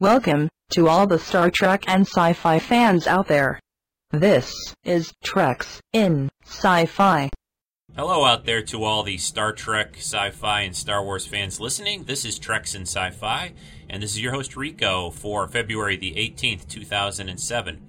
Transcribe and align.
Welcome 0.00 0.48
to 0.72 0.88
all 0.88 1.06
the 1.06 1.20
Star 1.20 1.52
Trek 1.52 1.84
and 1.86 2.04
sci-fi 2.04 2.58
fans 2.58 3.06
out 3.06 3.28
there. 3.28 3.60
This 4.10 4.52
is 4.82 5.12
Treks 5.22 5.80
in 5.92 6.30
Sci-Fi. 6.44 7.30
Hello 7.94 8.24
out 8.24 8.44
there 8.44 8.60
to 8.62 8.82
all 8.82 9.04
the 9.04 9.18
Star 9.18 9.52
Trek, 9.52 9.94
sci-fi, 9.98 10.62
and 10.62 10.74
Star 10.74 11.04
Wars 11.04 11.28
fans 11.28 11.60
listening. 11.60 12.04
This 12.04 12.24
is 12.24 12.40
Treks 12.40 12.74
in 12.74 12.82
Sci-Fi, 12.82 13.52
and 13.88 14.02
this 14.02 14.10
is 14.10 14.20
your 14.20 14.32
host 14.32 14.56
Rico 14.56 15.10
for 15.10 15.46
February 15.46 15.96
the 15.96 16.14
18th, 16.14 16.66
2007. 16.66 17.80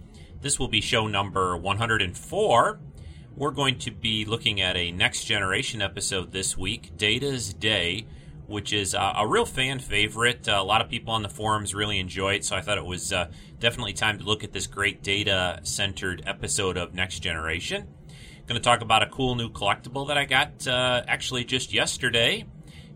This 0.41 0.59
will 0.59 0.67
be 0.67 0.81
show 0.81 1.07
number 1.07 1.57
104. 1.57 2.79
We're 3.35 3.49
going 3.49 3.79
to 3.79 3.89
be 3.89 4.25
looking 4.25 4.61
at 4.61 4.77
a 4.77 4.91
next 4.91 5.23
generation 5.23 5.81
episode 5.81 6.33
this 6.33 6.55
week, 6.55 6.95
Data's 6.97 7.51
Day, 7.51 8.05
which 8.47 8.73
is 8.73 8.95
uh, 8.95 9.13
a 9.17 9.27
real 9.27 9.45
fan 9.45 9.79
favorite. 9.79 10.47
Uh, 10.47 10.57
a 10.59 10.63
lot 10.63 10.81
of 10.81 10.89
people 10.89 11.13
on 11.13 11.21
the 11.21 11.29
forums 11.29 11.73
really 11.73 11.99
enjoy 11.99 12.35
it, 12.35 12.45
so 12.45 12.55
I 12.55 12.61
thought 12.61 12.77
it 12.77 12.85
was 12.85 13.11
uh, 13.11 13.29
definitely 13.59 13.93
time 13.93 14.19
to 14.19 14.23
look 14.23 14.43
at 14.43 14.51
this 14.51 14.67
great 14.67 15.03
data 15.03 15.59
centered 15.63 16.23
episode 16.25 16.77
of 16.77 16.93
Next 16.93 17.19
Generation. 17.19 17.87
Going 18.47 18.61
to 18.61 18.63
talk 18.63 18.81
about 18.81 19.01
a 19.01 19.07
cool 19.07 19.35
new 19.35 19.49
collectible 19.49 20.07
that 20.09 20.17
I 20.17 20.25
got 20.25 20.67
uh, 20.67 21.03
actually 21.07 21.45
just 21.45 21.73
yesterday. 21.73 22.45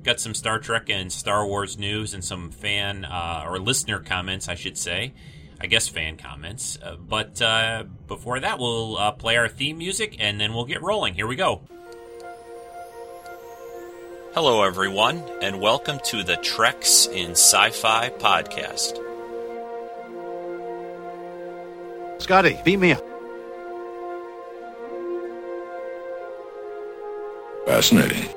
Got 0.03 0.19
some 0.19 0.33
Star 0.33 0.59
Trek 0.59 0.89
and 0.89 1.11
Star 1.11 1.45
Wars 1.45 1.77
news 1.77 2.13
and 2.13 2.23
some 2.23 2.51
fan 2.51 3.03
uh, 3.03 3.43
or 3.45 3.59
listener 3.59 3.99
comments, 3.99 4.47
I 4.47 4.55
should 4.55 4.77
say. 4.77 5.13
I 5.59 5.67
guess 5.67 5.89
fan 5.89 6.15
comments. 6.15 6.77
Uh, 6.81 6.95
but 6.95 7.41
before 8.07 8.39
that, 8.39 8.59
we'll 8.59 9.11
play 9.13 9.35
our 9.37 9.49
theme 9.49 9.79
music 9.79 10.15
and 10.19 10.39
then 10.39 10.53
we'll 10.53 10.65
get 10.65 10.81
rolling. 10.81 11.15
Here 11.15 11.27
we 11.27 11.35
go. 11.35 11.63
Hello, 14.35 14.61
everyone, 14.61 15.23
and 15.41 15.59
welcome 15.59 15.99
to 16.05 16.21
the 16.21 16.37
Treks 16.37 17.07
in 17.07 17.31
Sci 17.31 17.71
Fi 17.71 18.09
podcast. 18.11 18.95
Scotty, 22.21 22.59
beat 22.63 22.77
me 22.77 22.91
up. 22.91 23.03
Fascinating. 27.65 28.29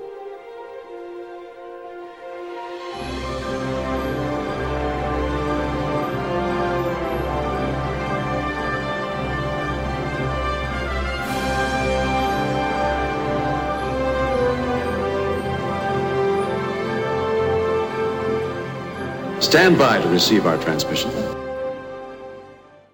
Stand 19.43 19.77
by 19.77 20.01
to 20.01 20.09
receive 20.09 20.47
our 20.47 20.57
transmission. 20.57 21.11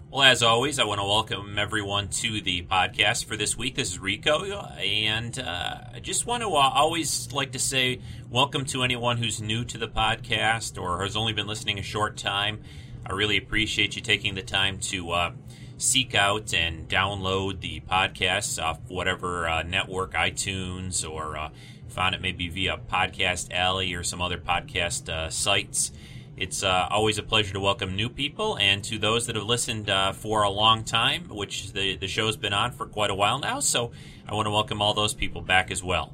Well, 0.09 0.23
as 0.23 0.41
always, 0.41 0.79
I 0.79 0.83
want 0.83 0.99
to 0.99 1.05
welcome 1.05 1.59
everyone 1.59 2.07
to 2.07 2.41
the 2.41 2.63
podcast 2.63 3.25
for 3.25 3.37
this 3.37 3.55
week. 3.55 3.75
This 3.75 3.91
is 3.91 3.99
Rico, 3.99 4.43
and 4.43 5.37
uh, 5.37 5.77
I 5.93 5.99
just 6.01 6.25
want 6.25 6.41
to 6.41 6.49
uh, 6.49 6.71
always 6.73 7.31
like 7.31 7.51
to 7.51 7.59
say 7.59 8.01
welcome 8.31 8.65
to 8.65 8.81
anyone 8.81 9.17
who's 9.17 9.39
new 9.39 9.63
to 9.65 9.77
the 9.77 9.87
podcast 9.87 10.81
or 10.81 11.03
has 11.03 11.15
only 11.15 11.33
been 11.33 11.45
listening 11.45 11.77
a 11.77 11.83
short 11.83 12.17
time. 12.17 12.63
I 13.05 13.13
really 13.13 13.37
appreciate 13.37 13.95
you 13.95 14.01
taking 14.01 14.33
the 14.33 14.41
time 14.41 14.79
to 14.79 15.11
uh, 15.11 15.31
seek 15.77 16.15
out 16.15 16.51
and 16.53 16.89
download 16.89 17.61
the 17.61 17.81
podcasts 17.81 18.61
off 18.61 18.79
whatever 18.87 19.47
uh, 19.47 19.61
network, 19.61 20.13
iTunes, 20.13 21.07
or 21.07 21.37
uh, 21.37 21.49
found 21.89 22.15
it 22.15 22.21
maybe 22.21 22.49
via 22.49 22.79
Podcast 22.91 23.53
Alley 23.53 23.93
or 23.93 24.03
some 24.03 24.19
other 24.19 24.39
podcast 24.39 25.09
uh, 25.09 25.29
sites. 25.29 25.91
It's 26.39 26.63
uh, 26.63 26.87
always 26.89 27.17
a 27.17 27.23
pleasure 27.23 27.51
to 27.51 27.59
welcome 27.59 27.97
new 27.97 28.07
people 28.07 28.57
and 28.59 28.81
to 28.85 28.97
those 28.97 29.27
that 29.27 29.35
have 29.35 29.43
listened 29.43 29.89
uh, 29.89 30.13
for 30.13 30.43
a 30.43 30.49
long 30.49 30.85
time, 30.85 31.25
which 31.27 31.73
the, 31.73 31.97
the 31.97 32.07
show's 32.07 32.37
been 32.37 32.53
on 32.53 32.71
for 32.71 32.85
quite 32.85 33.11
a 33.11 33.13
while 33.13 33.39
now. 33.39 33.59
So 33.59 33.91
I 34.25 34.33
want 34.33 34.45
to 34.45 34.49
welcome 34.51 34.81
all 34.81 34.93
those 34.93 35.13
people 35.13 35.41
back 35.41 35.69
as 35.69 35.83
well. 35.83 36.13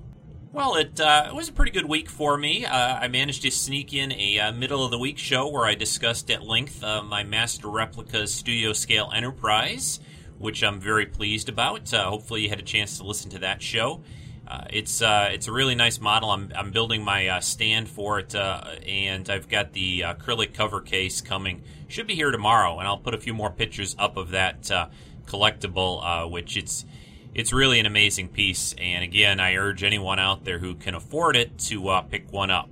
Well, 0.52 0.78
it, 0.78 1.00
uh, 1.00 1.28
it 1.30 1.35
was 1.35 1.47
a 1.47 1.52
pretty 1.52 1.69
good 1.69 1.85
week 1.85 2.09
for 2.09 2.40
me. 2.40 2.66
Uh, 2.66 2.75
I 2.75 3.08
managed 3.08 3.44
to 3.44 3.52
sneak 3.52 3.94
in 3.94 4.14
a 4.14 4.40
uh, 4.40 4.52
middle 4.52 4.84
of 4.84 4.90
the 4.90 4.97
week 4.97 5.19
show 5.19 5.47
where 5.47 5.66
I 5.66 5.75
discussed 5.75 6.31
at 6.31 6.41
length 6.41 6.84
uh, 6.84 7.03
my 7.03 7.24
Master 7.24 7.68
Replicas 7.68 8.34
Studio 8.34 8.74
Scale 8.74 9.12
Enterprise, 9.14 10.00
which 10.40 10.64
I'm 10.64 10.80
very 10.80 11.06
pleased 11.06 11.50
about. 11.50 11.91
hopefully, 11.91 12.41
you 12.41 12.50
had 12.50 12.58
a 12.58 12.64
chance 12.64 12.97
to 12.97 13.03
listen 13.03 13.30
to 13.30 13.40
that 13.40 13.62
show. 13.62 14.02
Uh, 14.47 14.66
it's 14.69 15.01
uh, 15.01 15.29
it's 15.31 15.47
a 15.47 15.51
really 15.51 15.75
nice 15.75 16.00
model. 16.00 16.29
I'm, 16.29 16.51
I'm 16.56 16.72
building 16.72 17.03
my 17.03 17.28
uh, 17.28 17.39
stand 17.39 17.89
for 17.89 18.19
it, 18.19 18.35
uh, 18.35 18.63
and 18.88 19.29
I've 19.29 19.50
got 19.50 19.73
the 19.73 20.01
acrylic 20.01 20.53
cover 20.53 20.81
case 20.81 21.22
coming. 21.22 21.63
Should 21.88 22.07
be 22.07 22.16
here 22.16 22.31
tomorrow, 22.31 22.78
and 22.79 22.88
I'll 22.88 22.97
put 22.97 23.16
a 23.16 23.17
few 23.17 23.34
more 23.34 23.50
pictures 23.50 23.95
up 23.97 24.17
of 24.17 24.31
that 24.31 24.69
uh, 24.69 24.89
collectible, 25.25 26.01
uh, 26.03 26.28
which 26.28 26.57
it's 26.57 26.85
it's 27.34 27.51
really 27.51 27.79
an 27.79 27.88
amazing 27.88 28.29
piece. 28.29 28.75
And 28.78 29.03
again, 29.03 29.39
I 29.39 29.55
urge 29.55 29.84
anyone 29.84 30.19
out 30.19 30.45
there 30.45 30.59
who 30.59 30.75
can 30.75 30.94
afford 30.94 31.35
it 31.35 31.57
to 31.59 32.01
pick 32.09 32.31
one 32.31 32.51
up. 32.51 32.69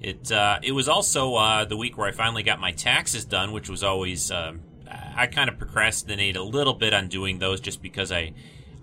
It 0.00 0.32
it 0.62 0.72
was 0.72 0.88
also 0.88 1.64
the 1.64 1.76
week 1.76 1.96
where 1.96 2.08
I 2.08 2.12
finally 2.12 2.42
got 2.42 2.58
my 2.58 2.72
taxes 2.72 3.24
done, 3.24 3.52
which 3.52 3.70
was 3.70 3.84
always 3.84 4.32
um, 4.32 4.62
I 5.14 5.26
kind 5.26 5.48
of 5.48 5.58
procrastinate 5.58 6.36
a 6.36 6.42
little 6.42 6.74
bit 6.74 6.92
on 6.92 7.08
doing 7.08 7.38
those 7.38 7.60
just 7.60 7.82
because 7.82 8.10
I 8.10 8.32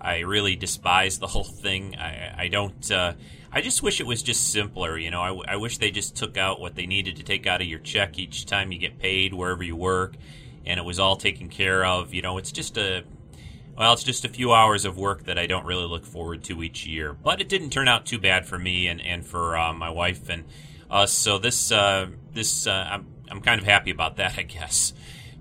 I 0.05 0.19
really 0.19 0.55
despise 0.55 1.19
the 1.19 1.27
whole 1.27 1.43
thing. 1.43 1.95
I, 1.95 2.43
I 2.43 2.47
don't. 2.47 2.91
Uh, 2.91 3.13
I 3.51 3.61
just 3.61 3.81
wish 3.81 3.99
it 3.99 4.05
was 4.05 4.21
just 4.21 4.51
simpler. 4.51 4.97
You 4.97 5.11
know, 5.11 5.21
I, 5.21 5.53
I 5.53 5.55
wish 5.55 5.77
they 5.79 5.91
just 5.91 6.15
took 6.15 6.37
out 6.37 6.59
what 6.59 6.75
they 6.75 6.85
needed 6.85 7.15
to 7.17 7.23
take 7.23 7.47
out 7.47 7.61
of 7.61 7.67
your 7.67 7.79
check 7.79 8.19
each 8.19 8.45
time 8.45 8.71
you 8.71 8.77
get 8.77 8.99
paid 8.99 9.33
wherever 9.33 9.63
you 9.63 9.75
work, 9.75 10.15
and 10.65 10.79
it 10.79 10.83
was 10.83 10.99
all 10.99 11.15
taken 11.15 11.49
care 11.49 11.83
of. 11.85 12.13
You 12.13 12.21
know, 12.21 12.37
it's 12.37 12.51
just 12.51 12.77
a 12.77 13.03
well, 13.77 13.93
it's 13.93 14.03
just 14.03 14.23
a 14.23 14.29
few 14.29 14.53
hours 14.53 14.85
of 14.85 14.97
work 14.97 15.23
that 15.23 15.37
I 15.37 15.47
don't 15.47 15.65
really 15.65 15.85
look 15.85 16.05
forward 16.05 16.43
to 16.45 16.63
each 16.63 16.85
year. 16.85 17.13
But 17.13 17.41
it 17.41 17.49
didn't 17.49 17.71
turn 17.71 17.87
out 17.87 18.05
too 18.05 18.19
bad 18.19 18.45
for 18.45 18.57
me 18.57 18.87
and, 18.87 19.01
and 19.01 19.25
for 19.25 19.57
uh, 19.57 19.73
my 19.73 19.89
wife 19.89 20.29
and 20.29 20.45
us. 20.89 21.11
So 21.11 21.37
this 21.39 21.71
uh, 21.71 22.07
this 22.33 22.67
uh, 22.67 22.87
I'm 22.89 23.07
I'm 23.29 23.41
kind 23.41 23.59
of 23.59 23.65
happy 23.65 23.91
about 23.91 24.17
that, 24.17 24.35
I 24.37 24.43
guess. 24.43 24.93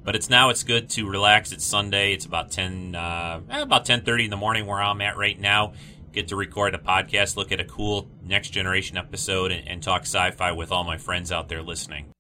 But 0.05 0.15
it's 0.15 0.29
now 0.29 0.51
it's 0.51 0.63
good 0.63 0.91
to 0.91 1.09
relax. 1.09 1.51
It's 1.51 1.65
Sunday. 1.65 2.13
It's 2.13 2.27
about 2.27 2.51
ten 2.51 2.95
uh, 2.95 3.41
eh, 3.51 3.63
about 3.63 3.87
ten 3.87 4.03
thirty 4.03 4.25
in 4.25 4.31
the 4.31 4.37
morning 4.37 4.67
where 4.67 4.81
I'm 4.81 5.01
at 5.01 5.17
right 5.17 5.39
now. 5.41 5.73
Get 6.13 6.29
to 6.29 6.37
record 6.37 6.75
a 6.75 6.79
podcast, 6.79 7.37
look 7.37 7.51
at 7.51 7.59
a 7.59 7.65
cool 7.65 8.09
next 8.23 8.51
generation 8.51 8.97
episode, 8.97 9.51
and, 9.51 9.67
and 9.67 9.83
talk 9.83 10.03
sci-fi 10.03 10.53
with 10.53 10.71
all 10.71 10.85
my 10.85 10.99
friends 10.99 11.33
out 11.33 11.49
there 11.49 11.63
listening. 11.63 12.13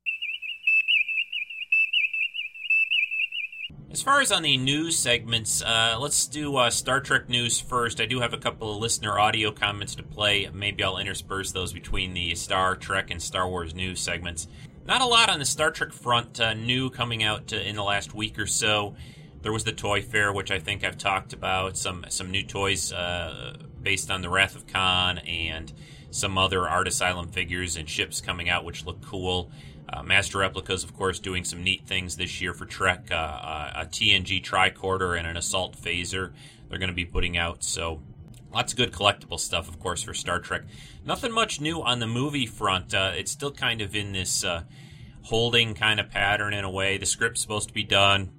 As 3.94 4.02
far 4.02 4.20
as 4.20 4.32
on 4.32 4.42
the 4.42 4.56
news 4.56 4.98
segments, 4.98 5.62
uh, 5.62 5.96
let's 6.00 6.26
do 6.26 6.56
uh, 6.56 6.70
Star 6.70 7.00
Trek 7.00 7.28
news 7.28 7.60
first. 7.60 8.00
I 8.00 8.06
do 8.06 8.18
have 8.18 8.32
a 8.32 8.38
couple 8.38 8.74
of 8.74 8.82
listener 8.82 9.20
audio 9.20 9.52
comments 9.52 9.94
to 9.94 10.02
play. 10.02 10.50
Maybe 10.52 10.82
I'll 10.82 10.98
intersperse 10.98 11.52
those 11.52 11.72
between 11.72 12.12
the 12.12 12.34
Star 12.34 12.74
Trek 12.74 13.12
and 13.12 13.22
Star 13.22 13.48
Wars 13.48 13.72
news 13.72 14.00
segments. 14.00 14.48
Not 14.86 15.00
a 15.00 15.06
lot 15.06 15.30
on 15.30 15.38
the 15.38 15.46
Star 15.46 15.70
Trek 15.70 15.92
front 15.92 16.38
uh, 16.40 16.52
new 16.52 16.90
coming 16.90 17.22
out 17.22 17.52
uh, 17.54 17.56
in 17.56 17.74
the 17.74 17.82
last 17.82 18.14
week 18.14 18.38
or 18.38 18.46
so. 18.46 18.94
There 19.40 19.52
was 19.52 19.64
the 19.64 19.72
Toy 19.72 20.02
Fair, 20.02 20.30
which 20.30 20.50
I 20.50 20.58
think 20.58 20.84
I've 20.84 20.98
talked 20.98 21.32
about. 21.32 21.78
Some 21.78 22.04
some 22.10 22.30
new 22.30 22.42
toys 22.42 22.92
uh, 22.92 23.56
based 23.82 24.10
on 24.10 24.20
the 24.20 24.28
Wrath 24.28 24.54
of 24.54 24.66
Khan 24.66 25.18
and 25.18 25.72
some 26.10 26.36
other 26.36 26.68
Art 26.68 26.86
Asylum 26.86 27.28
figures 27.28 27.76
and 27.76 27.88
ships 27.88 28.20
coming 28.20 28.50
out, 28.50 28.64
which 28.64 28.84
look 28.84 29.00
cool. 29.02 29.50
Uh, 29.88 30.02
Master 30.02 30.38
Replicas, 30.38 30.84
of 30.84 30.94
course, 30.94 31.18
doing 31.18 31.44
some 31.44 31.62
neat 31.62 31.86
things 31.86 32.16
this 32.16 32.42
year 32.42 32.52
for 32.52 32.66
Trek. 32.66 33.08
Uh, 33.10 33.70
a 33.74 33.86
TNG 33.86 34.42
tricorder 34.42 35.18
and 35.18 35.26
an 35.26 35.36
assault 35.36 35.76
phaser 35.76 36.32
they're 36.68 36.78
going 36.78 36.90
to 36.90 36.94
be 36.94 37.04
putting 37.04 37.36
out. 37.36 37.62
So 37.62 38.02
Lots 38.54 38.72
of 38.72 38.76
good 38.76 38.92
collectible 38.92 39.40
stuff, 39.40 39.68
of 39.68 39.80
course, 39.80 40.04
for 40.04 40.14
Star 40.14 40.38
Trek. 40.38 40.62
Nothing 41.04 41.32
much 41.32 41.60
new 41.60 41.82
on 41.82 41.98
the 41.98 42.06
movie 42.06 42.46
front. 42.46 42.94
Uh, 42.94 43.10
it's 43.16 43.32
still 43.32 43.50
kind 43.50 43.80
of 43.80 43.96
in 43.96 44.12
this 44.12 44.44
uh, 44.44 44.62
holding 45.22 45.74
kind 45.74 45.98
of 45.98 46.08
pattern 46.08 46.54
in 46.54 46.64
a 46.64 46.70
way. 46.70 46.96
The 46.96 47.04
script's 47.04 47.40
supposed 47.40 47.66
to 47.68 47.74
be 47.74 47.82
done. 47.82 48.30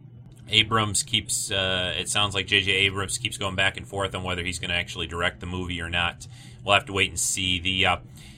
Abrams 0.48 1.04
keeps, 1.04 1.52
uh, 1.52 1.94
it 1.98 2.08
sounds 2.08 2.34
like 2.34 2.48
J.J. 2.48 2.72
Abrams 2.72 3.18
keeps 3.18 3.38
going 3.38 3.56
back 3.56 3.76
and 3.76 3.86
forth 3.86 4.16
on 4.16 4.24
whether 4.24 4.44
he's 4.44 4.58
going 4.58 4.70
to 4.70 4.76
actually 4.76 5.08
direct 5.08 5.42
the 5.42 5.48
movie 5.48 5.82
or 5.82 5.90
not. 5.90 6.28
We'll 6.64 6.76
have 6.76 6.86
to 6.86 6.94
wait 6.94 7.10
and 7.10 7.20
see. 7.20 7.60
The 7.60 7.86
uh, 7.86 7.98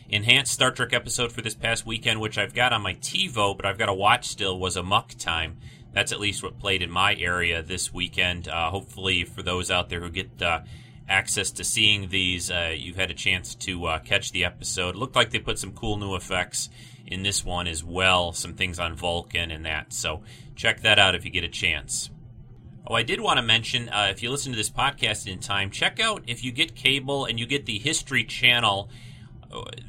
enhanced 0.10 0.54
Star 0.54 0.72
Trek 0.72 0.94
episode 0.94 1.32
for 1.32 1.42
this 1.42 1.54
past 1.54 1.86
weekend, 1.86 2.22
which 2.22 2.40
I've 2.40 2.56
got 2.56 2.74
on 2.74 2.82
my 2.82 2.96
TiVo, 2.96 3.56
but 3.56 3.68
I've 3.68 3.78
got 3.78 3.86
to 3.86 3.94
watch 3.94 4.30
still, 4.30 4.58
was 4.58 4.78
Amok 4.78 5.14
Time. 5.20 5.58
That's 5.94 6.12
at 6.12 6.20
least 6.20 6.42
what 6.42 6.58
played 6.58 6.82
in 6.82 6.90
my 6.90 7.16
area 7.16 7.62
this 7.62 7.94
weekend. 7.94 8.48
Uh, 8.48 8.72
hopefully, 8.72 9.24
for 9.26 9.44
those 9.44 9.70
out 9.70 9.90
there 9.90 10.00
who 10.00 10.10
get 10.10 10.42
uh, 10.42 10.62
access 11.08 11.52
to 11.52 11.64
seeing 11.64 12.10
these, 12.10 12.52
uh, 12.52 12.74
you've 12.76 12.96
had 12.96 13.12
a 13.12 13.14
chance 13.14 13.56
to 13.56 13.86
uh, 13.86 14.00
catch 14.00 14.32
the 14.32 14.46
episode. 14.46 14.96
It 14.96 14.98
looked 14.98 15.16
like 15.16 15.32
they 15.32 15.40
put 15.40 15.60
some 15.60 15.72
cool 15.72 15.98
new 15.98 16.16
effects 16.16 16.70
in 17.06 17.24
this 17.24 17.46
one 17.46 17.68
as 17.68 17.84
well, 17.84 18.34
some 18.34 18.54
things 18.54 18.80
on 18.80 18.96
Vulcan 18.96 19.52
and 19.52 19.66
that. 19.66 19.94
So 19.94 20.24
check 20.56 20.82
that 20.82 21.00
out 21.00 21.16
if 21.16 21.24
you 21.24 21.32
get 21.32 21.44
a 21.44 21.50
chance. 21.50 22.10
Oh, 22.86 22.96
I 22.96 23.04
did 23.04 23.22
want 23.22 23.38
to 23.38 23.44
mention 23.44 23.90
uh, 23.90 24.08
if 24.12 24.22
you 24.22 24.30
listen 24.30 24.52
to 24.52 24.58
this 24.58 24.70
podcast 24.70 25.32
in 25.32 25.40
time, 25.40 25.72
check 25.72 26.00
out 26.00 26.24
if 26.28 26.44
you 26.44 26.52
get 26.52 26.76
cable 26.76 27.26
and 27.26 27.40
you 27.40 27.46
get 27.46 27.66
the 27.66 27.80
History 27.80 28.24
Channel. 28.24 28.90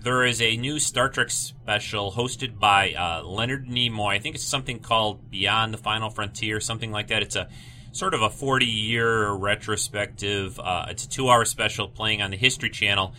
there 0.03 0.25
is 0.25 0.41
a 0.41 0.57
new 0.57 0.79
Star 0.79 1.09
Trek 1.09 1.31
special 1.31 2.13
hosted 2.13 2.59
by 2.59 2.93
uh, 2.93 3.23
Leonard 3.25 3.67
Nimoy. 3.67 4.15
I 4.15 4.19
think 4.21 4.37
it's 4.37 4.45
something 4.45 4.79
called 4.79 5.31
Beyond 5.31 5.75
the 5.75 5.79
Final 5.79 6.11
Frontier, 6.11 6.61
something 6.61 6.91
like 6.93 7.09
that. 7.09 7.23
It's 7.23 7.37
a 7.37 7.49
sort 7.93 8.15
of 8.15 8.23
a 8.23 8.31
40 8.31 8.67
year 8.67 9.33
retrospective. 9.33 10.59
Uh, 10.59 10.87
it's 10.89 11.05
a 11.05 11.09
two 11.09 11.29
hour 11.29 11.45
special 11.45 11.89
playing 11.89 12.23
on 12.23 12.31
the 12.31 12.37
History 12.37 12.71
Channel. 12.71 13.15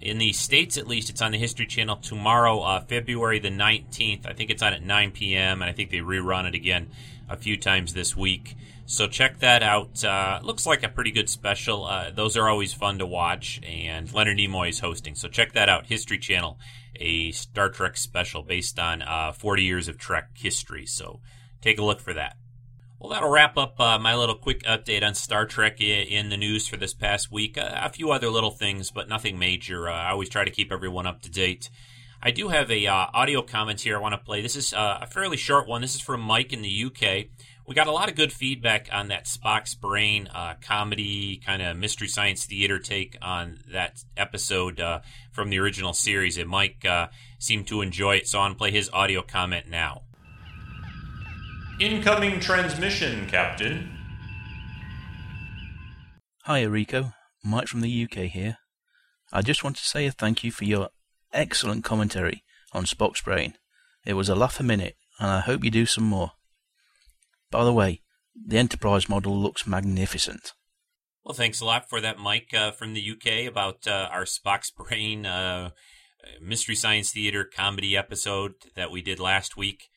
In 0.00 0.18
the 0.18 0.32
States, 0.32 0.76
at 0.76 0.88
least, 0.88 1.10
it's 1.10 1.22
on 1.22 1.30
the 1.30 1.38
History 1.38 1.66
Channel 1.66 1.96
tomorrow, 1.96 2.60
uh, 2.60 2.80
February 2.80 3.38
the 3.38 3.50
19th. 3.50 4.26
I 4.26 4.32
think 4.32 4.50
it's 4.50 4.62
on 4.62 4.72
at 4.72 4.82
9 4.82 5.12
p.m., 5.12 5.62
and 5.62 5.70
I 5.70 5.72
think 5.72 5.90
they 5.90 5.98
rerun 5.98 6.48
it 6.48 6.56
again 6.56 6.90
a 7.28 7.36
few 7.36 7.56
times 7.56 7.94
this 7.94 8.16
week. 8.16 8.56
So 8.86 9.06
check 9.06 9.38
that 9.38 9.62
out. 9.62 10.04
Uh, 10.04 10.40
looks 10.42 10.66
like 10.66 10.82
a 10.82 10.88
pretty 10.88 11.12
good 11.12 11.28
special. 11.28 11.86
Uh, 11.86 12.10
those 12.10 12.36
are 12.36 12.48
always 12.48 12.72
fun 12.72 12.98
to 12.98 13.06
watch, 13.06 13.60
and 13.64 14.12
Leonard 14.12 14.38
Nimoy 14.38 14.70
is 14.70 14.80
hosting. 14.80 15.14
So 15.14 15.28
check 15.28 15.52
that 15.52 15.68
out. 15.68 15.86
History 15.86 16.18
Channel, 16.18 16.58
a 16.96 17.30
Star 17.30 17.68
Trek 17.68 17.96
special 17.96 18.42
based 18.42 18.78
on 18.78 19.02
uh, 19.02 19.32
40 19.32 19.62
years 19.62 19.88
of 19.88 19.98
Trek 19.98 20.30
history. 20.34 20.84
So 20.84 21.20
take 21.60 21.78
a 21.78 21.84
look 21.84 22.00
for 22.00 22.12
that. 22.12 22.36
Well, 23.02 23.10
that'll 23.10 23.30
wrap 23.30 23.58
up 23.58 23.80
uh, 23.80 23.98
my 23.98 24.14
little 24.14 24.36
quick 24.36 24.62
update 24.62 25.02
on 25.02 25.16
Star 25.16 25.44
Trek 25.44 25.80
in 25.80 26.28
the 26.28 26.36
news 26.36 26.68
for 26.68 26.76
this 26.76 26.94
past 26.94 27.32
week. 27.32 27.58
Uh, 27.58 27.68
a 27.82 27.90
few 27.90 28.12
other 28.12 28.30
little 28.30 28.52
things, 28.52 28.92
but 28.92 29.08
nothing 29.08 29.40
major. 29.40 29.88
Uh, 29.88 29.92
I 29.92 30.10
always 30.12 30.28
try 30.28 30.44
to 30.44 30.52
keep 30.52 30.70
everyone 30.70 31.04
up 31.04 31.20
to 31.22 31.28
date. 31.28 31.68
I 32.22 32.30
do 32.30 32.50
have 32.50 32.70
a 32.70 32.86
uh, 32.86 33.06
audio 33.12 33.42
comment 33.42 33.80
here 33.80 33.96
I 33.96 34.00
want 34.00 34.12
to 34.12 34.18
play. 34.18 34.40
This 34.40 34.54
is 34.54 34.72
uh, 34.72 34.98
a 35.02 35.08
fairly 35.08 35.36
short 35.36 35.66
one. 35.66 35.80
This 35.80 35.96
is 35.96 36.00
from 36.00 36.20
Mike 36.20 36.52
in 36.52 36.62
the 36.62 36.84
UK. 36.84 37.26
We 37.66 37.74
got 37.74 37.88
a 37.88 37.92
lot 37.92 38.08
of 38.08 38.14
good 38.14 38.32
feedback 38.32 38.88
on 38.92 39.08
that 39.08 39.24
Spock's 39.24 39.74
Brain 39.74 40.28
uh, 40.32 40.54
comedy 40.60 41.42
kind 41.44 41.60
of 41.60 41.76
mystery 41.76 42.06
science 42.06 42.46
theater 42.46 42.78
take 42.78 43.18
on 43.20 43.64
that 43.72 44.04
episode 44.16 44.80
from 45.32 45.50
the 45.50 45.58
original 45.58 45.92
series, 45.92 46.38
and 46.38 46.48
Mike 46.48 46.86
seemed 47.40 47.66
to 47.66 47.80
enjoy 47.80 48.18
it. 48.18 48.28
So 48.28 48.38
I 48.38 48.42
want 48.42 48.54
to 48.54 48.58
play 48.58 48.70
his 48.70 48.90
audio 48.92 49.22
comment 49.22 49.68
now. 49.68 50.02
Incoming 51.82 52.38
transmission, 52.38 53.26
Captain. 53.26 53.90
Hi, 56.44 56.62
Rico. 56.62 57.14
Mike 57.42 57.66
from 57.66 57.80
the 57.80 58.04
UK 58.04 58.26
here. 58.30 58.58
I 59.32 59.42
just 59.42 59.64
want 59.64 59.78
to 59.78 59.84
say 59.84 60.06
a 60.06 60.12
thank 60.12 60.44
you 60.44 60.52
for 60.52 60.64
your 60.64 60.90
excellent 61.32 61.82
commentary 61.82 62.44
on 62.72 62.84
Spock's 62.84 63.20
Brain. 63.20 63.54
It 64.06 64.14
was 64.14 64.28
a 64.28 64.36
laugh 64.36 64.60
a 64.60 64.62
minute, 64.62 64.94
and 65.18 65.28
I 65.28 65.40
hope 65.40 65.64
you 65.64 65.72
do 65.72 65.84
some 65.84 66.04
more. 66.04 66.30
By 67.50 67.64
the 67.64 67.72
way, 67.72 68.02
the 68.32 68.58
Enterprise 68.58 69.08
model 69.08 69.36
looks 69.36 69.66
magnificent. 69.66 70.52
Well, 71.24 71.34
thanks 71.34 71.60
a 71.60 71.64
lot 71.64 71.90
for 71.90 72.00
that, 72.00 72.16
Mike, 72.16 72.54
uh, 72.54 72.70
from 72.70 72.94
the 72.94 73.10
UK 73.10 73.50
about 73.50 73.88
uh, 73.88 74.08
our 74.12 74.24
Spock's 74.24 74.70
Brain 74.70 75.26
uh, 75.26 75.70
Mystery 76.40 76.76
Science 76.76 77.10
Theater 77.10 77.44
comedy 77.44 77.96
episode 77.96 78.52
that 78.76 78.92
we 78.92 79.02
did 79.02 79.18
last 79.18 79.56
week. 79.56 79.88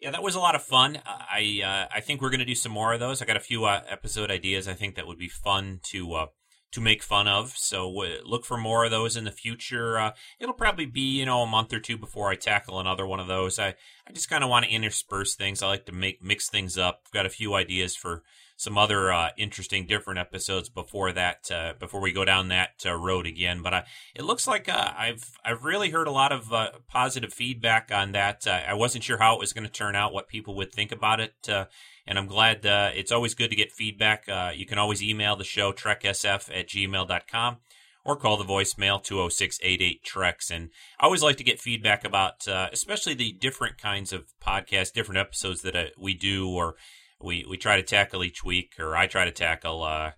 Yeah, 0.00 0.12
that 0.12 0.22
was 0.22 0.36
a 0.36 0.40
lot 0.40 0.54
of 0.54 0.62
fun. 0.62 1.00
I 1.06 1.60
uh, 1.64 1.94
I 1.94 2.00
think 2.00 2.20
we're 2.20 2.30
going 2.30 2.38
to 2.40 2.46
do 2.46 2.54
some 2.54 2.70
more 2.70 2.92
of 2.92 3.00
those. 3.00 3.20
I 3.20 3.24
got 3.24 3.36
a 3.36 3.40
few 3.40 3.64
uh, 3.64 3.82
episode 3.88 4.30
ideas. 4.30 4.68
I 4.68 4.74
think 4.74 4.94
that 4.94 5.08
would 5.08 5.18
be 5.18 5.28
fun 5.28 5.80
to 5.90 6.14
uh, 6.14 6.26
to 6.72 6.80
make 6.80 7.02
fun 7.02 7.26
of. 7.26 7.56
So 7.56 7.90
look 8.24 8.44
for 8.44 8.56
more 8.56 8.84
of 8.84 8.92
those 8.92 9.16
in 9.16 9.24
the 9.24 9.32
future. 9.32 9.98
Uh, 9.98 10.12
it'll 10.38 10.54
probably 10.54 10.86
be 10.86 11.00
you 11.00 11.26
know 11.26 11.42
a 11.42 11.46
month 11.46 11.72
or 11.72 11.80
two 11.80 11.98
before 11.98 12.30
I 12.30 12.36
tackle 12.36 12.78
another 12.78 13.06
one 13.06 13.18
of 13.18 13.26
those. 13.26 13.58
I 13.58 13.74
I 14.06 14.12
just 14.12 14.30
kind 14.30 14.44
of 14.44 14.50
want 14.50 14.66
to 14.66 14.70
intersperse 14.70 15.34
things. 15.34 15.62
I 15.62 15.66
like 15.66 15.86
to 15.86 15.92
make 15.92 16.22
mix 16.22 16.48
things 16.48 16.78
up. 16.78 17.02
I've 17.06 17.12
got 17.12 17.26
a 17.26 17.30
few 17.30 17.54
ideas 17.54 17.96
for 17.96 18.22
some 18.58 18.76
other 18.76 19.12
uh, 19.12 19.30
interesting, 19.38 19.86
different 19.86 20.18
episodes 20.18 20.68
before 20.68 21.12
that, 21.12 21.48
uh, 21.48 21.74
before 21.78 22.00
we 22.00 22.10
go 22.10 22.24
down 22.24 22.48
that 22.48 22.82
uh, 22.84 22.92
road 22.92 23.24
again. 23.24 23.62
But 23.62 23.86
it 24.16 24.24
looks 24.24 24.48
like 24.48 24.68
uh, 24.68 24.92
I've 24.98 25.38
I've 25.44 25.64
really 25.64 25.90
heard 25.90 26.08
a 26.08 26.12
lot 26.12 26.32
of 26.32 26.52
uh, 26.52 26.72
positive 26.88 27.32
feedback 27.32 27.90
on 27.94 28.10
that. 28.12 28.48
Uh, 28.48 28.60
I 28.68 28.74
wasn't 28.74 29.04
sure 29.04 29.18
how 29.18 29.36
it 29.36 29.40
was 29.40 29.52
going 29.52 29.64
to 29.64 29.72
turn 29.72 29.94
out, 29.94 30.12
what 30.12 30.26
people 30.26 30.56
would 30.56 30.72
think 30.72 30.90
about 30.90 31.20
it, 31.20 31.34
and 31.48 32.18
I'm 32.18 32.26
glad. 32.26 32.60
it's 32.64 33.12
always 33.12 33.34
good 33.34 33.50
to 33.50 33.56
get 33.56 33.70
feedback. 33.70 34.26
you 34.56 34.66
can 34.66 34.78
always 34.78 35.04
email 35.04 35.36
the 35.36 35.44
show 35.44 35.72
treksf 35.72 36.50
at 36.52 36.68
gmail.com 36.68 37.58
or 38.04 38.16
call 38.16 38.38
the 38.38 38.44
voicemail 38.44 39.04
206-88 39.04 40.02
treks 40.02 40.50
and 40.50 40.70
i 40.98 41.04
always 41.04 41.22
like 41.22 41.36
to 41.36 41.44
get 41.44 41.60
feedback 41.60 42.04
about 42.04 42.48
uh, 42.48 42.68
especially 42.72 43.12
the 43.12 43.32
different 43.32 43.76
kinds 43.76 44.14
of 44.14 44.32
podcasts 44.40 44.92
different 44.92 45.18
episodes 45.18 45.60
that 45.60 45.76
uh, 45.76 45.84
we 45.98 46.14
do 46.14 46.48
or 46.48 46.74
we 47.22 47.44
we 47.48 47.56
try 47.56 47.76
to 47.76 47.82
tackle 47.82 48.24
each 48.24 48.44
week, 48.44 48.74
or 48.78 48.96
I 48.96 49.06
try 49.06 49.24
to 49.24 49.30
tackle. 49.30 49.82
Uh, 49.82 50.12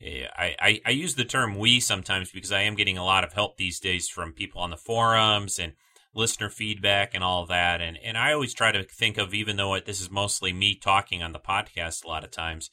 I, 0.00 0.54
I, 0.60 0.80
I 0.86 0.90
use 0.90 1.16
the 1.16 1.24
term 1.24 1.58
we 1.58 1.80
sometimes 1.80 2.30
because 2.30 2.52
I 2.52 2.62
am 2.62 2.76
getting 2.76 2.96
a 2.96 3.04
lot 3.04 3.24
of 3.24 3.32
help 3.32 3.56
these 3.56 3.80
days 3.80 4.08
from 4.08 4.32
people 4.32 4.60
on 4.60 4.70
the 4.70 4.76
forums 4.76 5.58
and 5.58 5.72
listener 6.14 6.50
feedback 6.50 7.14
and 7.14 7.24
all 7.24 7.46
that. 7.46 7.80
And, 7.80 7.98
and 8.04 8.16
I 8.16 8.32
always 8.32 8.54
try 8.54 8.70
to 8.70 8.84
think 8.84 9.18
of, 9.18 9.34
even 9.34 9.56
though 9.56 9.74
it, 9.74 9.86
this 9.86 10.00
is 10.00 10.08
mostly 10.08 10.52
me 10.52 10.76
talking 10.76 11.20
on 11.20 11.32
the 11.32 11.40
podcast 11.40 12.04
a 12.04 12.08
lot 12.08 12.22
of 12.22 12.30
times, 12.30 12.70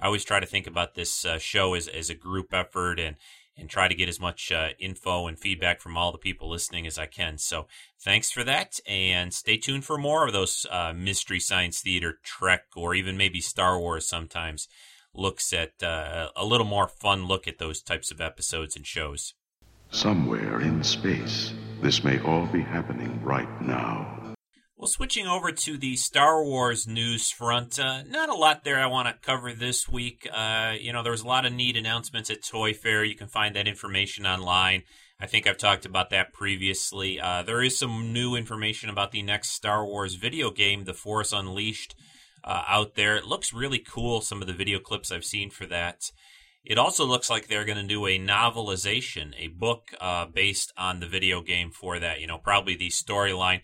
I 0.00 0.06
always 0.06 0.24
try 0.24 0.38
to 0.38 0.46
think 0.46 0.68
about 0.68 0.94
this 0.94 1.24
uh, 1.24 1.38
show 1.38 1.74
as, 1.74 1.88
as 1.88 2.10
a 2.10 2.14
group 2.14 2.54
effort 2.54 3.00
and, 3.00 3.16
and 3.58 3.68
try 3.68 3.88
to 3.88 3.94
get 3.94 4.08
as 4.08 4.20
much 4.20 4.52
uh, 4.52 4.68
info 4.78 5.26
and 5.26 5.38
feedback 5.38 5.80
from 5.80 5.96
all 5.96 6.12
the 6.12 6.18
people 6.18 6.48
listening 6.48 6.86
as 6.86 6.98
I 6.98 7.06
can. 7.06 7.38
So 7.38 7.66
thanks 8.00 8.30
for 8.30 8.44
that, 8.44 8.78
and 8.86 9.34
stay 9.34 9.56
tuned 9.56 9.84
for 9.84 9.98
more 9.98 10.26
of 10.26 10.32
those 10.32 10.66
uh, 10.70 10.92
mystery 10.94 11.40
science 11.40 11.80
theater 11.80 12.18
Trek 12.22 12.64
or 12.76 12.94
even 12.94 13.16
maybe 13.16 13.40
Star 13.40 13.78
Wars. 13.78 14.08
Sometimes 14.08 14.68
looks 15.14 15.52
at 15.52 15.82
uh, 15.82 16.28
a 16.36 16.44
little 16.44 16.66
more 16.66 16.86
fun 16.86 17.26
look 17.26 17.48
at 17.48 17.58
those 17.58 17.82
types 17.82 18.10
of 18.10 18.20
episodes 18.20 18.76
and 18.76 18.86
shows. 18.86 19.34
Somewhere 19.90 20.60
in 20.60 20.84
space, 20.84 21.52
this 21.82 22.04
may 22.04 22.20
all 22.20 22.46
be 22.46 22.60
happening 22.60 23.20
right 23.22 23.62
now. 23.62 24.17
Well, 24.78 24.86
switching 24.86 25.26
over 25.26 25.50
to 25.50 25.76
the 25.76 25.96
Star 25.96 26.44
Wars 26.44 26.86
news 26.86 27.32
front, 27.32 27.80
uh, 27.80 28.04
not 28.04 28.28
a 28.28 28.34
lot 28.34 28.62
there 28.62 28.78
I 28.78 28.86
want 28.86 29.08
to 29.08 29.26
cover 29.26 29.52
this 29.52 29.88
week. 29.88 30.28
Uh, 30.32 30.74
you 30.78 30.92
know, 30.92 31.02
there 31.02 31.10
was 31.10 31.22
a 31.22 31.26
lot 31.26 31.44
of 31.44 31.52
neat 31.52 31.76
announcements 31.76 32.30
at 32.30 32.44
Toy 32.44 32.74
Fair. 32.74 33.02
You 33.02 33.16
can 33.16 33.26
find 33.26 33.56
that 33.56 33.66
information 33.66 34.24
online. 34.24 34.84
I 35.18 35.26
think 35.26 35.48
I've 35.48 35.58
talked 35.58 35.84
about 35.84 36.10
that 36.10 36.32
previously. 36.32 37.18
Uh, 37.18 37.42
there 37.42 37.60
is 37.60 37.76
some 37.76 38.12
new 38.12 38.36
information 38.36 38.88
about 38.88 39.10
the 39.10 39.20
next 39.20 39.50
Star 39.50 39.84
Wars 39.84 40.14
video 40.14 40.52
game, 40.52 40.84
The 40.84 40.94
Force 40.94 41.32
Unleashed, 41.32 41.96
uh, 42.44 42.62
out 42.68 42.94
there. 42.94 43.16
It 43.16 43.26
looks 43.26 43.52
really 43.52 43.80
cool, 43.80 44.20
some 44.20 44.40
of 44.40 44.46
the 44.46 44.54
video 44.54 44.78
clips 44.78 45.10
I've 45.10 45.24
seen 45.24 45.50
for 45.50 45.66
that. 45.66 46.12
It 46.64 46.78
also 46.78 47.04
looks 47.04 47.28
like 47.28 47.48
they're 47.48 47.64
going 47.64 47.78
to 47.78 47.94
do 47.94 48.06
a 48.06 48.16
novelization, 48.16 49.32
a 49.38 49.48
book 49.48 49.88
uh, 50.00 50.26
based 50.26 50.72
on 50.76 51.00
the 51.00 51.08
video 51.08 51.42
game 51.42 51.72
for 51.72 51.98
that. 51.98 52.20
You 52.20 52.28
know, 52.28 52.38
probably 52.38 52.76
the 52.76 52.90
storyline 52.90 53.62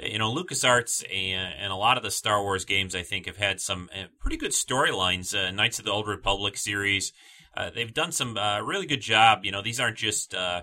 you 0.00 0.18
know, 0.18 0.32
LucasArts 0.32 1.04
and, 1.12 1.54
and 1.60 1.72
a 1.72 1.76
lot 1.76 1.96
of 1.96 2.02
the 2.02 2.10
Star 2.10 2.42
Wars 2.42 2.64
games, 2.64 2.94
I 2.94 3.02
think, 3.02 3.26
have 3.26 3.36
had 3.36 3.60
some 3.60 3.88
uh, 3.94 4.04
pretty 4.20 4.36
good 4.36 4.52
storylines. 4.52 5.34
Uh, 5.34 5.50
Knights 5.50 5.78
of 5.78 5.84
the 5.84 5.90
Old 5.90 6.06
Republic 6.06 6.56
series, 6.56 7.12
uh, 7.56 7.70
they've 7.74 7.92
done 7.92 8.12
some 8.12 8.36
uh, 8.36 8.60
really 8.60 8.86
good 8.86 9.00
job. 9.00 9.44
You 9.44 9.52
know, 9.52 9.62
these 9.62 9.80
aren't 9.80 9.96
just 9.96 10.34
uh, 10.34 10.62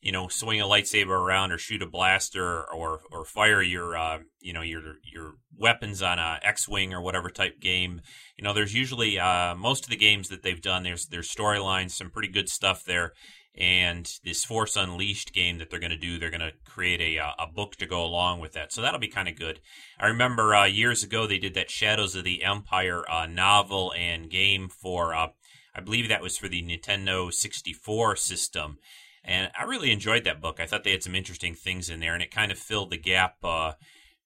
you 0.00 0.12
know 0.12 0.28
swing 0.28 0.60
a 0.60 0.64
lightsaber 0.64 1.08
around 1.08 1.52
or 1.52 1.58
shoot 1.58 1.82
a 1.82 1.86
blaster 1.86 2.62
or 2.72 3.00
or 3.10 3.24
fire 3.24 3.60
your 3.60 3.96
uh, 3.96 4.18
you 4.40 4.52
know 4.52 4.62
your 4.62 4.80
your 5.04 5.34
weapons 5.58 6.00
on 6.00 6.18
a 6.18 6.38
X-wing 6.42 6.94
or 6.94 7.02
whatever 7.02 7.28
type 7.28 7.60
game. 7.60 8.00
You 8.38 8.44
know, 8.44 8.54
there's 8.54 8.74
usually 8.74 9.18
most 9.58 9.84
of 9.84 9.90
the 9.90 9.96
games 9.96 10.30
that 10.30 10.42
they've 10.42 10.62
done. 10.62 10.84
There's 10.84 11.06
there's 11.06 11.30
storylines, 11.30 11.90
some 11.90 12.10
pretty 12.10 12.28
good 12.28 12.48
stuff 12.48 12.84
there 12.84 13.12
and 13.56 14.10
this 14.24 14.44
Force 14.44 14.76
Unleashed 14.76 15.32
game 15.32 15.58
that 15.58 15.70
they're 15.70 15.80
going 15.80 15.90
to 15.90 15.96
do, 15.96 16.18
they're 16.18 16.30
going 16.30 16.40
to 16.40 16.52
create 16.64 17.00
a 17.00 17.18
uh, 17.18 17.32
a 17.38 17.46
book 17.46 17.76
to 17.76 17.86
go 17.86 18.04
along 18.04 18.40
with 18.40 18.52
that. 18.52 18.72
So 18.72 18.80
that'll 18.80 19.00
be 19.00 19.08
kind 19.08 19.28
of 19.28 19.38
good. 19.38 19.60
I 19.98 20.06
remember 20.06 20.54
uh, 20.54 20.66
years 20.66 21.02
ago 21.02 21.26
they 21.26 21.38
did 21.38 21.54
that 21.54 21.70
Shadows 21.70 22.14
of 22.14 22.24
the 22.24 22.44
Empire 22.44 23.04
uh, 23.10 23.26
novel 23.26 23.92
and 23.96 24.30
game 24.30 24.68
for, 24.68 25.14
uh, 25.14 25.28
I 25.74 25.80
believe 25.80 26.08
that 26.08 26.22
was 26.22 26.38
for 26.38 26.48
the 26.48 26.62
Nintendo 26.62 27.32
64 27.32 28.16
system, 28.16 28.78
and 29.24 29.50
I 29.58 29.64
really 29.64 29.92
enjoyed 29.92 30.24
that 30.24 30.40
book. 30.40 30.60
I 30.60 30.66
thought 30.66 30.84
they 30.84 30.92
had 30.92 31.02
some 31.02 31.14
interesting 31.14 31.54
things 31.54 31.90
in 31.90 32.00
there, 32.00 32.14
and 32.14 32.22
it 32.22 32.30
kind 32.30 32.52
of 32.52 32.58
filled 32.58 32.90
the 32.90 32.98
gap 32.98 33.36
uh, 33.42 33.72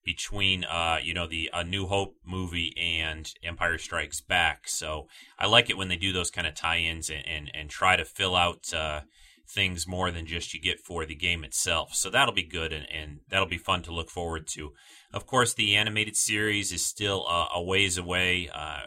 between 0.05 0.65
uh, 0.65 0.99
you 1.03 1.15
know 1.15 1.27
the 1.27 1.51
A 1.53 1.65
New 1.65 1.87
Hope 1.87 2.17
movie 2.25 2.75
and 2.77 3.33
Empire 3.43 3.79
Strikes 3.79 4.21
Back. 4.21 4.69
So 4.69 5.09
I 5.39 5.47
like 5.47 5.71
it 5.71 5.77
when 5.77 5.89
they 5.89 5.97
do 5.97 6.13
those 6.13 6.31
kind 6.31 6.47
of 6.47 6.55
tie-ins 6.55 7.11
and 7.11 7.27
and, 7.27 7.51
and 7.55 7.71
try 7.71 7.97
to 7.97 8.05
fill 8.05 8.37
out 8.37 8.73
uh, 8.73 9.01
things 9.49 9.87
more 9.87 10.11
than 10.11 10.27
just 10.27 10.55
you 10.55 10.61
get 10.61 10.81
for 10.81 11.05
the 11.05 11.15
game 11.15 11.45
itself. 11.45 11.95
So 11.95 12.11
that'll 12.11 12.35
be 12.35 12.43
good 12.43 12.73
and, 12.73 12.87
and 12.93 13.21
that'll 13.29 13.47
be 13.47 13.59
fun 13.59 13.83
to 13.83 13.93
look 13.93 14.11
forward 14.11 14.47
to. 14.49 14.73
Of 15.13 15.27
course, 15.27 15.55
the 15.55 15.77
animated 15.77 16.17
series 16.17 16.73
is 16.73 16.85
still 16.85 17.27
uh, 17.29 17.47
a 17.55 17.63
ways 17.63 17.99
away. 17.99 18.49
Uh, 18.53 18.81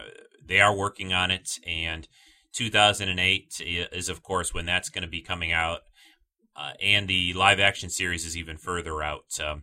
they 0.44 0.60
are 0.60 0.74
working 0.74 1.12
on 1.12 1.30
it, 1.30 1.58
and 1.66 2.08
2008 2.52 3.60
is 3.60 4.08
of 4.08 4.22
course 4.22 4.54
when 4.54 4.66
that's 4.66 4.88
going 4.88 5.02
to 5.02 5.08
be 5.08 5.20
coming 5.20 5.52
out. 5.52 5.80
Uh, 6.56 6.72
and 6.82 7.06
the 7.06 7.32
live 7.34 7.60
action 7.60 7.88
series 7.88 8.26
is 8.26 8.36
even 8.36 8.56
further 8.56 9.00
out. 9.00 9.38
Um, 9.40 9.62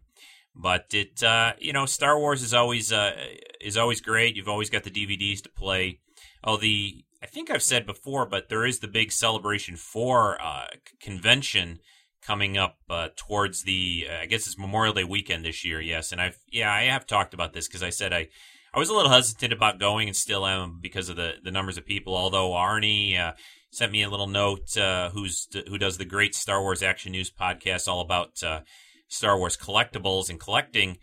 but 0.56 0.86
it, 0.94 1.22
uh, 1.22 1.54
you 1.60 1.74
know, 1.74 1.86
Star 1.86 2.18
Wars 2.18 2.42
is 2.42 2.54
always 2.54 2.92
uh, 2.92 3.12
is 3.60 3.78
always 3.78 4.02
great. 4.02 4.36
You've 4.36 4.48
always 4.48 4.70
got 4.70 4.84
the 4.84 4.92
DVDs 4.92 5.42
to 5.44 5.50
play. 5.50 6.00
Oh, 6.44 6.58
the 6.58 7.04
I 7.22 7.28
think 7.28 7.50
I've 7.50 7.64
said 7.64 7.86
before, 7.86 8.26
but 8.26 8.50
there 8.50 8.66
is 8.66 8.80
the 8.80 8.88
big 8.88 9.12
Celebration 9.12 9.76
Four 9.76 10.42
uh, 10.42 10.68
convention 11.00 11.80
coming 12.22 12.58
up 12.58 12.78
uh, 12.90 13.10
towards 13.16 13.64
the 13.64 14.08
uh, 14.10 14.22
I 14.22 14.26
guess 14.28 14.48
it's 14.48 14.58
Memorial 14.58 14.94
Day 14.94 15.04
weekend 15.04 15.44
this 15.44 15.66
year. 15.66 15.82
Yes, 15.82 16.12
and 16.12 16.22
I've 16.22 16.38
yeah 16.52 16.72
I 16.72 16.84
have 16.84 17.06
talked 17.06 17.34
about 17.34 17.54
this 17.54 17.68
because 17.68 17.84
I 17.84 17.90
said 17.90 18.14
I 18.14 18.30
I 18.74 18.80
was 18.80 18.90
a 18.90 18.94
little 18.94 19.12
hesitant 19.12 19.54
about 19.54 19.80
going 19.80 20.08
and 20.08 20.16
still 20.16 20.46
am 20.46 20.80
because 20.82 21.10
of 21.10 21.16
the 21.16 21.34
the 21.44 21.52
numbers 21.52 21.78
of 21.78 21.86
people. 21.86 22.16
Although 22.16 22.52
Arnie 22.52 23.20
uh, 23.20 23.34
sent 23.72 23.92
me 23.92 24.04
a 24.04 24.10
little 24.10 24.28
note, 24.28 24.76
uh, 24.78 25.10
who's 25.10 25.48
who 25.68 25.78
does 25.78 25.98
the 25.98 26.06
great 26.06 26.34
Star 26.34 26.62
Wars 26.62 26.82
Action 26.84 27.12
News 27.12 27.32
podcast 27.32 27.88
all 27.88 28.02
about 28.02 28.42
uh, 28.44 28.62
Star 29.08 29.38
Wars 29.38 29.58
collectibles 29.58 30.30
and 30.30 30.40
collecting. 30.40 30.98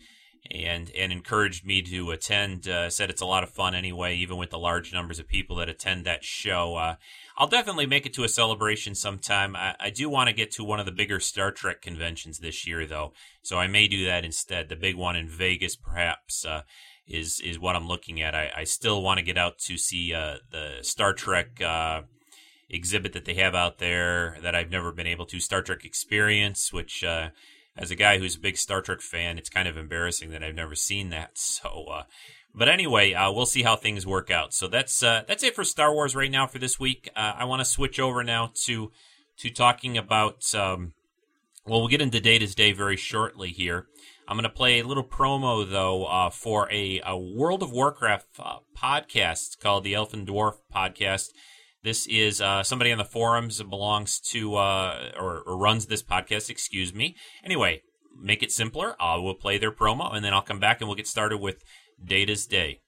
And 0.50 0.90
and 0.98 1.12
encouraged 1.12 1.64
me 1.64 1.82
to 1.82 2.10
attend. 2.10 2.66
Uh, 2.66 2.90
said 2.90 3.10
it's 3.10 3.22
a 3.22 3.26
lot 3.26 3.44
of 3.44 3.50
fun 3.50 3.76
anyway, 3.76 4.16
even 4.16 4.38
with 4.38 4.50
the 4.50 4.58
large 4.58 4.92
numbers 4.92 5.20
of 5.20 5.28
people 5.28 5.54
that 5.56 5.68
attend 5.68 6.04
that 6.04 6.24
show. 6.24 6.96
I'll 7.36 7.46
definitely 7.46 7.86
make 7.86 8.06
it 8.06 8.14
to 8.14 8.24
a 8.24 8.28
celebration 8.28 8.94
sometime. 8.94 9.56
I, 9.56 9.74
I 9.78 9.90
do 9.90 10.08
want 10.08 10.28
to 10.28 10.34
get 10.34 10.50
to 10.52 10.64
one 10.64 10.80
of 10.80 10.86
the 10.86 10.92
bigger 10.92 11.20
Star 11.20 11.50
Trek 11.50 11.80
conventions 11.80 12.38
this 12.40 12.66
year, 12.66 12.86
though, 12.86 13.12
so 13.42 13.56
I 13.56 13.68
may 13.68 13.88
do 13.88 14.04
that 14.06 14.24
instead. 14.24 14.68
The 14.68 14.76
big 14.76 14.96
one 14.96 15.16
in 15.16 15.28
Vegas, 15.28 15.76
perhaps, 15.76 16.44
uh, 16.44 16.62
is 17.06 17.40
is 17.40 17.58
what 17.58 17.76
I'm 17.76 17.88
looking 17.88 18.20
at. 18.20 18.34
I, 18.34 18.50
I 18.56 18.64
still 18.64 19.02
want 19.02 19.18
to 19.18 19.24
get 19.24 19.38
out 19.38 19.58
to 19.60 19.78
see 19.78 20.12
uh, 20.12 20.36
the 20.50 20.78
Star 20.82 21.14
Trek 21.14 21.60
uh, 21.62 22.02
exhibit 22.68 23.12
that 23.14 23.24
they 23.24 23.34
have 23.34 23.54
out 23.54 23.78
there 23.78 24.38
that 24.42 24.54
I've 24.54 24.70
never 24.70 24.92
been 24.92 25.06
able 25.06 25.26
to. 25.26 25.40
Star 25.40 25.62
Trek 25.62 25.84
Experience, 25.84 26.72
which 26.72 27.02
uh, 27.02 27.30
as 27.76 27.90
a 27.90 27.96
guy 27.96 28.18
who's 28.18 28.36
a 28.36 28.40
big 28.40 28.56
Star 28.56 28.82
Trek 28.82 29.00
fan, 29.00 29.38
it's 29.38 29.48
kind 29.48 29.68
of 29.68 29.76
embarrassing 29.76 30.30
that 30.30 30.42
I've 30.42 30.54
never 30.54 30.74
seen 30.74 31.10
that. 31.10 31.32
So 31.38 31.86
uh, 31.90 32.02
but 32.54 32.68
anyway, 32.68 33.14
uh, 33.14 33.32
we'll 33.32 33.46
see 33.46 33.62
how 33.62 33.76
things 33.76 34.06
work 34.06 34.30
out. 34.30 34.52
So 34.52 34.68
that's 34.68 35.02
uh, 35.02 35.22
that's 35.26 35.42
it 35.42 35.54
for 35.54 35.64
Star 35.64 35.92
Wars 35.92 36.14
right 36.14 36.30
now 36.30 36.46
for 36.46 36.58
this 36.58 36.78
week. 36.78 37.08
Uh, 37.16 37.32
I 37.38 37.44
want 37.44 37.60
to 37.60 37.64
switch 37.64 37.98
over 37.98 38.22
now 38.22 38.52
to 38.66 38.90
to 39.38 39.50
talking 39.50 39.96
about. 39.96 40.54
Um, 40.54 40.92
well, 41.64 41.80
we'll 41.80 41.88
get 41.88 42.02
into 42.02 42.20
Data's 42.20 42.54
Day 42.54 42.72
very 42.72 42.96
shortly 42.96 43.50
here. 43.50 43.86
I'm 44.28 44.36
going 44.36 44.44
to 44.44 44.50
play 44.50 44.80
a 44.80 44.86
little 44.86 45.04
promo 45.04 45.68
though 45.68 46.04
uh, 46.04 46.30
for 46.30 46.70
a, 46.72 47.00
a, 47.04 47.16
World 47.16 47.62
of 47.62 47.72
Warcraft 47.72 48.26
uh, 48.38 48.58
podcast 48.76 49.60
called 49.60 49.84
the 49.84 49.94
Elf 49.94 50.12
and 50.12 50.26
Dwarf 50.26 50.56
Podcast. 50.74 51.30
This 51.84 52.06
is 52.06 52.40
uh, 52.40 52.62
somebody 52.62 52.92
on 52.92 52.98
the 52.98 53.04
forums 53.04 53.58
that 53.58 53.68
belongs 53.68 54.20
to 54.30 54.54
uh, 54.54 55.10
or, 55.18 55.42
or 55.44 55.56
runs 55.56 55.86
this 55.86 56.02
podcast. 56.02 56.48
Excuse 56.48 56.94
me. 56.94 57.16
Anyway, 57.42 57.82
make 58.16 58.40
it 58.40 58.52
simpler. 58.52 58.94
I 59.00 59.16
will 59.16 59.34
play 59.34 59.58
their 59.58 59.72
promo, 59.72 60.14
and 60.14 60.24
then 60.24 60.32
I'll 60.32 60.42
come 60.42 60.60
back 60.60 60.80
and 60.80 60.88
we'll 60.88 60.96
get 60.96 61.08
started 61.08 61.38
with 61.38 61.64
Data's 62.02 62.46
Day. 62.46 62.82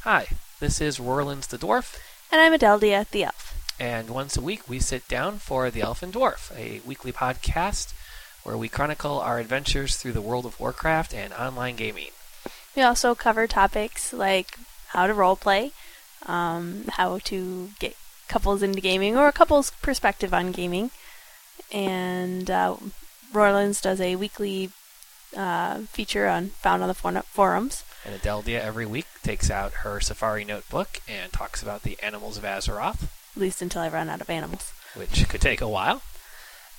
Hi, 0.00 0.26
this 0.58 0.80
is 0.80 0.98
Rorlands 0.98 1.46
the 1.46 1.56
Dwarf. 1.56 2.00
And 2.32 2.40
I'm 2.40 2.52
Adeldia 2.52 3.08
the 3.08 3.22
Elf. 3.22 3.76
And 3.78 4.10
once 4.10 4.36
a 4.36 4.40
week 4.42 4.68
we 4.68 4.80
sit 4.80 5.06
down 5.06 5.38
for 5.38 5.70
The 5.70 5.82
Elf 5.82 6.02
and 6.02 6.12
Dwarf, 6.12 6.50
a 6.58 6.80
weekly 6.84 7.12
podcast 7.12 7.94
where 8.42 8.56
we 8.56 8.68
chronicle 8.68 9.20
our 9.20 9.38
adventures 9.38 9.94
through 9.94 10.12
the 10.12 10.20
world 10.20 10.46
of 10.46 10.58
Warcraft 10.58 11.14
and 11.14 11.32
online 11.32 11.76
gaming. 11.76 12.10
We 12.74 12.82
also 12.82 13.14
cover 13.14 13.46
topics 13.46 14.12
like 14.12 14.58
how 14.94 15.06
to 15.06 15.14
roleplay, 15.14 15.72
um, 16.26 16.84
how 16.90 17.18
to 17.24 17.70
get 17.78 17.96
couples 18.28 18.62
into 18.62 18.80
gaming, 18.80 19.16
or 19.16 19.28
a 19.28 19.32
couple's 19.32 19.70
perspective 19.82 20.32
on 20.32 20.52
gaming. 20.52 20.90
And 21.72 22.50
uh, 22.50 22.76
Rorlands 23.32 23.82
does 23.82 24.00
a 24.00 24.16
weekly 24.16 24.70
uh, 25.36 25.80
feature 25.80 26.28
on 26.28 26.50
found 26.50 26.82
on 26.82 26.88
the 26.88 26.94
for- 26.94 27.22
forums. 27.22 27.84
And 28.04 28.20
Adeldia 28.20 28.60
every 28.60 28.86
week 28.86 29.06
takes 29.22 29.50
out 29.50 29.72
her 29.82 30.00
Safari 30.00 30.44
notebook 30.44 31.00
and 31.08 31.32
talks 31.32 31.62
about 31.62 31.82
the 31.82 31.98
animals 32.02 32.36
of 32.36 32.44
Azeroth. 32.44 33.04
At 33.34 33.40
least 33.40 33.62
until 33.62 33.82
I 33.82 33.88
run 33.88 34.08
out 34.08 34.20
of 34.20 34.30
animals. 34.30 34.72
Which 34.94 35.28
could 35.28 35.40
take 35.40 35.60
a 35.60 35.68
while. 35.68 36.02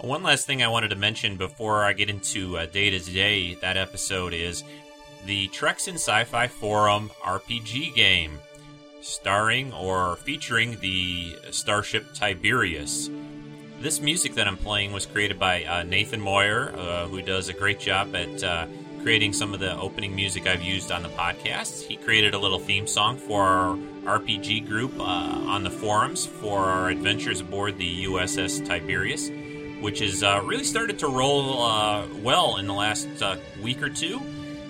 One 0.01 0.23
last 0.23 0.47
thing 0.47 0.63
I 0.63 0.69
wanted 0.69 0.91
to 0.91 0.97
mention 0.97 1.37
before 1.37 1.83
I 1.83 1.95
get 1.95 2.11
into 2.11 2.65
Data's 2.67 3.07
Day, 3.07 3.55
that 3.63 3.79
episode 3.79 4.35
is 4.35 4.63
the 5.25 5.49
Treks 5.49 5.89
in 5.89 5.95
Sci 5.95 6.25
Fi 6.25 6.49
Forum 6.49 7.11
RPG 7.23 7.95
game, 7.95 8.39
starring 9.01 9.73
or 9.73 10.17
featuring 10.17 10.79
the 10.81 11.35
starship 11.51 12.13
Tiberius. 12.13 13.09
This 13.81 14.03
music 14.03 14.35
that 14.35 14.47
I'm 14.47 14.59
playing 14.59 14.93
was 14.93 15.07
created 15.07 15.39
by 15.39 15.65
uh, 15.65 15.83
Nathan 15.85 16.21
Moyer, 16.21 16.75
uh, 16.77 17.07
who 17.07 17.23
does 17.23 17.49
a 17.49 17.55
great 17.55 17.81
job 17.81 18.15
at 18.15 18.45
uh, 18.45 18.67
creating 19.03 19.33
some 19.33 19.55
of 19.55 19.61
the 19.61 19.79
opening 19.79 20.15
music 20.15 20.47
I've 20.47 20.63
used 20.63 20.93
on 20.93 21.05
the 21.05 21.09
podcast. 21.11 21.85
He 21.87 21.97
created 21.97 22.35
a 22.35 22.39
little 22.39 22.59
theme 22.59 22.87
song 22.87 23.17
for 23.17 23.43
our 23.43 23.77
RPG 24.19 24.69
group 24.69 24.93
uh, 25.01 25.03
on 25.03 25.65
the 25.65 25.71
forums 25.71 26.27
for 26.27 26.67
our 26.67 26.91
adventures 26.91 27.41
aboard 27.41 27.79
the 27.79 28.05
USS 28.05 28.67
Tiberius, 28.67 29.31
which 29.81 30.01
has 30.01 30.23
uh, 30.23 30.41
really 30.45 30.65
started 30.65 30.99
to 31.01 31.09
roll 31.09 31.63
uh, 31.63 32.07
well 32.23 32.57
in 32.57 32.67
the 32.67 32.75
last 32.75 33.09
week 33.63 33.83
or 33.83 33.89
two. 33.89 34.21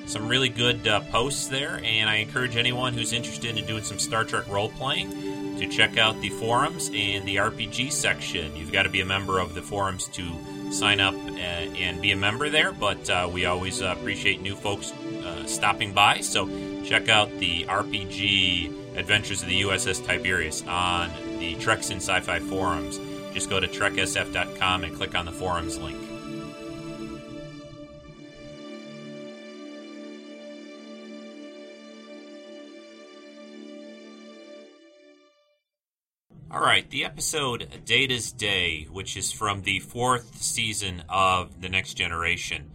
Some 0.07 0.29
really 0.29 0.49
good 0.49 0.85
posts 1.11 1.49
there, 1.49 1.81
and 1.83 2.09
I 2.09 2.17
encourage 2.17 2.57
anyone 2.57 2.95
who's 2.95 3.13
interested 3.13 3.57
in 3.57 3.67
doing 3.67 3.83
some 3.83 3.99
Star 3.99 4.25
Trek 4.25 4.47
role 4.49 4.69
playing 4.69 5.37
to 5.59 5.67
check 5.67 5.97
out 5.97 6.21
the 6.21 6.29
forums 6.29 6.91
and 6.93 7.27
the 7.27 7.37
RPG 7.37 7.91
section. 7.91 8.55
You've 8.57 8.73
got 8.73 8.83
to 8.83 8.91
be 8.91 9.01
a 9.01 9.07
member 9.07 9.39
of 9.39 9.55
the 9.55 9.63
forums 9.63 10.07
to 10.09 10.25
sign 10.71 11.01
up 11.01 11.15
and, 11.15 11.37
uh, 11.37 11.77
and 11.79 12.03
be 12.03 12.13
a 12.13 12.17
member 12.17 12.51
there, 12.51 12.73
but 12.73 13.09
uh, 13.09 13.29
we 13.33 13.47
always 13.47 13.81
uh, 13.81 13.95
appreciate 13.99 14.43
new 14.43 14.55
folks 14.55 14.93
uh, 14.93 15.47
stopping 15.47 15.93
by. 15.93 16.21
So 16.21 16.47
check 16.85 17.09
out 17.09 17.31
the 17.39 17.65
RPG 17.65 18.97
Adventures 18.97 19.43
of 19.43 19.49
the 19.49 19.63
USS 19.63 20.05
Tiberius 20.07 20.63
on 20.67 21.11
the 21.39 21.55
Treks 21.57 21.91
in 21.91 21.99
Sci 21.99 22.21
Fi 22.21 22.39
forums. 22.41 22.99
Just 23.37 23.51
go 23.51 23.61
to 23.61 23.69
treksf.com 23.69 24.85
and 24.85 24.97
click 24.97 25.15
on 25.15 25.27
the 25.27 25.31
forums 25.31 25.77
link. 25.77 25.99
All 36.51 36.63
right, 36.63 36.89
the 36.89 37.05
episode 37.05 37.69
Data's 37.85 38.33
Day, 38.33 38.89
which 38.91 39.19
is 39.19 39.31
from 39.31 39.61
the 39.61 39.81
fourth 39.81 40.41
season 40.41 41.03
of 41.11 41.61
The 41.61 41.69
Next 41.69 41.93
Generation. 41.93 42.71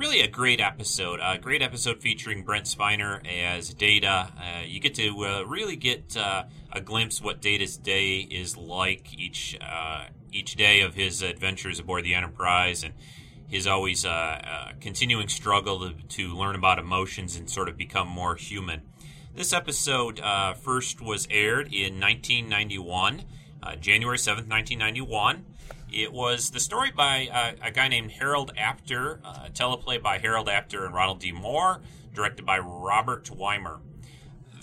Really 0.00 0.22
a 0.22 0.28
great 0.28 0.62
episode. 0.62 1.20
A 1.22 1.36
great 1.36 1.60
episode 1.60 2.00
featuring 2.00 2.42
Brent 2.42 2.64
Spiner 2.64 3.20
as 3.28 3.74
Data. 3.74 4.32
Uh, 4.34 4.62
you 4.64 4.80
get 4.80 4.94
to 4.94 5.26
uh, 5.26 5.42
really 5.42 5.76
get 5.76 6.16
uh, 6.16 6.44
a 6.72 6.80
glimpse 6.80 7.20
what 7.20 7.42
Data's 7.42 7.76
day 7.76 8.20
is 8.20 8.56
like 8.56 9.12
each 9.12 9.58
uh, 9.60 10.06
each 10.32 10.56
day 10.56 10.80
of 10.80 10.94
his 10.94 11.20
adventures 11.20 11.78
aboard 11.78 12.02
the 12.06 12.14
Enterprise 12.14 12.82
and 12.82 12.94
his 13.46 13.66
always 13.66 14.06
uh, 14.06 14.08
uh, 14.08 14.72
continuing 14.80 15.28
struggle 15.28 15.80
to, 15.80 15.94
to 16.08 16.34
learn 16.34 16.54
about 16.54 16.78
emotions 16.78 17.36
and 17.36 17.50
sort 17.50 17.68
of 17.68 17.76
become 17.76 18.08
more 18.08 18.36
human. 18.36 18.80
This 19.36 19.52
episode 19.52 20.18
first 20.62 21.02
was 21.02 21.28
aired 21.30 21.74
in 21.74 22.00
1991, 22.00 23.24
uh, 23.62 23.76
January 23.76 24.16
7th, 24.16 24.48
1991. 24.48 25.44
It 25.92 26.12
was 26.12 26.50
the 26.50 26.60
story 26.60 26.90
by 26.90 27.28
uh, 27.32 27.66
a 27.66 27.70
guy 27.70 27.88
named 27.88 28.12
Harold 28.12 28.52
Apter, 28.56 29.20
a 29.24 29.50
teleplay 29.50 30.00
by 30.00 30.18
Harold 30.18 30.48
Apter 30.48 30.84
and 30.84 30.94
Ronald 30.94 31.20
D. 31.20 31.32
Moore, 31.32 31.80
directed 32.14 32.46
by 32.46 32.58
Robert 32.58 33.24
Wiemer. 33.26 33.80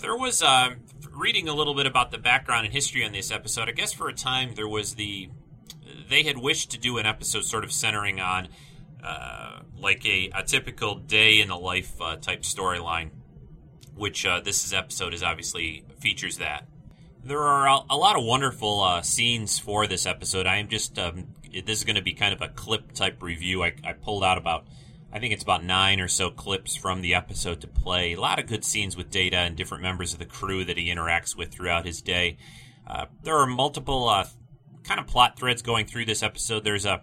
there 0.00 0.16
was 0.16 0.42
uh, 0.42 0.70
reading 1.12 1.48
a 1.48 1.54
little 1.54 1.74
bit 1.74 1.86
about 1.86 2.10
the 2.10 2.18
background 2.18 2.64
and 2.64 2.72
history 2.72 3.04
on 3.04 3.12
this 3.12 3.30
episode. 3.30 3.68
I 3.68 3.72
guess 3.72 3.92
for 3.92 4.08
a 4.08 4.14
time 4.14 4.54
there 4.54 4.68
was 4.68 4.94
the 4.94 5.30
they 6.08 6.22
had 6.22 6.38
wished 6.38 6.70
to 6.70 6.78
do 6.78 6.98
an 6.98 7.06
episode 7.06 7.44
sort 7.44 7.64
of 7.64 7.72
centering 7.72 8.20
on 8.20 8.48
uh, 9.02 9.60
like 9.76 10.04
a, 10.06 10.30
a 10.34 10.42
typical 10.42 10.94
day 10.96 11.40
in 11.40 11.48
the 11.48 11.56
life 11.56 12.00
uh, 12.00 12.16
type 12.16 12.42
storyline, 12.42 13.10
which 13.94 14.24
uh, 14.24 14.40
this 14.40 14.72
episode 14.72 15.12
is 15.12 15.22
obviously 15.22 15.84
features 16.00 16.38
that. 16.38 16.66
There 17.24 17.42
are 17.42 17.82
a, 17.90 17.96
lot 17.96 18.16
of 18.16 18.24
wonderful 18.24 18.80
uh, 18.80 19.02
scenes 19.02 19.58
for 19.58 19.86
this 19.86 20.06
episode. 20.06 20.46
I 20.46 20.56
am 20.56 20.68
just 20.68 20.98
um, 20.98 21.26
this 21.52 21.78
is 21.78 21.84
going 21.84 21.96
to 21.96 22.02
be 22.02 22.14
kind 22.14 22.32
of 22.32 22.40
a 22.40 22.48
clip 22.48 22.92
type 22.92 23.22
review. 23.22 23.62
I, 23.62 23.74
I 23.84 23.92
pulled 23.92 24.24
out 24.24 24.38
about 24.38 24.66
I 25.12 25.18
think 25.18 25.32
it's 25.32 25.42
about 25.42 25.64
nine 25.64 26.00
or 26.00 26.08
so 26.08 26.30
clips 26.30 26.76
from 26.76 27.00
the 27.00 27.14
episode 27.14 27.60
to 27.62 27.66
play. 27.66 28.12
A 28.12 28.20
lot 28.20 28.38
of 28.38 28.46
good 28.46 28.64
scenes 28.64 28.96
with 28.96 29.10
Data 29.10 29.38
and 29.38 29.56
different 29.56 29.82
members 29.82 30.12
of 30.12 30.18
the 30.18 30.26
crew 30.26 30.64
that 30.64 30.76
he 30.76 30.88
interacts 30.88 31.36
with 31.36 31.50
throughout 31.50 31.86
his 31.86 32.02
day. 32.02 32.36
Uh, 32.86 33.06
there 33.22 33.36
are 33.36 33.46
multiple 33.46 34.08
uh, 34.08 34.26
kind 34.84 35.00
of 35.00 35.06
plot 35.06 35.38
threads 35.38 35.62
going 35.62 35.86
through 35.86 36.04
this 36.04 36.22
episode. 36.22 36.64
There's 36.64 36.86
a 36.86 37.02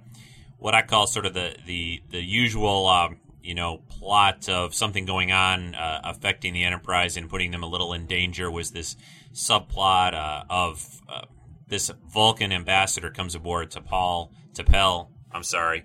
what 0.58 0.74
I 0.74 0.82
call 0.82 1.08
sort 1.08 1.26
of 1.26 1.34
the 1.34 1.56
the 1.66 2.02
the 2.10 2.22
usual 2.22 2.88
um, 2.88 3.18
you 3.44 3.54
know 3.54 3.82
plot 3.90 4.50
of 4.50 4.74
something 4.74 5.06
going 5.06 5.32
on 5.32 5.76
uh, 5.76 6.02
affecting 6.04 6.54
the 6.54 6.64
Enterprise 6.64 7.18
and 7.18 7.30
putting 7.30 7.52
them 7.52 7.64
a 7.64 7.68
little 7.68 7.94
in 7.94 8.06
danger. 8.06 8.50
Was 8.50 8.72
this 8.72 8.96
subplot 9.36 10.14
uh, 10.14 10.44
of 10.50 11.02
uh, 11.08 11.26
this 11.68 11.92
Vulcan 12.12 12.52
ambassador 12.52 13.12
comes 13.12 13.36
aboard 13.36 13.70
T'Pol 13.72 14.32
T'Pel. 14.54 15.10
I'm 15.32 15.44
sorry, 15.44 15.84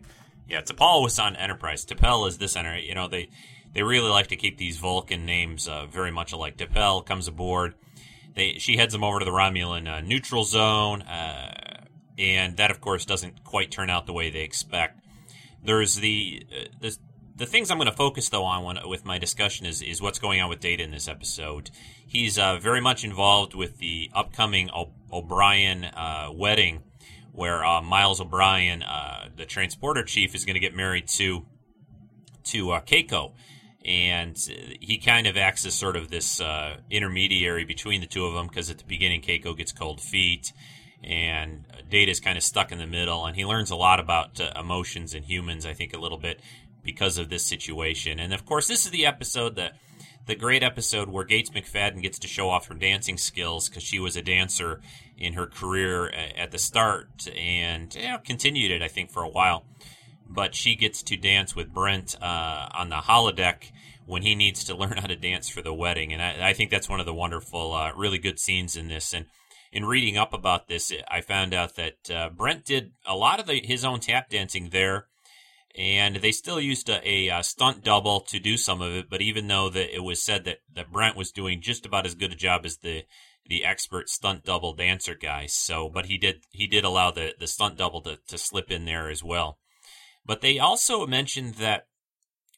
yeah, 0.49 0.63
T'Pol 0.63 1.03
was 1.03 1.19
on 1.19 1.37
Enterprise. 1.37 1.85
T'Pel 1.85 2.27
is 2.29 2.39
this 2.39 2.57
enter. 2.57 2.79
You 2.79 2.95
know 2.95 3.09
they 3.09 3.29
they 3.75 3.83
really 3.83 4.09
like 4.09 4.29
to 4.29 4.37
keep 4.37 4.57
these 4.57 4.79
Vulcan 4.79 5.27
names 5.27 5.69
uh, 5.69 5.87
very 5.87 6.11
much 6.11 6.33
alike. 6.33 6.57
T'Pel 6.57 7.05
comes 7.05 7.29
aboard. 7.29 7.75
They 8.35 8.55
she 8.55 8.77
heads 8.77 8.93
them 8.93 9.05
over 9.05 9.19
to 9.19 9.25
the 9.25 9.31
Romulan 9.31 9.89
uh, 9.89 10.01
neutral 10.01 10.45
zone 10.45 11.05
and 12.21 12.59
that 12.59 12.71
of 12.71 12.81
course 12.81 13.05
doesn't 13.05 13.43
quite 13.45 13.71
turn 13.71 13.91
out 13.91 14.07
the 14.07 14.13
way 14.13 14.31
they 14.31 14.43
expect. 14.43 15.05
There's 15.65 15.97
the 15.97 16.47
uh, 16.53 16.91
the, 17.41 17.47
things 17.47 17.71
I'm 17.71 17.79
going 17.79 17.91
to 17.91 17.97
focus 17.97 18.29
though 18.29 18.45
on 18.45 18.65
when, 18.65 18.79
with 18.89 19.05
my 19.05 19.19
discussion 19.19 19.67
is 19.67 19.83
is 19.83 20.01
what's 20.01 20.19
going 20.19 20.41
on 20.41 20.49
with 20.49 20.61
Data 20.61 20.83
in 20.83 20.91
this 20.91 21.09
episode. 21.09 21.71
He's 22.07 22.39
uh, 22.39 22.59
very 22.59 22.81
much 22.81 23.05
involved 23.05 23.55
with 23.55 23.79
the 23.79 24.11
upcoming 24.15 24.71
o- 24.71 24.93
O'Brien 25.13 25.85
uh, 25.85 26.31
wedding, 26.33 26.83
where 27.33 27.65
uh, 27.65 27.81
Miles 27.83 28.21
O'Brien, 28.21 28.83
uh, 28.83 29.29
the 29.37 29.47
transporter 29.47 30.03
chief, 30.03 30.35
is 30.35 30.45
going 30.45 30.55
to 30.55 30.61
get 30.61 30.75
married 30.75 31.09
to 31.09 31.47
to 32.45 32.73
uh, 32.73 32.81
Keiko 32.81 33.33
and 33.83 34.37
he 34.81 34.99
kind 34.99 35.27
of 35.27 35.39
acts 35.39 35.65
as 35.65 35.75
sort 35.75 35.97
of 35.97 36.11
this 36.11 36.39
uh, 36.39 36.77
intermediary 36.91 37.65
between 37.65 38.03
the 38.03 38.07
two 38.07 38.27
of 38.27 38.35
them 38.35 38.47
because 38.47 38.69
at 38.69 38.77
the 38.77 38.85
beginning 38.85 39.23
Keiko 39.23 39.57
gets 39.57 39.73
cold 39.73 40.03
feet 40.03 40.53
and 41.03 41.65
Data 41.89 42.11
is 42.11 42.21
kind 42.21 42.37
of 42.37 42.45
stuck 42.45 42.73
in 42.73 42.79
the 42.79 42.87
middle, 42.87 43.25
and 43.25 43.35
he 43.35 43.47
learns 43.47 43.71
a 43.71 43.77
lot 43.77 44.01
about 44.01 44.39
emotions 44.55 45.15
and 45.15 45.25
humans. 45.25 45.65
I 45.65 45.73
think 45.73 45.95
a 45.95 45.99
little 45.99 46.19
bit 46.19 46.41
because 46.83 47.19
of 47.19 47.29
this 47.29 47.45
situation, 47.45 48.19
and 48.19 48.33
of 48.33 48.45
course, 48.45 48.69
this 48.69 48.85
is 48.85 48.91
the 48.91 49.07
episode 49.07 49.57
that 49.57 49.77
the 50.27 50.35
great 50.35 50.63
episode 50.63 51.09
where 51.09 51.25
Gates 51.25 51.51
McFadden 51.51 52.03
gets 52.03 52.19
to 52.21 52.29
show 52.29 52.51
off 52.51 52.69
her 52.69 52.75
dancing 52.75 53.19
skills 53.19 53.69
because 53.69 53.83
she 53.83 53.99
was 53.99 54.17
a 54.17 54.23
dancer 54.23 54.81
in 55.19 55.33
her 55.33 55.47
career 55.47 56.09
at 56.11 56.51
the 56.51 56.59
start 56.59 57.29
and 57.37 57.95
you 57.95 58.09
know, 58.09 58.19
continued 58.19 58.71
it, 58.71 58.83
I 58.83 58.89
think, 58.89 59.11
for 59.11 59.23
a 59.23 59.29
while. 59.29 59.65
But 60.29 60.55
she 60.55 60.77
gets 60.77 61.03
to 61.05 61.17
dance 61.17 61.57
with 61.57 61.73
Brent 61.73 62.17
uh, 62.23 62.69
on 62.73 62.91
the 62.91 62.97
holodeck 62.97 63.73
when 64.07 64.23
he 64.23 64.35
needs 64.35 64.65
to 64.65 64.77
learn 64.77 64.97
how 64.99 65.07
to 65.07 65.17
dance 65.17 65.49
for 65.49 65.63
the 65.63 65.75
wedding, 65.75 66.13
and 66.13 66.23
I, 66.23 66.51
I 66.51 66.53
think 66.53 66.71
that's 66.71 66.89
one 66.89 67.01
of 67.01 67.07
the 67.07 67.15
wonderful, 67.15 67.73
uh, 67.75 67.93
really 67.97 68.19
good 68.19 68.39
scenes 68.39 68.77
in 68.77 68.89
this. 68.89 69.13
And 69.13 69.27
in 69.73 69.85
reading 69.85 70.17
up 70.17 70.33
about 70.33 70.69
this, 70.69 70.93
I 71.09 71.21
found 71.21 71.55
out 71.55 71.77
that 71.77 72.11
uh, 72.11 72.31
Brent 72.31 72.65
did 72.65 72.93
a 73.07 73.17
lot 73.17 73.41
of 73.41 73.47
the, 73.47 73.61
his 73.65 73.85
own 73.85 74.01
tap 74.01 74.29
dancing 74.29 74.71
there, 74.71 75.07
and 75.77 76.17
they 76.17 76.33
still 76.33 76.61
used 76.61 76.89
a, 76.89 77.09
a, 77.09 77.29
a, 77.29 77.43
stunt 77.43 77.85
double 77.85 78.21
to 78.21 78.41
do 78.41 78.57
some 78.57 78.83
of 78.83 78.93
it. 78.93 79.09
But 79.09 79.23
even 79.23 79.47
though 79.47 79.69
that 79.71 79.95
it 79.95 80.01
was 80.01 80.23
said 80.23 80.45
that, 80.45 80.59
that 80.75 80.93
Brent 80.93 81.17
was 81.17 81.31
doing 81.31 81.61
just 81.61 81.87
about 81.87 82.07
as 82.07 82.15
good 82.15 82.33
a 82.33 82.37
job 82.37 82.63
as 82.65 82.79
the 82.79 83.05
the 83.47 83.65
expert 83.65 84.09
stunt 84.09 84.45
double 84.45 84.75
dancer 84.75 85.15
guy, 85.15 85.47
so 85.47 85.89
but 85.89 86.07
he 86.07 86.19
did 86.19 86.45
he 86.51 86.67
did 86.67 86.85
allow 86.85 87.11
the 87.11 87.35
the 87.39 87.47
stunt 87.47 87.77
double 87.77 88.01
to, 88.03 88.19
to 88.29 88.39
slip 88.39 88.71
in 88.71 88.85
there 88.85 89.09
as 89.09 89.25
well. 89.25 89.59
But 90.25 90.41
they 90.41 90.59
also 90.59 91.07
mentioned 91.07 91.55
that 91.55 91.87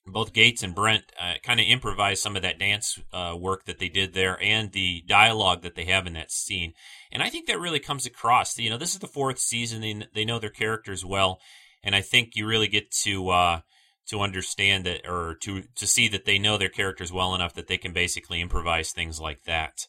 both 0.04 0.32
Gates 0.32 0.62
and 0.62 0.74
Brent 0.74 1.04
uh, 1.18 1.34
kind 1.42 1.60
of 1.60 1.66
improvised 1.66 2.22
some 2.22 2.34
of 2.36 2.42
that 2.42 2.58
dance 2.58 2.98
uh, 3.12 3.36
work 3.38 3.64
that 3.66 3.78
they 3.78 3.88
did 3.88 4.14
there 4.14 4.36
and 4.42 4.72
the 4.72 5.02
dialogue 5.06 5.62
that 5.62 5.76
they 5.76 5.84
have 5.84 6.06
in 6.06 6.14
that 6.14 6.32
scene. 6.32 6.74
And 7.12 7.22
I 7.22 7.28
think 7.28 7.46
that 7.46 7.60
really 7.60 7.78
comes 7.78 8.04
across. 8.04 8.58
You 8.58 8.70
know, 8.70 8.78
this 8.78 8.94
is 8.94 8.98
the 8.98 9.06
fourth 9.06 9.38
season. 9.38 9.80
They, 9.80 10.02
they 10.12 10.24
know 10.24 10.38
their 10.38 10.50
characters 10.50 11.04
well. 11.04 11.40
And 11.82 11.94
I 11.94 12.00
think 12.00 12.36
you 12.36 12.46
really 12.46 12.68
get 12.68 12.90
to 13.02 13.30
uh, 13.30 13.60
to 14.06 14.20
understand 14.20 14.84
that 14.84 15.08
or 15.08 15.36
to, 15.42 15.62
to 15.76 15.86
see 15.86 16.08
that 16.08 16.24
they 16.24 16.38
know 16.38 16.58
their 16.58 16.68
characters 16.68 17.12
well 17.12 17.34
enough 17.34 17.54
that 17.54 17.66
they 17.66 17.78
can 17.78 17.92
basically 17.92 18.40
improvise 18.40 18.92
things 18.92 19.20
like 19.20 19.44
that. 19.44 19.86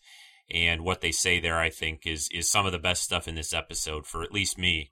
And 0.52 0.84
what 0.84 1.02
they 1.02 1.12
say 1.12 1.40
there, 1.40 1.60
I 1.60 1.70
think, 1.70 2.06
is 2.06 2.30
is 2.32 2.50
some 2.50 2.66
of 2.66 2.72
the 2.72 2.80
best 2.80 3.04
stuff 3.04 3.28
in 3.28 3.36
this 3.36 3.54
episode 3.54 4.06
for 4.06 4.24
at 4.24 4.34
least 4.34 4.58
me. 4.58 4.92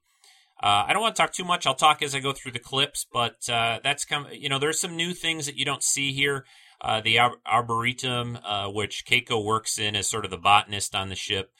Uh, 0.61 0.85
I 0.87 0.93
don't 0.93 1.01
want 1.01 1.15
to 1.15 1.21
talk 1.21 1.33
too 1.33 1.43
much. 1.43 1.65
I'll 1.65 1.75
talk 1.75 2.01
as 2.01 2.13
I 2.13 2.19
go 2.19 2.33
through 2.33 2.51
the 2.51 2.59
clips, 2.59 3.05
but 3.11 3.49
uh, 3.49 3.79
that's 3.83 4.05
come. 4.05 4.27
You 4.31 4.47
know, 4.47 4.59
there's 4.59 4.79
some 4.79 4.95
new 4.95 5.13
things 5.13 5.45
that 5.45 5.57
you 5.57 5.65
don't 5.65 5.83
see 5.83 6.13
here. 6.13 6.45
Uh, 6.79 7.01
the 7.01 7.19
arboretum, 7.45 8.39
uh, 8.43 8.67
which 8.67 9.05
Keiko 9.05 9.43
works 9.43 9.77
in 9.77 9.95
as 9.95 10.07
sort 10.07 10.25
of 10.25 10.31
the 10.31 10.37
botanist 10.37 10.95
on 10.95 11.09
the 11.09 11.15
ship, 11.15 11.51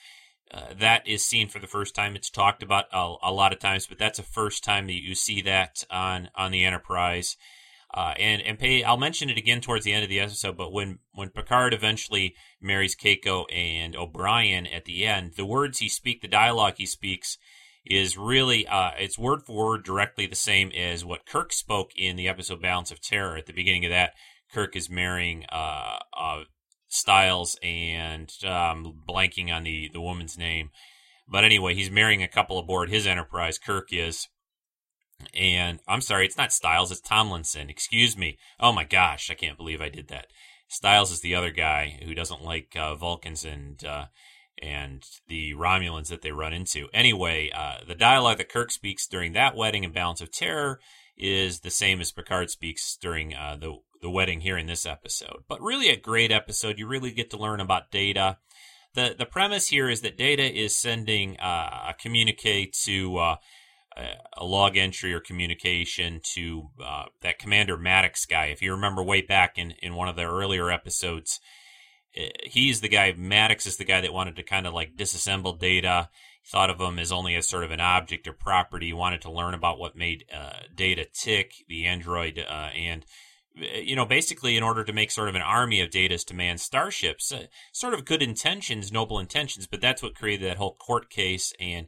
uh, 0.54 0.74
that 0.80 1.08
is 1.08 1.24
seen 1.24 1.48
for 1.48 1.60
the 1.60 1.68
first 1.68 1.96
time. 1.96 2.16
It's 2.16 2.30
talked 2.30 2.62
about 2.62 2.86
a, 2.92 3.16
a, 3.24 3.32
lot 3.32 3.54
of 3.54 3.60
times, 3.60 3.88
but 3.88 3.98
that's 3.98 4.18
the 4.18 4.24
first 4.24 4.64
time 4.64 4.88
that 4.88 5.02
you 5.02 5.16
see 5.16 5.42
that 5.44 5.84
on 5.90 6.30
on 6.36 6.52
the 6.52 6.66
Enterprise. 6.66 7.38
Uh, 7.94 8.14
and 8.18 8.42
and 8.42 8.60
pay, 8.60 8.84
I'll 8.84 8.98
mention 8.98 9.30
it 9.30 9.38
again 9.38 9.62
towards 9.62 9.86
the 9.86 9.94
end 9.94 10.04
of 10.04 10.10
the 10.10 10.20
episode. 10.20 10.58
But 10.58 10.74
when 10.74 11.00
when 11.14 11.30
Picard 11.30 11.74
eventually 11.74 12.36
marries 12.62 12.96
Keiko 12.96 13.46
and 13.54 13.96
O'Brien 13.96 14.68
at 14.68 14.86
the 14.86 15.06
end, 15.06 15.34
the 15.36 15.46
words 15.46 15.80
he 15.80 15.90
speaks, 15.90 16.22
the 16.22 16.28
dialogue 16.28 16.76
he 16.78 16.86
speaks 16.86 17.38
is 17.86 18.18
really 18.18 18.68
uh, 18.68 18.92
it's 19.00 19.18
word 19.18 19.44
for 19.44 19.56
word 19.56 19.84
directly 19.84 20.26
the 20.26 20.36
same 20.36 20.72
as 20.72 21.06
what 21.06 21.26
Kirk 21.26 21.54
spoke 21.54 21.92
in 21.96 22.16
the 22.16 22.28
episode 22.28 22.62
Balance 22.62 22.92
of 22.92 23.02
Terror. 23.02 23.38
At 23.38 23.46
the 23.46 23.54
beginning 23.54 23.86
of 23.86 23.92
that, 23.92 24.14
Kirk 24.54 24.76
is 24.76 24.90
marrying 24.90 25.46
uh, 25.52 25.98
uh, 26.18 26.44
Styles 26.93 27.58
and 27.63 28.30
um, 28.43 29.01
blanking 29.08 29.49
on 29.49 29.63
the 29.63 29.89
the 29.93 30.01
woman's 30.01 30.38
name. 30.38 30.71
But 31.25 31.45
anyway, 31.45 31.73
he's 31.73 31.89
marrying 31.89 32.21
a 32.21 32.27
couple 32.27 32.60
aboard 32.60 32.89
his 32.89 33.08
Enterprise. 33.08 33.58
Kirk 33.58 33.93
is. 33.93 34.27
And 35.36 35.80
I'm 35.88 36.01
sorry, 36.01 36.25
it's 36.25 36.38
not 36.38 36.51
Styles, 36.51 36.91
it's 36.91 36.99
Tomlinson. 36.99 37.69
Excuse 37.69 38.17
me. 38.17 38.39
Oh 38.60 38.71
my 38.71 38.84
gosh, 38.84 39.30
I 39.30 39.36
can't 39.36 39.56
believe 39.56 39.80
I 39.80 39.88
did 39.88 40.08
that. 40.08 40.27
Styles 40.67 41.12
is 41.12 41.21
the 41.21 41.36
other 41.36 41.51
guy 41.51 41.99
who 42.04 42.13
doesn't 42.13 42.43
like 42.43 42.75
uh, 42.75 42.95
Vulcans 42.95 43.45
and 43.45 43.84
uh, 43.86 44.06
and 44.62 45.04
the 45.27 45.54
Romulans 45.54 46.10
that 46.10 46.23
they 46.23 46.32
run 46.32 46.54
into. 46.54 46.88
Anyway, 46.93 47.51
uh, 47.56 47.77
the 47.88 47.95
dialogue 47.95 48.39
that 48.39 48.49
Kirk 48.49 48.71
speaks 48.71 49.08
during 49.08 49.34
that 49.34 49.56
wedding 49.56 49.84
in 49.84 49.91
Balance 49.91 50.21
of 50.21 50.32
Terror 50.32 50.80
is 51.15 51.60
the 51.60 51.69
same 51.69 52.01
as 52.01 52.12
Picard 52.12 52.49
speaks 52.49 52.97
during 52.99 53.34
uh, 53.34 53.58
the 53.60 53.77
the 54.02 54.10
wedding 54.10 54.42
here 54.42 54.58
in 54.58 54.68
this 54.68 54.86
episode. 54.86 55.44
But 55.48 55.62
really, 55.62 55.90
a 55.90 56.00
great 56.00 56.32
episode. 56.32 56.80
You 56.80 56.88
really 56.88 57.12
get 57.12 57.30
to 57.32 57.38
learn 57.38 57.60
about 57.60 57.92
Data. 57.92 58.38
the 58.94 59.16
The 59.18 59.26
premise 59.26 59.68
here 59.68 59.90
is 59.90 60.02
that 60.02 60.18
Data 60.18 60.44
is 60.44 60.76
sending 60.76 61.40
uh, 61.40 61.90
a 61.90 61.96
communique 62.00 62.74
to 62.86 63.18
uh, 63.18 63.36
a 64.38 64.46
log 64.46 64.78
entry 64.78 65.14
or 65.14 65.20
communication 65.20 66.22
to 66.34 66.70
uh, 66.84 67.06
that 67.22 67.40
Commander 67.40 67.78
Maddox 67.78 68.26
guy. 68.26 68.46
If 68.46 68.62
you 68.62 68.72
remember 68.72 69.04
way 69.04 69.22
back 69.22 69.58
in 69.58 69.72
in 69.82 69.96
one 69.96 70.08
of 70.08 70.16
the 70.16 70.24
earlier 70.24 70.72
episodes 70.72 71.40
uh, 72.18 72.24
he's 72.44 72.82
the 72.82 72.90
guy. 72.90 73.14
Maddox 73.18 73.66
is 73.66 73.78
the 73.78 73.86
guy 73.86 74.02
that 74.02 74.14
wanted 74.14 74.36
to 74.36 74.44
kind 74.44 74.68
of 74.68 74.74
like 74.74 74.96
disassemble 74.96 75.58
data. 75.58 76.10
Thought 76.46 76.70
of 76.70 76.82
him 76.82 77.00
as 77.00 77.12
only 77.12 77.36
as 77.36 77.48
sort 77.48 77.64
of 77.64 77.72
an 77.72 77.80
object 77.80 78.28
or 78.28 78.34
property. 78.34 78.88
He 78.88 78.94
wanted 78.94 79.22
to 79.22 79.32
learn 79.32 79.54
about 79.54 79.80
what 79.80 79.96
made 79.96 80.26
uh, 80.36 80.62
data 80.76 81.06
tick, 81.14 81.54
the 81.68 81.86
android, 81.86 82.40
uh, 82.40 82.70
and 82.76 83.06
you 83.56 83.96
know, 83.96 84.06
basically, 84.06 84.58
in 84.58 84.64
order 84.64 84.84
to 84.84 84.94
make 84.94 85.12
sort 85.12 85.30
of 85.30 85.36
an 85.36 85.42
army 85.42 85.82
of 85.82 85.90
datas 85.90 86.26
to 86.26 86.34
man 86.34 86.58
starships, 86.58 87.32
uh, 87.32 87.48
sort 87.72 87.94
of 87.94 88.06
good 88.06 88.22
intentions, 88.22 88.92
noble 88.92 89.20
intentions, 89.20 89.68
but 89.68 89.82
that's 89.82 90.02
what 90.02 90.16
created 90.16 90.50
that 90.50 90.58
whole 90.58 90.76
court 90.76 91.10
case 91.10 91.54
and 91.60 91.88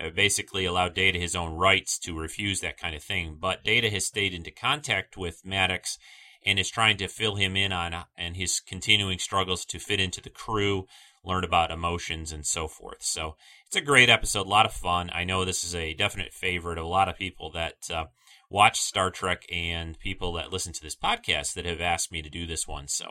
uh, 0.00 0.10
basically 0.10 0.64
allowed 0.64 0.94
Data 0.94 1.18
his 1.18 1.34
own 1.34 1.54
rights 1.54 1.98
to 2.00 2.18
refuse 2.18 2.60
that 2.60 2.78
kind 2.78 2.94
of 2.94 3.02
thing. 3.02 3.36
But 3.40 3.64
Data 3.64 3.90
has 3.90 4.06
stayed 4.06 4.34
into 4.34 4.50
contact 4.50 5.16
with 5.16 5.44
Maddox 5.44 5.98
and 6.44 6.58
is 6.58 6.70
trying 6.70 6.96
to 6.98 7.08
fill 7.08 7.34
him 7.34 7.56
in 7.56 7.72
on 7.72 8.04
and 8.16 8.36
his 8.36 8.60
continuing 8.60 9.18
struggles 9.18 9.64
to 9.66 9.78
fit 9.78 10.00
into 10.00 10.20
the 10.20 10.30
crew, 10.30 10.86
learn 11.24 11.44
about 11.44 11.70
emotions 11.70 12.32
and 12.32 12.46
so 12.46 12.68
forth. 12.68 13.02
So 13.02 13.36
it's 13.66 13.76
a 13.76 13.80
great 13.80 14.08
episode, 14.08 14.46
a 14.46 14.50
lot 14.50 14.66
of 14.66 14.72
fun. 14.72 15.10
I 15.12 15.24
know 15.24 15.44
this 15.44 15.64
is 15.64 15.74
a 15.74 15.94
definite 15.94 16.32
favorite 16.32 16.78
of 16.78 16.84
a 16.84 16.88
lot 16.88 17.08
of 17.08 17.18
people 17.18 17.50
that 17.52 17.90
uh, 17.92 18.04
watch 18.50 18.80
Star 18.80 19.10
Trek 19.10 19.44
and 19.52 19.98
people 19.98 20.32
that 20.34 20.52
listen 20.52 20.72
to 20.72 20.82
this 20.82 20.96
podcast 20.96 21.54
that 21.54 21.66
have 21.66 21.80
asked 21.80 22.12
me 22.12 22.22
to 22.22 22.30
do 22.30 22.46
this 22.46 22.66
one. 22.66 22.88
So, 22.88 23.10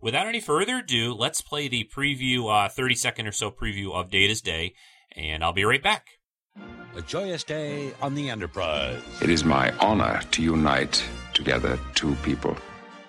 without 0.00 0.26
any 0.26 0.40
further 0.40 0.78
ado, 0.78 1.14
let's 1.14 1.40
play 1.40 1.68
the 1.68 1.88
preview, 1.94 2.50
uh, 2.52 2.68
30 2.68 2.94
second 2.94 3.26
or 3.26 3.32
so 3.32 3.50
preview 3.50 3.92
of 3.92 4.10
Data's 4.10 4.40
Day, 4.40 4.74
and 5.16 5.42
I'll 5.42 5.52
be 5.52 5.64
right 5.64 5.82
back. 5.82 6.06
A 6.96 7.02
joyous 7.02 7.42
day 7.42 7.92
on 8.00 8.14
the 8.14 8.30
Enterprise. 8.30 9.02
It 9.20 9.28
is 9.28 9.44
my 9.44 9.72
honor 9.78 10.20
to 10.30 10.42
unite 10.42 11.02
together 11.32 11.78
two 11.94 12.14
people. 12.16 12.56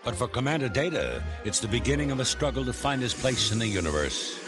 But 0.04 0.16
for 0.16 0.28
Commander 0.28 0.70
Data, 0.70 1.24
it's 1.44 1.60
the 1.60 1.68
beginning 1.68 2.12
of 2.12 2.20
a 2.20 2.26
struggle 2.26 2.66
to 2.66 2.74
find 2.74 3.02
his 3.02 3.14
place 3.14 3.52
in 3.52 3.60
the 3.60 3.68
universe. 3.68 4.40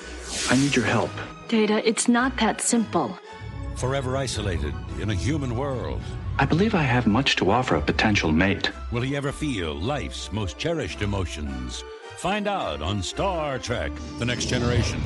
I 0.49 0.55
need 0.55 0.75
your 0.75 0.85
help. 0.85 1.11
Data, 1.47 1.87
it's 1.87 2.07
not 2.07 2.37
that 2.37 2.61
simple. 2.61 3.17
Forever 3.75 4.17
isolated 4.17 4.73
in 4.99 5.09
a 5.09 5.15
human 5.15 5.55
world. 5.55 6.01
I 6.39 6.45
believe 6.45 6.75
I 6.75 6.83
have 6.83 7.07
much 7.07 7.35
to 7.37 7.49
offer 7.49 7.75
a 7.75 7.81
potential 7.81 8.31
mate. 8.31 8.69
Will 8.91 9.01
he 9.01 9.15
ever 9.15 9.31
feel 9.31 9.73
life's 9.73 10.31
most 10.31 10.59
cherished 10.59 11.01
emotions? 11.01 11.83
Find 12.17 12.47
out 12.47 12.79
on 12.79 13.01
Star 13.01 13.57
Trek 13.57 13.91
The 14.19 14.25
Next 14.25 14.45
Generation. 14.45 15.01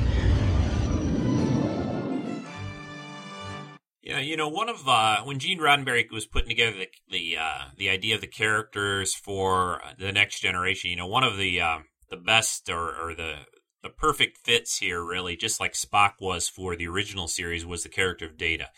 Yeah, 4.02 4.18
you 4.18 4.36
know, 4.36 4.48
one 4.48 4.68
of 4.68 4.86
uh, 4.86 5.22
when 5.22 5.38
Gene 5.38 5.58
Roddenberry 5.58 6.10
was 6.10 6.26
putting 6.26 6.50
together 6.50 6.76
the 6.76 6.88
the, 7.08 7.36
uh, 7.38 7.64
the 7.78 7.88
idea 7.88 8.14
of 8.14 8.20
the 8.20 8.26
characters 8.26 9.14
for 9.14 9.80
the 9.98 10.12
next 10.12 10.40
generation, 10.40 10.90
you 10.90 10.96
know, 10.96 11.06
one 11.06 11.24
of 11.24 11.38
the 11.38 11.62
uh, 11.62 11.78
the 12.10 12.18
best 12.18 12.68
or, 12.68 12.94
or 12.94 13.14
the 13.14 13.36
the 13.82 13.88
perfect 13.88 14.38
fits 14.44 14.78
here, 14.78 15.02
really, 15.02 15.36
just 15.36 15.60
like 15.60 15.72
Spock 15.72 16.12
was 16.20 16.50
for 16.50 16.76
the 16.76 16.88
original 16.88 17.26
series, 17.26 17.64
was 17.64 17.84
the 17.84 17.88
character 17.88 18.26
of 18.26 18.36
Data. 18.36 18.68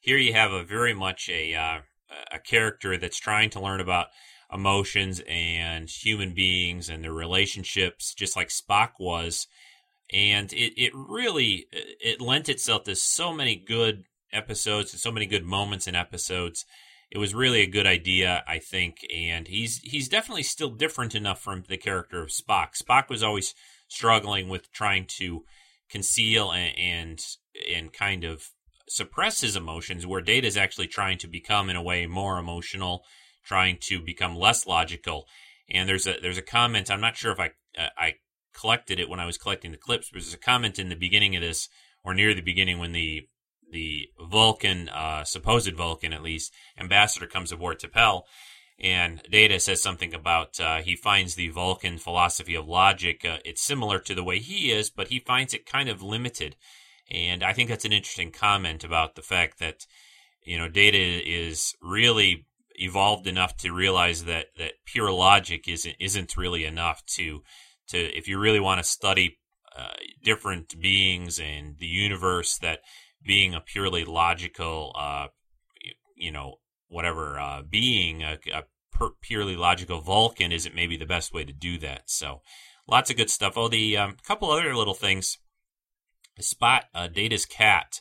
Here 0.00 0.18
you 0.18 0.34
have 0.34 0.52
a 0.52 0.62
very 0.62 0.92
much 0.92 1.30
a 1.30 1.54
uh, 1.54 1.78
a 2.32 2.38
character 2.38 2.96
that's 2.96 3.18
trying 3.18 3.50
to 3.50 3.60
learn 3.60 3.80
about 3.80 4.08
emotions 4.52 5.22
and 5.26 5.88
human 5.88 6.34
beings 6.34 6.88
and 6.88 7.02
their 7.02 7.12
relationships, 7.12 8.14
just 8.14 8.36
like 8.36 8.48
Spock 8.48 8.92
was. 8.98 9.46
And 10.12 10.52
it, 10.52 10.74
it 10.76 10.92
really 10.94 11.66
it 11.72 12.20
lent 12.20 12.48
itself 12.48 12.84
to 12.84 12.94
so 12.94 13.32
many 13.32 13.56
good 13.56 14.04
episodes 14.32 14.92
and 14.92 15.00
so 15.00 15.10
many 15.10 15.26
good 15.26 15.44
moments 15.44 15.86
in 15.86 15.94
episodes. 15.94 16.66
It 17.10 17.18
was 17.18 17.34
really 17.34 17.60
a 17.60 17.66
good 17.66 17.86
idea, 17.86 18.42
I 18.46 18.58
think, 18.58 18.98
and 19.14 19.48
he's 19.48 19.78
he's 19.78 20.08
definitely 20.08 20.44
still 20.44 20.70
different 20.70 21.14
enough 21.14 21.40
from 21.40 21.64
the 21.68 21.76
character 21.76 22.22
of 22.22 22.30
Spock. 22.30 22.76
Spock 22.76 23.08
was 23.08 23.22
always 23.22 23.54
struggling 23.88 24.48
with 24.48 24.72
trying 24.72 25.06
to 25.18 25.44
conceal 25.90 26.52
and 26.52 26.78
and, 26.78 27.26
and 27.70 27.92
kind 27.92 28.24
of 28.24 28.50
suppress 28.96 29.40
his 29.40 29.56
emotions, 29.56 30.06
where 30.06 30.20
Data 30.20 30.46
is 30.46 30.56
actually 30.56 30.88
trying 30.88 31.18
to 31.18 31.28
become, 31.28 31.70
in 31.70 31.76
a 31.76 31.82
way, 31.82 32.06
more 32.06 32.38
emotional, 32.38 33.04
trying 33.44 33.78
to 33.82 34.00
become 34.00 34.36
less 34.36 34.66
logical. 34.66 35.26
And 35.68 35.88
there's 35.88 36.06
a 36.06 36.16
there's 36.20 36.38
a 36.38 36.42
comment. 36.42 36.90
I'm 36.90 37.00
not 37.00 37.16
sure 37.16 37.32
if 37.32 37.40
I 37.40 37.50
uh, 37.78 37.88
I 37.96 38.14
collected 38.52 39.00
it 39.00 39.08
when 39.08 39.20
I 39.20 39.26
was 39.26 39.38
collecting 39.38 39.70
the 39.70 39.78
clips, 39.78 40.10
but 40.10 40.20
there's 40.20 40.34
a 40.34 40.38
comment 40.38 40.78
in 40.78 40.88
the 40.88 40.96
beginning 40.96 41.34
of 41.36 41.42
this, 41.42 41.68
or 42.04 42.14
near 42.14 42.34
the 42.34 42.42
beginning, 42.42 42.78
when 42.78 42.92
the 42.92 43.28
the 43.70 44.08
Vulcan, 44.20 44.90
uh, 44.90 45.24
supposed 45.24 45.74
Vulcan 45.74 46.12
at 46.12 46.22
least, 46.22 46.52
ambassador 46.78 47.26
comes 47.26 47.52
aboard 47.52 47.80
T'Pel, 47.80 48.22
and 48.78 49.22
Data 49.30 49.58
says 49.58 49.80
something 49.80 50.12
about 50.12 50.60
uh, 50.60 50.78
he 50.82 50.94
finds 50.94 51.34
the 51.34 51.48
Vulcan 51.48 51.98
philosophy 51.98 52.54
of 52.54 52.68
logic. 52.68 53.24
Uh, 53.24 53.38
it's 53.44 53.62
similar 53.62 53.98
to 54.00 54.14
the 54.14 54.24
way 54.24 54.38
he 54.40 54.70
is, 54.70 54.90
but 54.90 55.08
he 55.08 55.18
finds 55.18 55.54
it 55.54 55.64
kind 55.64 55.88
of 55.88 56.02
limited. 56.02 56.56
And 57.12 57.42
I 57.42 57.52
think 57.52 57.68
that's 57.68 57.84
an 57.84 57.92
interesting 57.92 58.32
comment 58.32 58.84
about 58.84 59.14
the 59.14 59.22
fact 59.22 59.58
that 59.58 59.86
you 60.44 60.58
know 60.58 60.68
Data 60.68 60.98
is 60.98 61.74
really 61.82 62.46
evolved 62.76 63.26
enough 63.26 63.56
to 63.58 63.72
realize 63.72 64.24
that 64.24 64.46
that 64.58 64.72
pure 64.86 65.12
logic 65.12 65.68
isn't 65.68 65.96
isn't 66.00 66.36
really 66.36 66.64
enough 66.64 67.04
to 67.16 67.42
to 67.88 67.98
if 67.98 68.26
you 68.28 68.38
really 68.38 68.60
want 68.60 68.78
to 68.82 68.88
study 68.88 69.38
uh, 69.76 69.94
different 70.22 70.80
beings 70.80 71.38
and 71.38 71.78
the 71.78 71.86
universe 71.86 72.58
that 72.58 72.80
being 73.24 73.54
a 73.54 73.60
purely 73.60 74.04
logical, 74.04 74.94
uh, 74.98 75.28
you 76.16 76.30
know, 76.30 76.56
whatever 76.88 77.38
uh, 77.38 77.62
being, 77.62 78.22
a, 78.22 78.38
a 78.52 78.64
purely 79.22 79.56
logical 79.56 80.00
Vulcan 80.00 80.52
isn't 80.52 80.74
maybe 80.74 80.96
the 80.96 81.06
best 81.06 81.32
way 81.32 81.44
to 81.44 81.52
do 81.52 81.78
that. 81.78 82.02
So, 82.06 82.42
lots 82.86 83.10
of 83.10 83.16
good 83.16 83.30
stuff. 83.30 83.56
Oh, 83.56 83.68
the 83.68 83.96
um, 83.96 84.16
couple 84.26 84.50
other 84.50 84.74
little 84.74 84.94
things. 84.94 85.38
Spot 86.40 86.84
uh, 86.94 87.08
Data's 87.08 87.46
cat 87.46 88.00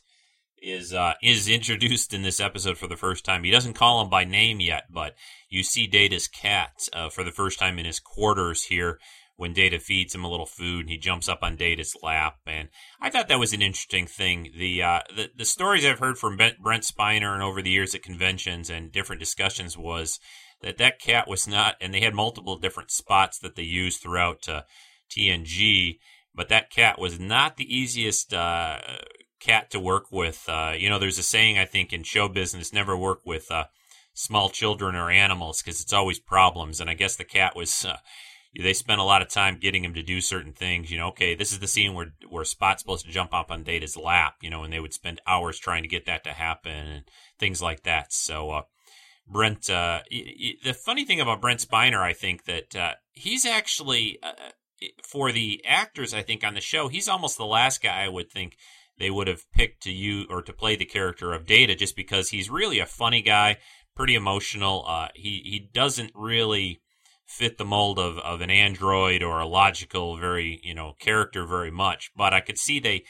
is 0.62 0.94
uh, 0.94 1.14
is 1.22 1.50
introduced 1.50 2.14
in 2.14 2.22
this 2.22 2.40
episode 2.40 2.78
for 2.78 2.88
the 2.88 2.96
first 2.96 3.26
time. 3.26 3.44
He 3.44 3.52
doesn't 3.52 3.74
call 3.74 4.02
him 4.02 4.10
by 4.10 4.24
name 4.24 4.60
yet, 4.60 4.84
but 4.90 5.16
you 5.50 5.64
see 5.64 5.88
Data's 5.88 6.28
cat 6.28 6.88
uh, 6.94 7.10
for 7.10 7.24
the 7.24 7.32
first 7.32 7.60
time 7.60 7.80
in 7.80 7.86
his 7.86 8.00
quarters 8.00 8.64
here 8.66 9.00
when 9.38 9.54
Data 9.54 9.80
feeds 9.80 10.14
him 10.14 10.24
a 10.24 10.30
little 10.30 10.46
food, 10.46 10.82
and 10.82 10.90
he 10.90 10.98
jumps 10.98 11.28
up 11.28 11.40
on 11.42 11.56
Data's 11.56 11.96
lap. 12.04 12.38
And 12.46 12.70
I 13.02 13.10
thought 13.10 13.28
that 13.30 13.40
was 13.40 13.54
an 13.54 13.64
interesting 13.64 14.06
thing. 14.06 14.52
The 14.56 14.84
uh, 14.84 15.00
the, 15.16 15.30
the 15.36 15.46
stories 15.46 15.84
I've 15.84 16.00
heard 16.00 16.18
from 16.18 16.38
Brent 16.38 16.84
Spiner 16.84 17.34
and 17.34 17.42
over 17.42 17.62
the 17.62 17.72
years 17.72 17.96
at 17.96 18.04
conventions 18.04 18.70
and 18.70 18.92
different 18.92 19.20
discussions 19.20 19.78
was 19.78 20.20
that 20.62 20.78
that 20.78 21.00
cat 21.00 21.28
was 21.28 21.48
not, 21.48 21.76
and 21.82 21.94
they 21.94 22.02
had 22.02 22.14
multiple 22.14 22.58
different 22.60 22.92
spots 22.92 23.40
that 23.40 23.56
they 23.56 23.64
used 23.64 24.00
throughout 24.00 24.48
uh, 24.48 24.62
TNG, 25.10 25.98
but 26.34 26.50
that 26.50 26.70
cat 26.70 27.00
was 27.00 27.20
not 27.20 27.58
the 27.58 27.76
easiest. 27.76 28.34
Uh, 28.34 28.80
cat 29.42 29.72
to 29.72 29.80
work 29.80 30.12
with. 30.12 30.46
Uh, 30.48 30.74
you 30.78 30.88
know, 30.88 31.00
there's 31.00 31.18
a 31.18 31.24
saying 31.24 31.58
I 31.58 31.66
think 31.66 31.92
in 31.92 32.04
show 32.04 32.30
business: 32.30 32.72
never 32.72 32.96
work 32.96 33.22
with 33.26 33.52
uh, 33.52 33.66
small 34.14 34.50
children 34.50 34.96
or 34.96 35.10
animals 35.10 35.62
because 35.62 35.82
it's 35.82 35.94
always 35.94 36.20
problems. 36.20 36.80
And 36.80 36.90
I 36.90 36.94
guess 36.94 37.18
the 37.18 37.26
cat 37.26 37.56
was 37.56 37.84
uh, 37.84 37.98
they 38.58 38.74
spent 38.74 39.02
a 39.02 39.06
lot 39.06 39.22
of 39.22 39.30
time 39.30 39.58
getting 39.60 39.84
him 39.84 39.94
to 39.96 40.04
do 40.04 40.22
certain 40.22 40.54
things. 40.54 40.92
You 40.92 40.98
know, 40.98 41.10
okay, 41.10 41.36
this 41.36 41.52
is 41.52 41.60
the 41.60 41.68
scene 41.68 41.94
where 41.94 42.14
where 42.30 42.46
Spot's 42.46 42.82
supposed 42.82 43.06
to 43.06 43.12
jump 43.12 43.34
up 43.34 43.52
on 43.52 43.64
Data's 43.64 43.98
lap. 43.98 44.36
You 44.42 44.50
know, 44.50 44.64
and 44.64 44.72
they 44.72 44.80
would 44.80 44.94
spend 44.94 45.20
hours 45.28 45.60
trying 45.60 45.84
to 45.84 45.90
get 45.90 46.06
that 46.06 46.24
to 46.24 46.32
happen 46.32 46.72
and 46.72 47.04
things 47.40 47.62
like 47.62 47.84
that. 47.84 48.14
So, 48.14 48.52
uh, 48.52 48.62
Brent, 49.28 49.70
uh, 49.70 50.02
the 50.10 50.74
funny 50.74 51.06
thing 51.06 51.22
about 51.22 51.42
Brent 51.42 51.66
Spiner, 51.66 52.02
I 52.02 52.14
think 52.14 52.46
that 52.46 52.76
uh, 52.76 52.94
he's 53.12 53.46
actually 53.46 54.20
uh, 54.22 54.34
for 55.04 55.32
the 55.32 55.64
actors. 55.66 56.14
I 56.14 56.22
think 56.22 56.44
on 56.44 56.54
the 56.54 56.62
show, 56.62 56.88
he's 56.88 57.08
almost 57.08 57.38
the 57.38 57.46
last 57.46 57.82
guy 57.82 58.04
I 58.04 58.10
would 58.10 58.32
think 58.32 58.58
they 58.98 59.10
would 59.10 59.28
have 59.28 59.52
picked 59.52 59.84
to 59.84 59.92
you 59.92 60.26
or 60.30 60.42
to 60.42 60.54
play 60.54 60.76
the 60.76 60.86
character 60.86 61.34
of 61.34 61.46
Data, 61.46 61.76
just 61.76 61.96
because 61.96 62.30
he's 62.30 62.50
really 62.50 62.80
a 62.80 62.86
funny 62.86 63.22
guy, 63.22 63.58
pretty 63.96 64.16
emotional. 64.16 64.86
Uh, 64.88 65.10
he 65.16 65.42
he 65.44 65.70
doesn't 65.74 66.12
really 66.16 66.82
fit 67.26 67.58
the 67.58 67.66
mold 67.66 67.98
of, 67.98 68.18
of 68.20 68.42
an 68.42 68.50
android 68.50 69.24
or 69.24 69.40
a 69.40 69.48
logical 69.48 70.18
very 70.18 70.60
you 70.64 70.74
know 70.74 70.94
character 71.00 71.46
very 71.46 71.72
much 71.72 72.12
but 72.14 72.34
i 72.34 72.42
could 72.42 72.58
see 72.58 72.78
they 72.78 73.02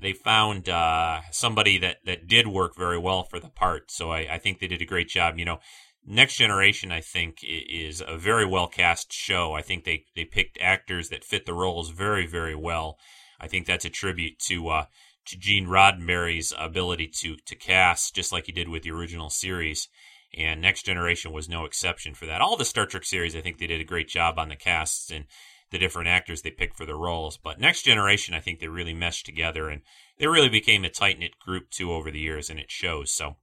they 0.00 0.12
found 0.12 0.68
uh, 0.68 1.20
somebody 1.32 1.76
that 1.78 1.98
that 2.06 2.26
did 2.26 2.46
work 2.46 2.76
very 2.76 2.98
well 2.98 3.24
for 3.24 3.38
the 3.38 3.48
part 3.48 3.90
so 3.90 4.10
I, 4.10 4.34
I 4.34 4.38
think 4.38 4.58
they 4.58 4.68
did 4.68 4.80
a 4.80 4.86
great 4.86 5.08
job 5.08 5.38
you 5.38 5.44
know 5.44 5.58
next 6.06 6.36
generation 6.36 6.90
i 6.90 7.00
think 7.00 7.38
is 7.42 8.02
a 8.06 8.16
very 8.16 8.46
well 8.46 8.66
cast 8.66 9.12
show 9.12 9.52
i 9.54 9.62
think 9.62 9.84
they 9.84 10.04
they 10.14 10.24
picked 10.24 10.58
actors 10.60 11.08
that 11.08 11.24
fit 11.24 11.46
the 11.46 11.54
roles 11.54 11.90
very 11.90 12.26
very 12.26 12.54
well 12.54 12.98
i 13.40 13.46
think 13.46 13.66
that's 13.66 13.84
a 13.84 13.90
tribute 13.90 14.38
to 14.38 14.68
uh 14.68 14.84
to 15.26 15.36
gene 15.36 15.66
roddenberry's 15.66 16.52
ability 16.58 17.06
to 17.06 17.36
to 17.44 17.54
cast 17.54 18.14
just 18.14 18.32
like 18.32 18.46
he 18.46 18.52
did 18.52 18.68
with 18.68 18.82
the 18.82 18.90
original 18.90 19.30
series 19.30 19.88
and 20.36 20.60
Next 20.60 20.84
Generation 20.84 21.32
was 21.32 21.48
no 21.48 21.64
exception 21.64 22.14
for 22.14 22.26
that. 22.26 22.40
All 22.40 22.56
the 22.56 22.64
Star 22.64 22.86
Trek 22.86 23.04
series, 23.04 23.34
I 23.34 23.40
think 23.40 23.58
they 23.58 23.66
did 23.66 23.80
a 23.80 23.84
great 23.84 24.08
job 24.08 24.38
on 24.38 24.48
the 24.48 24.56
casts 24.56 25.10
and 25.10 25.24
the 25.70 25.78
different 25.78 26.08
actors 26.08 26.42
they 26.42 26.50
picked 26.50 26.76
for 26.76 26.86
their 26.86 26.96
roles. 26.96 27.36
But 27.36 27.60
Next 27.60 27.82
Generation, 27.82 28.34
I 28.34 28.40
think 28.40 28.58
they 28.58 28.68
really 28.68 28.94
meshed 28.94 29.26
together 29.26 29.68
and 29.68 29.82
they 30.18 30.26
really 30.26 30.48
became 30.48 30.84
a 30.84 30.90
tight 30.90 31.18
knit 31.18 31.38
group 31.38 31.70
too 31.70 31.92
over 31.92 32.10
the 32.10 32.18
years, 32.18 32.50
and 32.50 32.58
it 32.58 32.70
shows. 32.70 33.12
So 33.12 33.36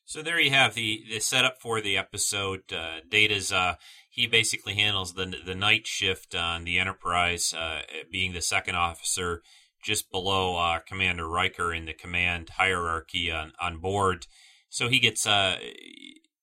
So 0.05 0.23
there 0.23 0.39
you 0.39 0.51
have 0.51 0.75
the, 0.75 1.05
the 1.11 1.19
setup 1.19 1.61
for 1.61 1.81
the 1.81 1.99
episode. 1.99 2.73
Uh, 2.73 3.01
Data's 3.09 3.53
uh, 3.53 3.75
he 4.15 4.29
basically 4.29 4.75
handles 4.75 5.15
the 5.15 5.35
the 5.45 5.57
night 5.57 5.89
shift 5.89 6.37
on 6.37 6.63
the 6.63 6.79
Enterprise, 6.79 7.53
uh, 7.53 7.81
being 8.13 8.33
the 8.33 8.41
second 8.41 8.77
officer 8.77 9.43
just 9.83 10.11
below 10.13 10.57
uh, 10.57 10.79
Commander 10.87 11.29
Riker 11.29 11.75
in 11.75 11.85
the 11.85 11.93
command 11.93 12.51
hierarchy 12.51 13.31
on, 13.31 13.53
on 13.61 13.81
board. 13.81 14.27
So 14.69 14.89
he 14.89 15.01
gets 15.01 15.27
uh, 15.27 15.57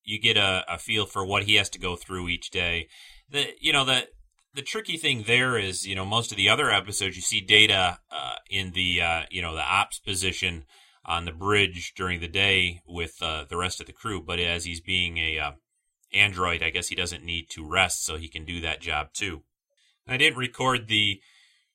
you 0.04 0.20
get 0.20 0.36
a, 0.36 0.64
a 0.68 0.76
feel 0.76 1.06
for 1.06 1.24
what 1.24 1.44
he 1.44 1.54
has 1.54 1.70
to 1.70 1.78
go 1.78 1.96
through 1.96 2.28
each 2.28 2.50
day. 2.50 2.88
The 3.30 3.46
you 3.58 3.72
know 3.72 3.86
the 3.86 4.08
the 4.54 4.62
tricky 4.62 4.98
thing 4.98 5.24
there 5.26 5.56
is 5.58 5.86
you 5.86 5.94
know 5.94 6.04
most 6.04 6.30
of 6.30 6.36
the 6.36 6.50
other 6.50 6.70
episodes 6.70 7.16
you 7.16 7.22
see 7.22 7.40
Data 7.40 8.00
uh, 8.10 8.34
in 8.50 8.72
the 8.72 9.00
uh, 9.00 9.22
you 9.30 9.40
know 9.40 9.54
the 9.54 9.64
ops 9.64 9.98
position 9.98 10.64
on 11.06 11.24
the 11.24 11.32
bridge 11.32 11.94
during 11.96 12.20
the 12.20 12.28
day 12.28 12.82
with 12.86 13.14
uh, 13.22 13.46
the 13.48 13.56
rest 13.56 13.80
of 13.80 13.86
the 13.86 13.94
crew, 13.94 14.22
but 14.22 14.38
as 14.38 14.66
he's 14.66 14.82
being 14.82 15.16
a 15.16 15.38
uh, 15.38 15.52
android, 16.12 16.62
I 16.62 16.70
guess 16.70 16.88
he 16.88 16.94
doesn't 16.94 17.24
need 17.24 17.48
to 17.50 17.68
rest, 17.68 18.04
so 18.04 18.16
he 18.16 18.28
can 18.28 18.44
do 18.44 18.60
that 18.60 18.80
job 18.80 19.12
too. 19.12 19.42
I 20.06 20.16
didn't 20.16 20.38
record 20.38 20.88
the 20.88 21.20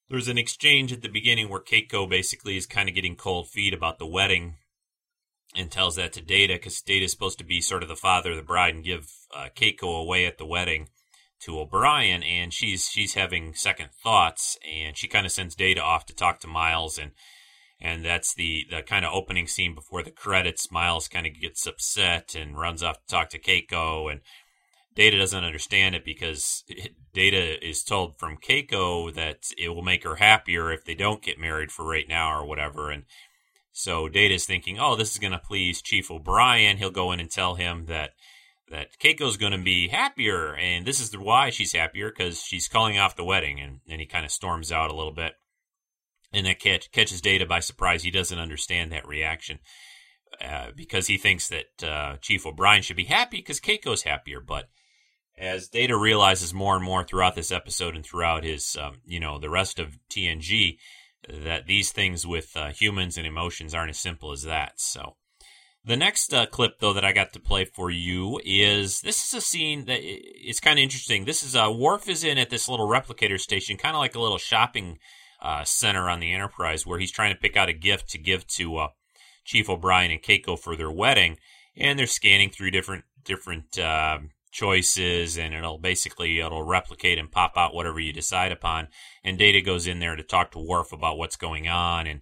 there's 0.10 0.28
an 0.28 0.38
exchange 0.38 0.94
at 0.94 1.02
the 1.02 1.10
beginning 1.10 1.50
where 1.50 1.60
Keiko 1.60 2.10
basically 2.10 2.56
is 2.56 2.66
kind 2.66 2.88
of 2.88 2.96
getting 2.96 3.16
cold 3.16 3.50
feet 3.50 3.74
about 3.74 4.00
the 4.00 4.08
wedding 4.08 4.56
and 5.56 5.70
tells 5.70 5.96
that 5.98 6.14
to 6.14 6.22
Data 6.22 6.54
because 6.54 6.82
Data 6.82 7.06
is 7.06 7.12
supposed 7.12 7.38
to 7.40 7.44
be 7.44 7.60
sort 7.60 7.84
of 7.84 7.90
the 7.90 7.96
father 7.96 8.32
of 8.32 8.38
the 8.38 8.44
bride 8.44 8.74
and 8.74 8.84
give 8.84 9.12
uh, 9.36 9.50
Keiko 9.56 10.02
away 10.02 10.26
at 10.26 10.38
the 10.38 10.46
wedding 10.46 10.88
to 11.42 11.60
O'Brien, 11.60 12.24
and 12.24 12.54
she's 12.54 12.88
she's 12.88 13.14
having 13.14 13.54
second 13.54 13.90
thoughts, 14.04 14.58
and 14.68 14.98
she 14.98 15.08
kind 15.08 15.26
of 15.26 15.32
sends 15.32 15.56
Data 15.56 15.82
off 15.82 16.06
to 16.08 16.16
talk 16.16 16.40
to 16.40 16.48
Miles, 16.48 16.98
and 16.98 17.12
and 17.80 18.04
that's 18.04 18.34
the 18.34 18.66
the 18.70 18.82
kind 18.82 19.06
of 19.06 19.14
opening 19.14 19.48
scene 19.48 19.76
before 19.76 20.04
the 20.04 20.12
credits. 20.12 20.72
Miles 20.72 21.08
kind 21.08 21.28
of 21.28 21.40
gets 21.40 21.66
upset 21.68 22.36
and 22.36 22.58
runs 22.58 22.84
off 22.84 23.00
to 23.02 23.08
talk 23.08 23.30
to 23.30 23.40
Keiko, 23.40 24.12
and 24.12 24.22
Data 24.96 25.18
doesn't 25.18 25.44
understand 25.44 25.96
it 25.96 26.04
because 26.04 26.64
Data 27.14 27.64
is 27.66 27.84
told 27.84 28.18
from 28.18 28.38
Keiko 28.38 29.14
that 29.14 29.44
it 29.58 29.70
will 29.70 29.84
make 29.84 30.04
her 30.04 30.16
happier 30.16 30.72
if 30.72 30.86
they 30.86 30.96
don't 30.96 31.22
get 31.22 31.40
married 31.40 31.72
for 31.72 31.86
right 31.88 32.08
now 32.10 32.34
or 32.34 32.46
whatever. 32.46 32.90
And 32.90 33.04
so 33.72 34.10
Data's 34.10 34.46
thinking, 34.46 34.80
oh, 34.80 34.96
this 34.96 35.12
is 35.12 35.20
going 35.20 35.34
to 35.34 35.40
please 35.40 35.84
Chief 35.84 36.10
O'Brien. 36.10 36.78
He'll 36.78 36.90
go 36.90 37.12
in 37.12 37.20
and 37.20 37.30
tell 37.30 37.56
him 37.56 37.86
that 37.86 38.12
that 38.70 39.00
Keiko's 39.00 39.38
going 39.38 39.54
to 39.54 39.64
be 39.64 39.88
happier, 39.88 40.56
and 40.56 40.86
this 40.86 41.00
is 41.00 41.12
the 41.12 41.22
why 41.22 41.52
she's 41.52 41.74
happier 41.74 42.10
because 42.10 42.42
she's 42.42 42.68
calling 42.68 42.98
off 42.98 43.16
the 43.16 43.24
wedding. 43.24 43.60
And 43.60 43.80
then 43.88 44.00
he 44.00 44.06
kind 44.06 44.26
of 44.26 44.32
storms 44.32 44.72
out 44.72 44.90
a 44.90 44.96
little 44.96 45.14
bit, 45.14 45.34
and 46.32 46.46
that 46.46 46.60
catch, 46.60 46.92
catches 46.92 47.22
Data 47.22 47.46
by 47.46 47.60
surprise. 47.60 48.04
He 48.04 48.12
doesn't 48.12 48.40
understand 48.40 48.92
that 48.92 49.08
reaction. 49.08 49.60
Uh, 50.44 50.68
because 50.76 51.08
he 51.08 51.18
thinks 51.18 51.48
that 51.48 51.84
uh, 51.84 52.18
Chief 52.22 52.46
O'Brien 52.46 52.82
should 52.82 52.98
be 52.98 53.06
happy 53.06 53.38
because 53.38 53.60
Keiko's 53.60 54.04
happier, 54.04 54.40
but 54.40 54.70
as 55.38 55.70
Data 55.70 55.98
realizes 55.98 56.54
more 56.54 56.76
and 56.76 56.84
more 56.84 57.04
throughout 57.04 57.34
this 57.34 57.52
episode 57.52 57.96
and 57.96 58.06
throughout 58.06 58.44
his, 58.44 58.76
um, 58.80 58.98
you 59.06 59.20
know, 59.20 59.40
the 59.40 59.50
rest 59.50 59.80
of 59.80 59.98
TNG, 60.12 60.78
that 61.28 61.68
these 61.68 61.92
things 61.92 62.26
with 62.26 62.56
uh, 62.56 62.68
humans 62.70 63.18
and 63.18 63.26
emotions 63.26 63.74
aren't 63.74 63.90
as 63.90 64.00
simple 64.00 64.32
as 64.32 64.44
that. 64.44 64.80
So, 64.80 65.16
the 65.84 65.98
next 65.98 66.34
uh, 66.34 66.46
clip 66.46 66.80
though 66.80 66.94
that 66.94 67.06
I 67.06 67.14
got 67.14 67.34
to 67.34 67.40
play 67.40 67.66
for 67.66 67.90
you 67.90 68.42
is 68.44 69.02
this 69.02 69.26
is 69.26 69.34
a 69.34 69.42
scene 69.42 69.86
that 69.86 70.00
it's 70.02 70.60
kind 70.60 70.78
of 70.78 70.84
interesting. 70.84 71.26
This 71.26 71.44
is 71.44 71.56
uh, 71.56 71.72
Worf 71.72 72.10
is 72.10 72.24
in 72.24 72.38
at 72.38 72.50
this 72.50 72.68
little 72.68 72.88
replicator 72.88 73.40
station, 73.40 73.78
kind 73.78 73.96
of 73.96 74.00
like 74.00 74.16
a 74.16 74.22
little 74.22 74.38
shopping 74.38 75.00
uh, 75.42 75.64
center 75.64 76.10
on 76.10 76.20
the 76.20 76.34
Enterprise, 76.34 76.86
where 76.86 77.00
he's 77.00 77.12
trying 77.12 77.34
to 77.34 77.40
pick 77.40 77.56
out 77.56 77.70
a 77.70 77.74
gift 77.74 78.10
to 78.10 78.18
give 78.18 78.48
to 78.48 78.78
uh, 78.78 78.88
Chief 79.46 79.70
O'Brien 79.70 80.12
and 80.12 80.22
Keiko 80.22 80.60
for 80.60 80.76
their 80.76 80.92
wedding, 80.92 81.38
and 81.76 81.98
they're 81.98 82.08
scanning 82.08 82.50
through 82.50 82.72
different 82.72 83.06
different 83.24 83.78
um, 83.78 84.30
choices 84.52 85.38
and 85.38 85.54
it'll 85.54 85.78
basically 85.78 86.40
it'll 86.40 86.64
replicate 86.64 87.20
and 87.20 87.32
pop 87.32 87.54
out 87.58 87.76
whatever 87.76 88.00
you 88.00 88.12
decide 88.12 88.52
upon. 88.52 88.88
And 89.24 89.38
data 89.38 89.62
goes 89.62 89.86
in 89.86 90.00
there 90.00 90.16
to 90.16 90.24
talk 90.24 90.52
to 90.52 90.60
Worf 90.60 90.92
about 90.92 91.18
what's 91.18 91.36
going 91.36 91.68
on. 91.68 92.08
And 92.08 92.22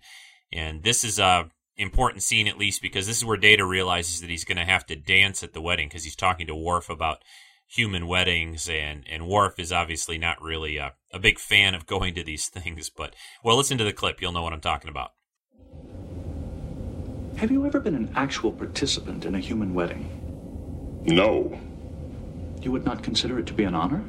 and 0.52 0.84
this 0.84 1.04
is 1.04 1.18
a 1.18 1.50
important 1.78 2.24
scene 2.24 2.48
at 2.48 2.58
least 2.58 2.82
because 2.82 3.08
this 3.08 3.18
is 3.18 3.26
where 3.26 3.38
data 3.38 3.66
realizes 3.66 4.22
that 4.22 4.30
he's 4.30 4.46
going 4.46 4.58
to 4.58 4.66
have 4.66 4.86
to 4.88 4.96
dance 4.96 5.44
at 5.44 5.54
the 5.54 5.62
wedding 5.62 5.88
because 5.88 6.04
he's 6.04 6.16
talking 6.16 6.48
to 6.48 6.56
Worf 6.56 6.90
about 6.90 7.24
human 7.68 8.08
weddings 8.08 8.70
and 8.70 9.04
and 9.10 9.28
Worf 9.28 9.60
is 9.60 9.72
obviously 9.72 10.18
not 10.18 10.42
really 10.42 10.78
a, 10.78 10.94
a 11.12 11.20
big 11.20 11.40
fan 11.40 11.76
of 11.76 11.86
going 11.86 12.14
to 12.16 12.24
these 12.24 12.48
things 12.50 12.90
but 12.90 13.16
well 13.44 13.58
listen 13.58 13.78
to 13.78 13.84
the 13.84 13.94
clip 13.94 14.22
you'll 14.22 14.32
know 14.32 14.44
what 14.44 14.54
I'm 14.54 14.62
talking 14.62 14.90
about 14.90 15.12
Have 17.38 17.52
you 17.52 17.66
ever 17.66 17.80
been 17.80 17.96
an 17.96 18.14
actual 18.16 18.52
participant 18.52 19.26
in 19.26 19.36
a 19.36 19.40
human 19.40 19.74
wedding? 19.74 20.10
No. 21.06 21.60
You 22.62 22.72
would 22.72 22.86
not 22.86 23.04
consider 23.04 23.38
it 23.38 23.46
to 23.48 23.54
be 23.54 23.64
an 23.64 23.76
honor? 23.76 24.04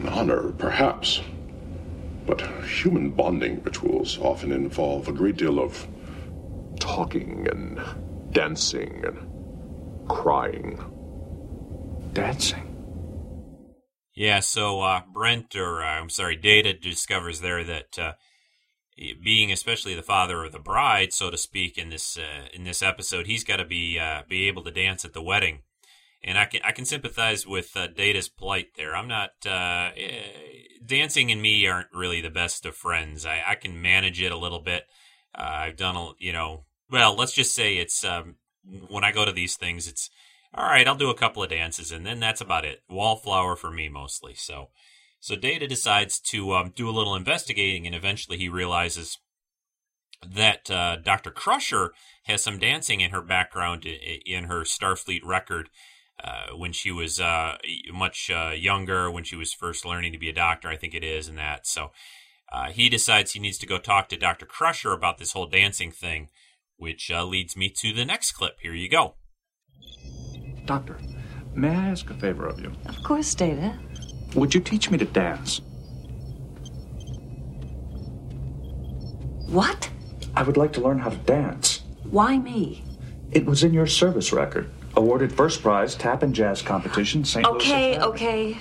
An 0.00 0.08
honor, 0.08 0.50
perhaps. 0.52 1.22
But 2.26 2.42
human 2.64 3.10
bonding 3.10 3.62
rituals 3.62 4.18
often 4.18 4.52
involve 4.52 5.08
a 5.08 5.12
great 5.12 5.36
deal 5.36 5.58
of 5.60 5.86
talking 6.78 7.46
and 7.50 7.80
dancing 8.32 9.04
and 9.06 10.08
crying. 10.08 10.78
Dancing? 12.12 12.66
Yeah, 14.14 14.40
so 14.40 14.82
uh, 14.82 15.02
Brent, 15.12 15.56
or 15.56 15.82
uh, 15.82 16.00
I'm 16.00 16.10
sorry, 16.10 16.36
Data 16.36 16.72
discovers 16.72 17.40
there 17.40 17.64
that 17.64 17.98
uh, 17.98 18.12
being 19.22 19.50
especially 19.50 19.94
the 19.94 20.02
father 20.02 20.44
of 20.44 20.52
the 20.52 20.58
bride, 20.58 21.12
so 21.12 21.30
to 21.30 21.38
speak, 21.38 21.78
in 21.78 21.90
this 21.90 22.18
uh, 22.18 22.48
in 22.52 22.64
this 22.64 22.82
episode, 22.82 23.26
he's 23.26 23.44
got 23.44 23.56
to 23.56 23.64
be 23.64 23.98
uh, 23.98 24.22
be 24.28 24.48
able 24.48 24.62
to 24.64 24.70
dance 24.70 25.04
at 25.04 25.12
the 25.12 25.22
wedding 25.22 25.60
and 26.22 26.38
I 26.38 26.44
can 26.44 26.60
I 26.64 26.72
can 26.72 26.84
sympathize 26.84 27.46
with 27.46 27.76
uh, 27.76 27.86
Data's 27.86 28.28
plight 28.28 28.74
there. 28.76 28.94
I'm 28.94 29.08
not 29.08 29.30
eh, 29.46 29.90
dancing 30.84 31.30
and 31.30 31.40
me 31.40 31.66
aren't 31.66 31.92
really 31.92 32.20
the 32.20 32.30
best 32.30 32.66
of 32.66 32.74
friends. 32.74 33.24
I, 33.24 33.42
I 33.46 33.54
can 33.54 33.80
manage 33.80 34.20
it 34.20 34.32
a 34.32 34.36
little 34.36 34.60
bit. 34.60 34.84
I've 35.34 35.76
done 35.76 35.96
a 35.96 36.10
you 36.18 36.32
know 36.32 36.64
well 36.90 37.14
let's 37.14 37.32
just 37.32 37.54
say 37.54 37.76
it's 37.76 38.04
um, 38.04 38.36
when 38.88 39.04
I 39.04 39.12
go 39.12 39.24
to 39.24 39.32
these 39.32 39.56
things 39.56 39.88
it's 39.88 40.10
all 40.54 40.64
right. 40.64 40.86
I'll 40.86 40.96
do 40.96 41.10
a 41.10 41.16
couple 41.16 41.42
of 41.42 41.50
dances 41.50 41.92
and 41.92 42.04
then 42.04 42.20
that's 42.20 42.40
about 42.40 42.64
it. 42.64 42.82
Wallflower 42.88 43.56
for 43.56 43.70
me 43.70 43.88
mostly. 43.88 44.34
So 44.34 44.68
so 45.20 45.36
Data 45.36 45.66
decides 45.66 46.18
to 46.30 46.54
um, 46.54 46.72
do 46.74 46.88
a 46.88 46.92
little 46.92 47.14
investigating 47.14 47.86
and 47.86 47.94
eventually 47.94 48.38
he 48.38 48.48
realizes 48.48 49.18
that 50.26 50.70
uh, 50.70 50.96
Dr. 50.96 51.30
Crusher 51.30 51.92
has 52.24 52.42
some 52.42 52.58
dancing 52.58 53.00
in 53.00 53.10
her 53.10 53.22
background 53.22 53.86
in 53.86 54.44
her 54.44 54.62
Starfleet 54.62 55.24
record 55.24 55.70
uh, 56.22 56.54
when 56.54 56.72
she 56.72 56.90
was 56.90 57.18
uh, 57.20 57.56
much 57.92 58.30
uh, 58.30 58.50
younger, 58.50 59.10
when 59.10 59.24
she 59.24 59.36
was 59.36 59.54
first 59.54 59.84
learning 59.84 60.12
to 60.12 60.18
be 60.18 60.28
a 60.28 60.34
doctor, 60.34 60.68
I 60.68 60.76
think 60.76 60.94
it 60.94 61.04
is, 61.04 61.28
and 61.28 61.38
that. 61.38 61.66
So 61.66 61.92
uh, 62.52 62.70
he 62.70 62.88
decides 62.88 63.32
he 63.32 63.40
needs 63.40 63.58
to 63.58 63.66
go 63.66 63.78
talk 63.78 64.08
to 64.10 64.16
Dr. 64.16 64.44
Crusher 64.44 64.92
about 64.92 65.18
this 65.18 65.32
whole 65.32 65.46
dancing 65.46 65.90
thing, 65.90 66.28
which 66.76 67.10
uh, 67.10 67.24
leads 67.24 67.56
me 67.56 67.72
to 67.76 67.92
the 67.94 68.04
next 68.04 68.32
clip. 68.32 68.58
Here 68.60 68.74
you 68.74 68.90
go. 68.90 69.14
Doctor, 70.70 70.98
may 71.52 71.70
I 71.70 71.88
ask 71.88 72.08
a 72.10 72.14
favor 72.14 72.46
of 72.46 72.60
you? 72.60 72.70
Of 72.86 73.02
course, 73.02 73.34
Data. 73.34 73.76
Would 74.36 74.54
you 74.54 74.60
teach 74.60 74.88
me 74.88 74.98
to 74.98 75.04
dance? 75.04 75.60
What? 79.48 79.90
I 80.36 80.44
would 80.44 80.56
like 80.56 80.72
to 80.74 80.80
learn 80.80 81.00
how 81.00 81.10
to 81.10 81.16
dance. 81.16 81.82
Why 82.04 82.38
me? 82.38 82.84
It 83.32 83.44
was 83.44 83.64
in 83.64 83.74
your 83.74 83.88
service 83.88 84.32
record. 84.32 84.70
Awarded 84.94 85.32
first 85.32 85.60
prize 85.60 85.96
tap 85.96 86.22
and 86.22 86.32
jazz 86.32 86.62
competition, 86.62 87.24
St. 87.24 87.44
Okay, 87.44 87.98
okay. 87.98 88.56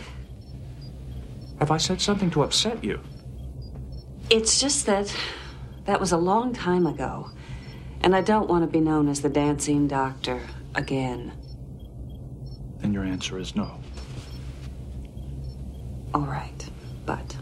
Have 1.60 1.70
I 1.70 1.78
said 1.78 2.02
something 2.02 2.32
to 2.32 2.42
upset 2.42 2.84
you? 2.84 3.00
It's 4.32 4.60
just 4.60 4.88
that 4.88 5.16
that 5.86 6.00
was 6.00 6.12
a 6.12 6.18
long 6.18 6.54
time 6.54 6.88
ago, 6.88 7.30
and 8.02 8.16
I 8.16 8.22
don't 8.22 8.50
want 8.50 8.64
to 8.64 8.68
be 8.68 8.82
known 8.82 9.08
as 9.10 9.22
the 9.22 9.30
dancing 9.30 9.88
doctor 9.88 10.42
again. 10.74 11.34
Then 12.80 12.94
your 12.94 13.04
answer 13.04 13.38
is 13.38 13.56
no. 13.56 13.80
All 16.14 16.22
right, 16.22 16.70
but 17.06 17.38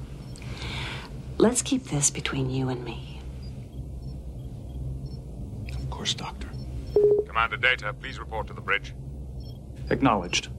let's 1.38 1.62
keep 1.62 1.86
this 1.86 2.10
between 2.10 2.50
you 2.50 2.70
and 2.70 2.84
me. 2.84 3.22
Of 5.74 5.90
course, 5.90 6.14
Doctor. 6.14 6.50
Commander 7.28 7.58
Data, 7.58 7.94
please 7.94 8.20
report 8.20 8.48
to 8.48 8.54
the 8.54 8.62
bridge. 8.62 8.94
Acknowledged. 9.90 10.50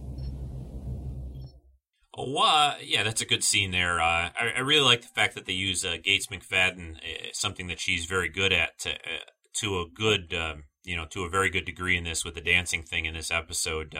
Oh, 2.16 2.36
uh, 2.36 2.74
yeah, 2.82 3.02
that's 3.04 3.20
a 3.20 3.26
good 3.26 3.44
scene 3.44 3.70
there. 3.70 4.00
Uh, 4.00 4.30
I, 4.34 4.52
I, 4.56 4.60
really 4.60 4.84
like 4.84 5.02
the 5.02 5.08
fact 5.08 5.36
that 5.36 5.46
they 5.46 5.52
use 5.52 5.84
uh, 5.84 5.98
Gates 6.02 6.26
McFadden, 6.26 6.96
uh, 6.96 7.28
something 7.32 7.68
that 7.68 7.78
she's 7.78 8.06
very 8.06 8.28
good 8.28 8.52
at, 8.52 8.76
to, 8.80 8.90
uh, 8.90 9.24
to 9.54 9.78
a 9.78 9.86
good, 9.88 10.34
um, 10.34 10.64
you 10.82 10.96
know, 10.96 11.04
to 11.10 11.22
a 11.22 11.28
very 11.28 11.48
good 11.48 11.64
degree 11.64 11.96
in 11.96 12.02
this 12.02 12.24
with 12.24 12.34
the 12.34 12.40
dancing 12.40 12.82
thing 12.82 13.04
in 13.04 13.14
this 13.14 13.30
episode. 13.30 13.94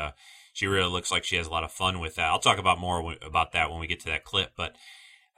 She 0.59 0.67
really 0.67 0.91
looks 0.91 1.13
like 1.13 1.23
she 1.23 1.37
has 1.37 1.47
a 1.47 1.51
lot 1.51 1.63
of 1.63 1.71
fun 1.71 2.01
with 2.01 2.17
that. 2.17 2.27
I'll 2.27 2.41
talk 2.41 2.59
about 2.59 2.81
more 2.81 2.97
w- 2.97 3.19
about 3.23 3.53
that 3.53 3.71
when 3.71 3.79
we 3.79 3.87
get 3.87 4.01
to 4.01 4.07
that 4.07 4.25
clip. 4.25 4.55
But 4.57 4.75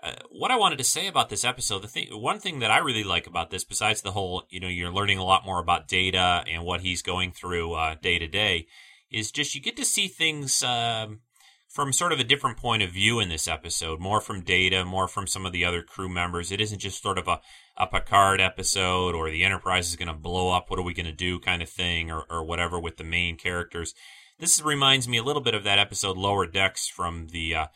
uh, 0.03 0.15
what 0.31 0.51
I 0.51 0.57
wanted 0.57 0.79
to 0.79 0.85
say 0.85 1.09
about 1.09 1.29
this 1.29 1.45
episode, 1.45 1.83
the 1.83 1.89
thing, 1.89 2.09
one 2.11 2.39
thing 2.39 2.61
that 2.61 2.71
I 2.71 2.79
really 2.79 3.05
like 3.05 3.27
about 3.27 3.51
this, 3.51 3.63
besides 3.63 4.01
the 4.01 4.13
whole, 4.13 4.45
you 4.49 4.61
know, 4.61 4.67
you're 4.67 4.91
learning 4.91 5.19
a 5.19 5.25
lot 5.25 5.45
more 5.45 5.61
about 5.61 5.89
Data 5.89 6.43
and 6.51 6.65
what 6.65 6.81
he's 6.81 7.03
going 7.03 7.33
through 7.33 7.75
uh, 7.75 7.97
day 8.01 8.19
to 8.19 8.27
day, 8.27 8.67
is 9.13 9.31
just 9.31 9.55
you 9.55 9.61
get 9.61 9.77
to 9.77 9.85
see 9.85 10.09
things 10.09 10.63
um, 10.63 11.21
from 11.69 11.93
sort 11.93 12.13
of 12.13 12.19
a 12.19 12.25
different 12.25 12.57
point 12.57 12.83
of 12.83 12.91
view 12.91 13.21
in 13.21 13.29
this 13.29 13.47
episode, 13.47 14.01
more 14.01 14.23
from 14.23 14.41
Data, 14.41 14.87
more 14.87 15.07
from 15.07 15.27
some 15.27 15.45
of 15.45 15.53
the 15.53 15.67
other 15.67 15.83
crew 15.83 16.09
members. 16.09 16.51
It 16.51 16.63
isn't 16.63 16.79
just 16.79 17.03
sort 17.03 17.19
of 17.19 17.29
a, 17.29 17.43
a 17.77 17.87
Picard 17.87 18.41
episode 18.41 19.15
or 19.15 19.31
the 19.31 19.45
Enterprise 19.45 19.91
is 19.91 19.97
going 19.97 20.09
to 20.09 20.15
blow 20.15 20.49
up, 20.49 20.71
what 20.71 20.79
are 20.79 20.83
we 20.83 20.95
going 20.95 21.05
to 21.05 21.13
do 21.13 21.39
kind 21.39 21.61
of 21.61 21.69
thing, 21.69 22.11
or, 22.11 22.25
or 22.31 22.43
whatever 22.43 22.81
with 22.81 22.97
the 22.97 23.05
main 23.05 23.37
characters. 23.37 23.93
This 24.41 24.63
reminds 24.63 25.07
me 25.07 25.19
a 25.19 25.23
little 25.23 25.43
bit 25.43 25.55
of 25.55 25.65
that 25.65 25.79
episode 25.79 26.17
Lower 26.17 26.47
Decks 26.47 26.89
from 26.89 27.27
the 27.27 27.55
uh, 27.55 27.67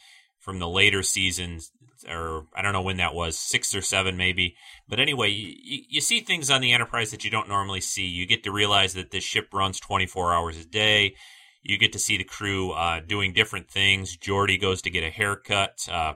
from 0.40 0.61
the 0.61 0.68
later 0.68 1.03
seasons, 1.03 1.70
or 2.09 2.46
I 2.57 2.62
don't 2.62 2.72
know 2.72 2.81
when 2.81 2.96
that 2.96 3.14
was, 3.14 3.38
six 3.38 3.74
or 3.74 3.83
seven 3.83 4.16
maybe. 4.16 4.57
But 4.88 4.98
anyway, 4.98 5.29
you, 5.29 5.83
you 5.90 6.00
see 6.00 6.20
things 6.20 6.50
on 6.50 6.62
the 6.62 6.72
Enterprise 6.72 7.11
that 7.11 7.22
you 7.22 7.31
don't 7.31 7.50
normally 7.50 7.83
see. 7.83 8.07
You 8.07 8.27
get 8.27 8.44
to 8.44 8.50
realize 8.50 8.94
that 8.94 9.11
this 9.11 9.24
ship 9.24 9.48
runs 9.53 9.79
24 9.79 10.33
hours 10.33 10.59
a 10.59 10.64
day. 10.64 11.16
You 11.62 11.77
get 11.77 11.92
to 11.92 11.98
see 11.98 12.16
the 12.16 12.24
crew 12.24 12.70
uh, 12.70 13.00
doing 13.00 13.35
different 13.35 13.70
things. 13.70 14.16
Geordi 14.16 14.59
goes 14.59 14.81
to 14.83 14.90
get 14.90 15.05
a 15.05 15.11
haircut. 15.11 15.87
Uh, 15.90 16.14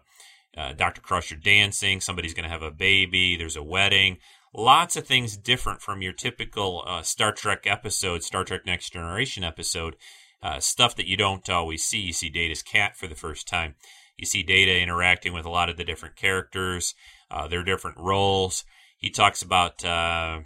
uh, 0.56 0.72
Dr. 0.72 1.02
Crusher 1.02 1.36
dancing. 1.36 2.00
Somebody's 2.00 2.32
going 2.32 2.44
to 2.44 2.50
have 2.50 2.62
a 2.62 2.70
baby. 2.70 3.36
There's 3.36 3.56
a 3.56 3.62
wedding. 3.62 4.16
Lots 4.54 4.96
of 4.96 5.06
things 5.06 5.36
different 5.36 5.82
from 5.82 6.00
your 6.00 6.14
typical 6.14 6.84
uh, 6.86 7.02
Star 7.02 7.32
Trek 7.32 7.66
episode, 7.66 8.22
Star 8.22 8.44
Trek 8.44 8.64
Next 8.64 8.94
Generation 8.94 9.44
episode 9.44 9.94
uh, 10.42 10.60
stuff 10.60 10.96
that 10.96 11.06
you 11.06 11.16
don't 11.16 11.48
always 11.48 11.84
see. 11.84 11.98
You 11.98 12.12
see 12.12 12.28
Data's 12.28 12.62
cat 12.62 12.96
for 12.96 13.06
the 13.06 13.14
first 13.14 13.48
time. 13.48 13.74
You 14.16 14.26
see 14.26 14.42
Data 14.42 14.80
interacting 14.80 15.32
with 15.32 15.44
a 15.44 15.50
lot 15.50 15.68
of 15.68 15.76
the 15.76 15.84
different 15.84 16.16
characters, 16.16 16.94
uh, 17.30 17.46
their 17.48 17.62
different 17.62 17.98
roles. 17.98 18.64
He 18.96 19.10
talks 19.10 19.42
about 19.42 19.84
uh, 19.84 20.40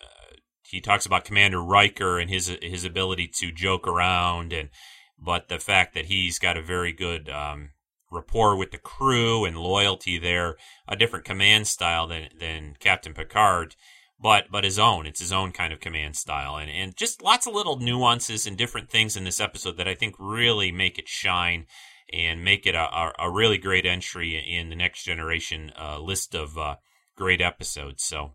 uh 0.00 0.34
he 0.62 0.80
talks 0.80 1.06
about 1.06 1.24
Commander 1.24 1.62
Riker 1.62 2.18
and 2.18 2.30
his 2.30 2.54
his 2.60 2.84
ability 2.84 3.28
to 3.38 3.52
joke 3.52 3.86
around, 3.86 4.52
and 4.52 4.68
but 5.18 5.48
the 5.48 5.58
fact 5.58 5.94
that 5.94 6.06
he's 6.06 6.38
got 6.38 6.58
a 6.58 6.62
very 6.62 6.92
good 6.92 7.30
um, 7.30 7.70
rapport 8.10 8.56
with 8.56 8.72
the 8.72 8.78
crew 8.78 9.44
and 9.44 9.56
loyalty 9.56 10.18
there, 10.18 10.56
a 10.86 10.96
different 10.96 11.24
command 11.24 11.66
style 11.66 12.06
than 12.06 12.28
than 12.38 12.76
Captain 12.78 13.14
Picard 13.14 13.74
but 14.20 14.46
but 14.50 14.64
his 14.64 14.78
own. 14.78 15.06
It's 15.06 15.20
his 15.20 15.32
own 15.32 15.52
kind 15.52 15.72
of 15.72 15.80
command 15.80 16.16
style, 16.16 16.56
and 16.56 16.70
and 16.70 16.96
just 16.96 17.22
lots 17.22 17.46
of 17.46 17.54
little 17.54 17.78
nuances 17.78 18.46
and 18.46 18.56
different 18.56 18.90
things 18.90 19.16
in 19.16 19.24
this 19.24 19.40
episode 19.40 19.76
that 19.76 19.88
I 19.88 19.94
think 19.94 20.14
really 20.18 20.72
make 20.72 20.98
it 20.98 21.08
shine 21.08 21.66
and 22.12 22.44
make 22.44 22.66
it 22.66 22.74
a, 22.74 22.82
a, 22.82 23.12
a 23.18 23.30
really 23.30 23.58
great 23.58 23.86
entry 23.86 24.36
in 24.36 24.68
the 24.68 24.76
next 24.76 25.04
generation 25.04 25.72
uh, 25.80 25.98
list 25.98 26.34
of 26.34 26.56
uh, 26.58 26.76
great 27.16 27.40
episodes. 27.40 28.04
So. 28.04 28.32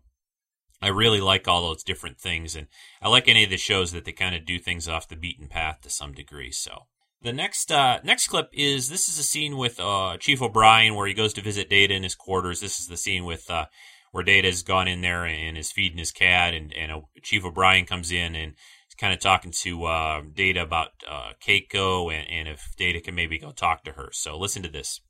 I 0.82 0.88
really 0.88 1.20
like 1.20 1.46
all 1.46 1.60
those 1.60 1.82
different 1.82 2.18
things, 2.18 2.56
and 2.56 2.66
I 3.02 3.10
like 3.10 3.28
any 3.28 3.44
of 3.44 3.50
the 3.50 3.58
shows 3.58 3.92
that 3.92 4.06
they 4.06 4.12
kind 4.12 4.34
of 4.34 4.46
do 4.46 4.58
things 4.58 4.88
off 4.88 5.08
the 5.08 5.14
beaten 5.14 5.46
path 5.46 5.82
to 5.82 5.90
some 5.90 6.14
degree. 6.14 6.50
So, 6.52 6.86
the 7.20 7.34
next 7.34 7.70
uh, 7.70 8.00
next 8.02 8.28
clip 8.28 8.48
is 8.54 8.88
this 8.88 9.06
is 9.06 9.18
a 9.18 9.22
scene 9.22 9.58
with 9.58 9.78
uh, 9.78 10.16
Chief 10.18 10.40
O'Brien 10.40 10.94
where 10.94 11.06
he 11.06 11.12
goes 11.12 11.34
to 11.34 11.42
visit 11.42 11.68
Data 11.68 11.92
in 11.92 12.02
his 12.02 12.14
quarters. 12.14 12.60
This 12.60 12.80
is 12.80 12.86
the 12.86 12.96
scene 12.96 13.26
with 13.26 13.50
uh, 13.50 13.66
where 14.12 14.24
Data's 14.24 14.62
gone 14.62 14.88
in 14.88 15.00
there 15.00 15.24
and 15.24 15.56
is 15.56 15.72
feeding 15.72 15.98
his 15.98 16.12
cat, 16.12 16.54
and, 16.54 16.72
and 16.72 17.02
Chief 17.22 17.44
O'Brien 17.44 17.86
comes 17.86 18.10
in 18.10 18.34
and 18.34 18.52
is 18.88 18.94
kind 18.98 19.12
of 19.12 19.20
talking 19.20 19.52
to 19.62 19.84
uh, 19.84 20.22
Data 20.34 20.62
about 20.62 20.88
uh, 21.08 21.32
Keiko 21.44 22.12
and, 22.12 22.28
and 22.28 22.48
if 22.48 22.74
Data 22.76 23.00
can 23.00 23.14
maybe 23.14 23.38
go 23.38 23.52
talk 23.52 23.84
to 23.84 23.92
her. 23.92 24.10
So 24.12 24.36
listen 24.36 24.62
to 24.62 24.68
this. 24.68 25.00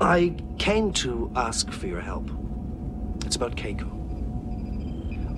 I 0.00 0.34
came 0.58 0.92
to 0.94 1.32
ask 1.36 1.70
for 1.70 1.86
your 1.86 2.00
help. 2.00 2.30
It's 3.24 3.36
about 3.36 3.56
Keiko. 3.56 3.90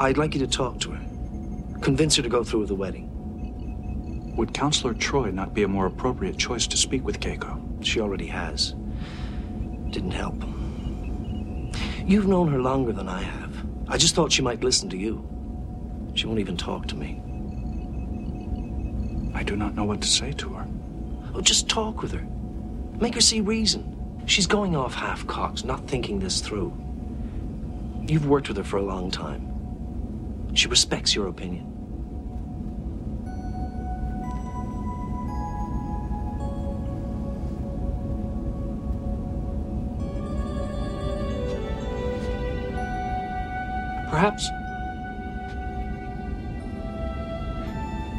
I'd 0.00 0.18
like 0.18 0.34
you 0.34 0.40
to 0.40 0.46
talk 0.46 0.80
to 0.80 0.90
her, 0.90 1.80
convince 1.80 2.16
her 2.16 2.22
to 2.22 2.28
go 2.28 2.44
through 2.44 2.60
with 2.60 2.68
the 2.68 2.74
wedding. 2.74 3.12
Would 4.36 4.52
Counselor 4.52 4.92
Troi 4.94 5.32
not 5.32 5.54
be 5.54 5.62
a 5.62 5.68
more 5.68 5.86
appropriate 5.86 6.36
choice 6.36 6.66
to 6.66 6.76
speak 6.76 7.04
with 7.04 7.20
Keiko? 7.20 7.84
She 7.84 8.00
already 8.00 8.26
has. 8.26 8.74
Didn't 9.90 10.10
help. 10.10 10.44
You've 12.06 12.28
known 12.28 12.46
her 12.52 12.60
longer 12.60 12.92
than 12.92 13.08
I 13.08 13.20
have. 13.20 13.66
I 13.88 13.96
just 13.96 14.14
thought 14.14 14.30
she 14.30 14.40
might 14.40 14.62
listen 14.62 14.88
to 14.90 14.96
you. 14.96 15.26
She 16.14 16.26
won't 16.26 16.38
even 16.38 16.56
talk 16.56 16.86
to 16.86 16.94
me. 16.94 17.20
I 19.34 19.42
do 19.42 19.56
not 19.56 19.74
know 19.74 19.82
what 19.82 20.02
to 20.02 20.08
say 20.08 20.32
to 20.34 20.50
her. 20.50 20.68
Oh, 21.34 21.40
just 21.40 21.68
talk 21.68 22.02
with 22.02 22.12
her. 22.12 22.24
Make 23.00 23.16
her 23.16 23.20
see 23.20 23.40
reason. 23.40 24.22
She's 24.26 24.46
going 24.46 24.76
off 24.76 24.94
half 24.94 25.26
cocked, 25.26 25.64
not 25.64 25.88
thinking 25.88 26.20
this 26.20 26.40
through. 26.40 26.72
You've 28.06 28.28
worked 28.28 28.46
with 28.46 28.56
her 28.58 28.64
for 28.64 28.76
a 28.76 28.82
long 28.82 29.10
time. 29.10 30.54
She 30.54 30.68
respects 30.68 31.12
your 31.12 31.26
opinion. 31.26 31.75
Perhaps. 44.16 44.48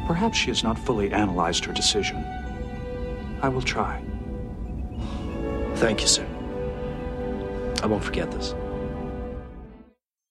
Perhaps 0.06 0.38
she 0.38 0.46
has 0.46 0.62
not 0.62 0.78
fully 0.78 1.10
analyzed 1.10 1.64
her 1.64 1.72
decision. 1.72 2.24
I 3.42 3.48
will 3.48 3.62
try. 3.62 4.00
Thank 5.74 6.00
you, 6.00 6.06
sir. 6.06 6.24
I 7.82 7.86
won't 7.86 8.04
forget 8.04 8.30
this. 8.30 8.54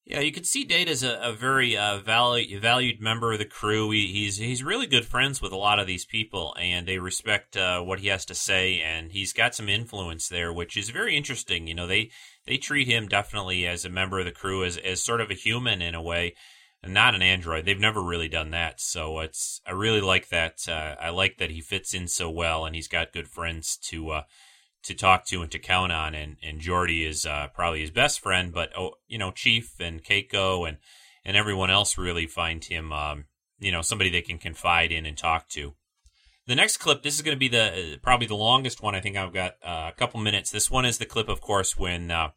Yeah, 0.10 0.22
you 0.22 0.32
can 0.32 0.46
see 0.46 0.63
Data 0.63 0.91
as 0.91 1.04
a, 1.04 1.20
a 1.22 1.34
very 1.34 1.76
uh, 1.76 2.00
valu- 2.00 2.62
valued 2.62 3.02
member 3.02 3.34
of 3.34 3.39
the 3.39 3.46
crew. 3.46 3.91
He, 3.91 4.08
he's 4.08 4.38
he's 4.38 4.63
really 4.63 4.88
good 4.88 5.06
friends 5.06 5.41
with 5.41 5.52
a 5.52 5.58
lot 5.58 5.80
of 5.80 5.88
these 5.88 6.06
people, 6.06 6.56
and 6.58 6.88
they 6.88 6.98
respect 6.98 7.58
uh, 7.58 7.82
what 7.82 8.00
he 8.00 8.08
has 8.08 8.24
to 8.28 8.34
say. 8.34 8.80
And 8.80 9.12
he's 9.12 9.34
got 9.34 9.54
some 9.54 9.67
influence 9.67 10.30
there, 10.30 10.54
which 10.54 10.78
is 10.78 10.91
very 10.91 11.17
interesting. 11.17 11.67
You 11.67 11.74
know, 11.74 11.88
they 11.88 12.12
they 12.46 12.56
treat 12.56 12.88
him 12.88 13.10
definitely 13.10 13.67
as 13.67 13.84
a 13.84 13.89
member 13.89 14.17
of 14.20 14.26
the 14.26 14.32
crew, 14.32 14.63
as 14.63 14.78
as 14.78 15.04
sort 15.04 15.20
of 15.20 15.30
a 15.30 15.34
human 15.34 15.82
in 15.82 15.93
a 15.93 16.02
way, 16.02 16.36
and 16.82 16.93
not 16.93 17.13
an 17.13 17.22
android. 17.22 17.65
They've 17.65 17.78
never 17.78 18.02
really 18.02 18.30
done 18.30 18.52
that, 18.52 18.80
so 18.80 19.20
it's 19.20 19.60
I 19.67 19.72
really 19.72 20.00
like 20.00 20.30
that. 20.30 20.70
Uh, 20.70 20.96
I 21.02 21.10
like 21.10 21.38
that 21.39 21.52
he 21.52 21.60
fits 21.60 21.93
in 21.93 22.08
so 22.08 22.30
well, 22.30 22.65
and 22.65 22.78
he's 22.78 22.88
got 22.88 23.12
good 23.12 23.28
friends 23.28 23.76
to 23.89 24.12
uh, 24.12 24.22
to 24.88 24.95
talk 24.95 25.26
to 25.26 25.41
and 25.41 25.52
to 25.52 25.60
count 25.60 25.91
on. 25.91 26.15
And 26.15 26.38
and 26.43 26.60
Geordi 26.60 27.08
is 27.08 27.26
uh, 27.26 27.47
probably 27.54 27.82
his 27.82 27.91
best 27.91 28.19
friend, 28.19 28.54
but 28.54 28.71
oh, 28.78 28.93
you 29.08 29.17
know, 29.17 29.32
Chief 29.32 29.76
and 29.80 30.04
Keiko 30.04 30.67
and 30.67 30.78
and 31.23 31.38
everyone 31.38 31.69
else 31.69 31.97
really 31.97 32.26
find 32.26 32.63
him, 32.63 32.91
um, 32.91 33.26
you 33.60 33.71
know, 33.71 33.82
somebody 33.82 34.10
they 34.10 34.21
can 34.21 34.38
confide 34.38 34.91
in 34.91 35.06
and 35.06 35.17
talk 35.17 35.50
to. 35.50 35.73
The 36.47 36.56
next 36.56 36.78
clip, 36.78 37.04
this 37.04 37.15
is 37.15 37.21
going 37.21 37.36
to 37.36 37.39
be 37.39 37.50
the 37.50 37.93
uh, 37.93 37.97
probably 38.02 38.28
the 38.28 38.36
longest 38.36 38.82
one. 38.82 38.95
I 38.95 39.02
think 39.02 39.17
I've 39.17 39.34
got 39.34 39.56
uh, 39.63 39.91
a 39.93 39.97
couple 39.97 40.19
minutes. 40.19 40.50
This 40.50 40.71
one 40.71 40.86
is 40.86 40.97
the 40.97 41.06
clip, 41.06 41.28
of 41.28 41.41
course, 41.41 41.78
when 41.78 42.10
uh, 42.10 42.30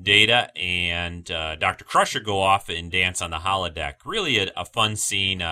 Data 0.00 0.50
and 0.56 1.30
uh, 1.30 1.56
Dr. 1.56 1.84
Crusher 1.84 2.20
go 2.20 2.40
off 2.40 2.68
and 2.68 2.90
dance 2.90 3.22
on 3.22 3.30
the 3.30 3.38
holodeck. 3.38 3.94
Really 4.04 4.38
a, 4.38 4.52
a 4.56 4.66
fun 4.66 4.96
scene. 4.96 5.42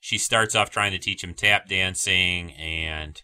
She 0.00 0.16
starts 0.18 0.54
off 0.54 0.70
trying 0.70 0.92
to 0.92 0.98
teach 0.98 1.22
him 1.22 1.34
tap 1.34 1.68
dancing, 1.68 2.52
and 2.52 3.20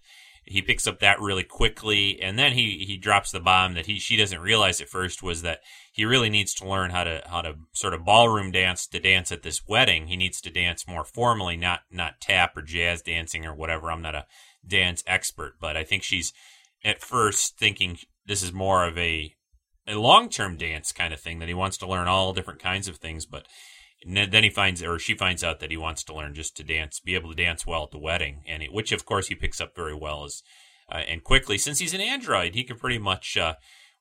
he 0.52 0.62
picks 0.62 0.86
up 0.86 1.00
that 1.00 1.20
really 1.20 1.42
quickly. 1.42 2.20
And 2.20 2.38
then 2.38 2.52
he, 2.52 2.84
he 2.86 2.96
drops 2.96 3.32
the 3.32 3.40
bomb 3.40 3.74
that 3.74 3.86
he 3.86 3.98
she 3.98 4.16
doesn't 4.16 4.40
realize 4.40 4.80
at 4.80 4.88
first 4.88 5.22
was 5.22 5.42
that 5.42 5.60
he 5.92 6.04
really 6.04 6.30
needs 6.30 6.54
to 6.54 6.68
learn 6.68 6.90
how 6.90 7.04
to 7.04 7.22
how 7.26 7.42
to 7.42 7.54
sort 7.72 7.94
of 7.94 8.04
ballroom 8.04 8.50
dance 8.50 8.86
to 8.88 9.00
dance 9.00 9.32
at 9.32 9.42
this 9.42 9.66
wedding. 9.66 10.06
He 10.06 10.16
needs 10.16 10.40
to 10.42 10.50
dance 10.50 10.86
more 10.86 11.04
formally, 11.04 11.56
not 11.56 11.80
not 11.90 12.20
tap 12.20 12.56
or 12.56 12.62
jazz 12.62 13.02
dancing 13.02 13.44
or 13.44 13.54
whatever. 13.54 13.90
I'm 13.90 14.02
not 14.02 14.14
a 14.14 14.26
dance 14.66 15.02
expert, 15.06 15.54
but 15.60 15.76
I 15.76 15.84
think 15.84 16.02
she's 16.02 16.32
at 16.84 17.00
first 17.00 17.58
thinking 17.58 17.98
this 18.26 18.42
is 18.42 18.52
more 18.52 18.86
of 18.86 18.96
a 18.98 19.34
a 19.86 19.94
long 19.94 20.28
term 20.28 20.56
dance 20.56 20.92
kind 20.92 21.12
of 21.12 21.20
thing 21.20 21.38
that 21.38 21.48
he 21.48 21.54
wants 21.54 21.76
to 21.78 21.88
learn 21.88 22.08
all 22.08 22.32
different 22.32 22.60
kinds 22.60 22.88
of 22.88 22.96
things, 22.96 23.26
but 23.26 23.46
then 24.04 24.44
he 24.44 24.50
finds 24.50 24.82
or 24.82 24.98
she 24.98 25.14
finds 25.14 25.44
out 25.44 25.60
that 25.60 25.70
he 25.70 25.76
wants 25.76 26.02
to 26.04 26.14
learn 26.14 26.34
just 26.34 26.56
to 26.56 26.64
dance, 26.64 27.00
be 27.00 27.14
able 27.14 27.30
to 27.30 27.36
dance 27.36 27.66
well 27.66 27.84
at 27.84 27.90
the 27.90 27.98
wedding, 27.98 28.42
and 28.46 28.62
it, 28.62 28.72
which 28.72 28.92
of 28.92 29.04
course 29.04 29.28
he 29.28 29.34
picks 29.34 29.60
up 29.60 29.74
very 29.76 29.94
well 29.94 30.24
as 30.24 30.42
uh, 30.90 30.98
and 31.08 31.24
quickly 31.24 31.58
since 31.58 31.78
he's 31.78 31.94
an 31.94 32.00
android, 32.00 32.54
he 32.54 32.64
can 32.64 32.78
pretty 32.78 32.98
much. 32.98 33.36
Uh, 33.36 33.54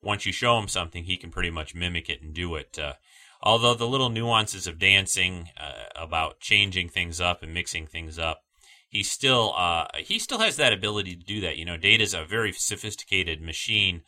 once 0.04 0.26
you 0.26 0.32
show 0.32 0.58
him 0.58 0.68
something, 0.68 1.04
he 1.04 1.16
can 1.16 1.30
pretty 1.30 1.52
much 1.52 1.76
mimic 1.76 2.10
it 2.10 2.22
and 2.22 2.34
do 2.34 2.56
it. 2.56 2.78
Uh, 2.78 2.94
although 3.42 3.76
the 3.76 3.88
little 3.88 4.10
nuances 4.10 4.66
of 4.66 4.80
dancing, 4.80 5.50
uh, 5.60 5.84
about 5.96 6.40
changing 6.40 6.90
things 6.90 7.22
up 7.22 7.44
and 7.44 7.54
mixing 7.54 7.86
things 7.86 8.18
up, 8.18 8.42
he 8.90 9.04
still 9.04 9.54
uh, 9.56 9.86
he 10.00 10.20
still 10.20 10.40
has 10.40 10.58
that 10.58 10.74
ability 10.74 11.16
to 11.16 11.24
do 11.24 11.40
that. 11.42 11.58
You 11.58 11.66
know, 11.66 11.78
Data's 11.78 12.14
a 12.14 12.26
very 12.26 12.52
sophisticated 12.52 13.42
machine, 13.42 14.02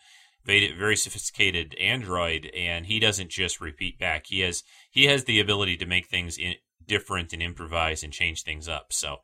very 0.45 0.97
sophisticated 0.97 1.75
android, 1.79 2.51
and 2.55 2.85
he 2.87 2.99
doesn't 2.99 3.29
just 3.29 3.61
repeat 3.61 3.97
back. 3.97 4.25
He 4.27 4.41
has 4.41 4.63
he 4.93 5.05
has 5.05 5.23
the 5.23 5.39
ability 5.39 5.75
to 5.77 5.87
make 5.87 6.05
things 6.05 6.37
in, 6.37 6.53
different 6.85 7.33
and 7.33 7.41
improvise 7.41 8.03
and 8.03 8.13
change 8.13 8.43
things 8.43 8.69
up. 8.69 8.93
So 8.93 9.17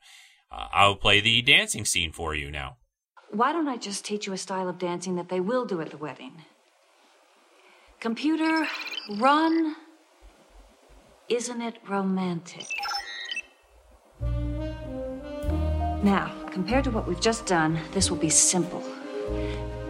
uh, 0.52 0.68
I'll 0.74 0.96
play 0.96 1.22
the 1.22 1.42
dancing 1.44 1.86
scene 1.86 2.12
for 2.12 2.34
you 2.34 2.50
now. 2.50 2.78
Why 3.32 3.52
don't 3.54 3.68
I 3.68 3.78
just 3.78 4.04
teach 4.04 4.26
you 4.26 4.34
a 4.34 4.38
style 4.38 4.68
of 4.68 4.80
dancing 4.80 5.16
that 5.16 5.30
they 5.30 5.40
will 5.40 5.66
do 5.66 5.80
at 5.80 5.92
the 5.92 5.98
wedding? 5.98 6.42
Computer, 8.00 8.68
run. 9.18 9.76
Isn't 11.30 11.62
it 11.62 11.76
romantic? 11.88 12.66
Now, 16.02 16.34
compared 16.50 16.86
to 16.86 16.92
what 16.92 17.08
we've 17.08 17.22
just 17.22 17.46
done, 17.46 17.80
this 17.92 18.10
will 18.10 18.18
be 18.18 18.30
simple. 18.30 18.82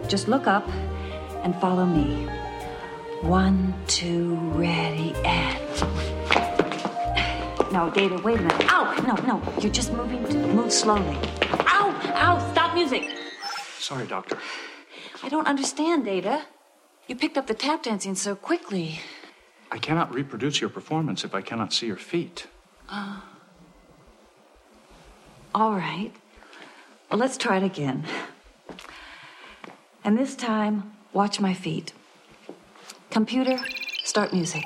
Just 0.08 0.28
look 0.28 0.46
up 0.46 0.68
and 1.42 1.58
follow 1.58 1.86
me. 1.86 2.26
One, 3.22 3.72
two, 3.86 4.34
ready, 4.34 5.14
and. 5.24 5.59
No, 7.72 7.88
Data, 7.88 8.16
wait 8.24 8.38
a 8.38 8.42
minute. 8.42 8.72
Ow! 8.72 8.94
No, 9.06 9.14
no, 9.26 9.60
you're 9.60 9.70
just 9.70 9.92
moving. 9.92 10.24
To, 10.24 10.34
move 10.48 10.72
slowly. 10.72 11.16
Ow! 11.68 12.00
Ow! 12.16 12.50
Stop 12.50 12.74
music! 12.74 13.08
Sorry, 13.78 14.06
Doctor. 14.06 14.38
I 15.22 15.28
don't 15.28 15.46
understand, 15.46 16.04
Data. 16.04 16.42
You 17.06 17.14
picked 17.14 17.38
up 17.38 17.46
the 17.46 17.54
tap 17.54 17.84
dancing 17.84 18.16
so 18.16 18.34
quickly. 18.34 19.00
I 19.70 19.78
cannot 19.78 20.12
reproduce 20.12 20.60
your 20.60 20.70
performance 20.70 21.22
if 21.22 21.32
I 21.32 21.42
cannot 21.42 21.72
see 21.72 21.86
your 21.86 21.96
feet. 21.96 22.48
Uh, 22.88 23.20
all 25.54 25.72
right. 25.72 26.12
Well, 27.08 27.20
let's 27.20 27.36
try 27.36 27.58
it 27.58 27.62
again. 27.62 28.04
And 30.02 30.18
this 30.18 30.34
time, 30.34 30.92
watch 31.12 31.40
my 31.40 31.54
feet. 31.54 31.92
Computer, 33.10 33.58
start 34.02 34.32
music. 34.32 34.64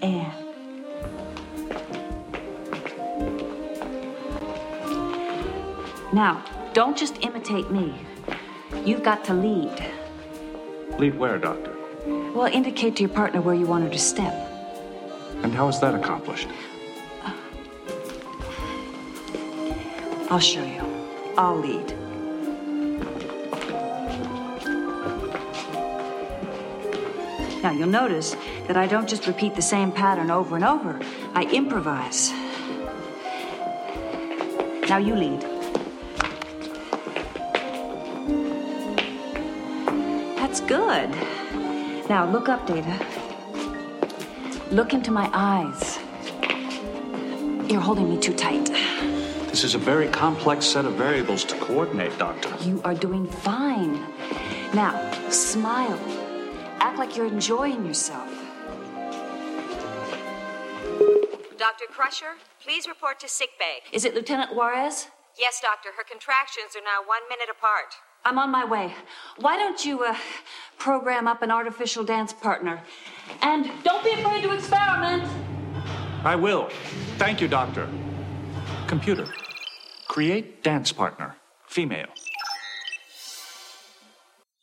And. 0.00 0.45
Now, 6.16 6.42
don't 6.72 6.96
just 6.96 7.22
imitate 7.22 7.70
me. 7.70 7.94
You've 8.86 9.02
got 9.02 9.22
to 9.26 9.34
lead. 9.34 9.86
Lead 10.98 11.14
where, 11.18 11.36
Doctor? 11.36 11.76
Well, 12.06 12.46
indicate 12.46 12.96
to 12.96 13.02
your 13.02 13.10
partner 13.10 13.42
where 13.42 13.54
you 13.54 13.66
want 13.66 13.84
her 13.84 13.90
to 13.90 13.98
step. 13.98 14.32
And 15.42 15.52
how 15.52 15.68
is 15.68 15.78
that 15.80 15.94
accomplished? 15.94 16.48
I'll 20.30 20.38
show 20.38 20.64
you. 20.64 20.82
I'll 21.36 21.58
lead. 21.58 21.86
Now, 27.62 27.72
you'll 27.72 27.88
notice 27.88 28.34
that 28.68 28.78
I 28.78 28.86
don't 28.86 29.06
just 29.06 29.26
repeat 29.26 29.54
the 29.54 29.60
same 29.60 29.92
pattern 29.92 30.30
over 30.30 30.56
and 30.56 30.64
over, 30.64 30.98
I 31.34 31.44
improvise. 31.52 32.30
Now, 34.88 34.96
you 34.96 35.14
lead. 35.14 35.55
That's 40.56 40.70
good. 40.70 42.08
Now, 42.08 42.30
look 42.30 42.48
up, 42.48 42.66
Data. 42.66 42.98
Look 44.70 44.94
into 44.94 45.10
my 45.10 45.28
eyes. 45.34 45.98
You're 47.70 47.82
holding 47.82 48.08
me 48.08 48.18
too 48.18 48.32
tight. 48.32 48.64
This 49.50 49.64
is 49.64 49.74
a 49.74 49.78
very 49.78 50.08
complex 50.08 50.64
set 50.64 50.86
of 50.86 50.94
variables 50.94 51.44
to 51.44 51.58
coordinate, 51.58 52.16
Doctor. 52.16 52.48
You 52.62 52.80
are 52.86 52.94
doing 52.94 53.26
fine. 53.26 54.00
Now, 54.72 55.10
smile. 55.28 56.00
Act 56.80 56.98
like 56.98 57.18
you're 57.18 57.26
enjoying 57.26 57.84
yourself. 57.84 58.30
Dr. 61.58 61.84
Crusher, 61.90 62.36
please 62.64 62.88
report 62.88 63.20
to 63.20 63.28
sickbay. 63.28 63.80
Is 63.92 64.06
it 64.06 64.14
Lieutenant 64.14 64.56
Juarez? 64.56 65.08
Yes, 65.38 65.60
doctor. 65.60 65.90
Her 65.98 66.04
contractions 66.10 66.74
are 66.74 66.80
now 66.80 67.06
one 67.06 67.28
minute 67.28 67.48
apart. 67.52 67.92
I'm 68.26 68.40
on 68.40 68.50
my 68.50 68.64
way. 68.64 68.92
Why 69.36 69.56
don't 69.56 69.84
you 69.84 70.02
uh, 70.02 70.16
program 70.78 71.28
up 71.28 71.42
an 71.42 71.52
artificial 71.52 72.02
dance 72.02 72.32
partner? 72.32 72.82
And 73.40 73.70
don't 73.84 74.02
be 74.02 74.10
afraid 74.10 74.42
to 74.42 74.52
experiment. 74.52 75.22
I 76.24 76.34
will. 76.34 76.68
Thank 77.18 77.40
you, 77.40 77.46
Doctor. 77.46 77.88
Computer, 78.88 79.28
create 80.08 80.64
dance 80.64 80.90
partner, 80.90 81.36
female. 81.68 82.08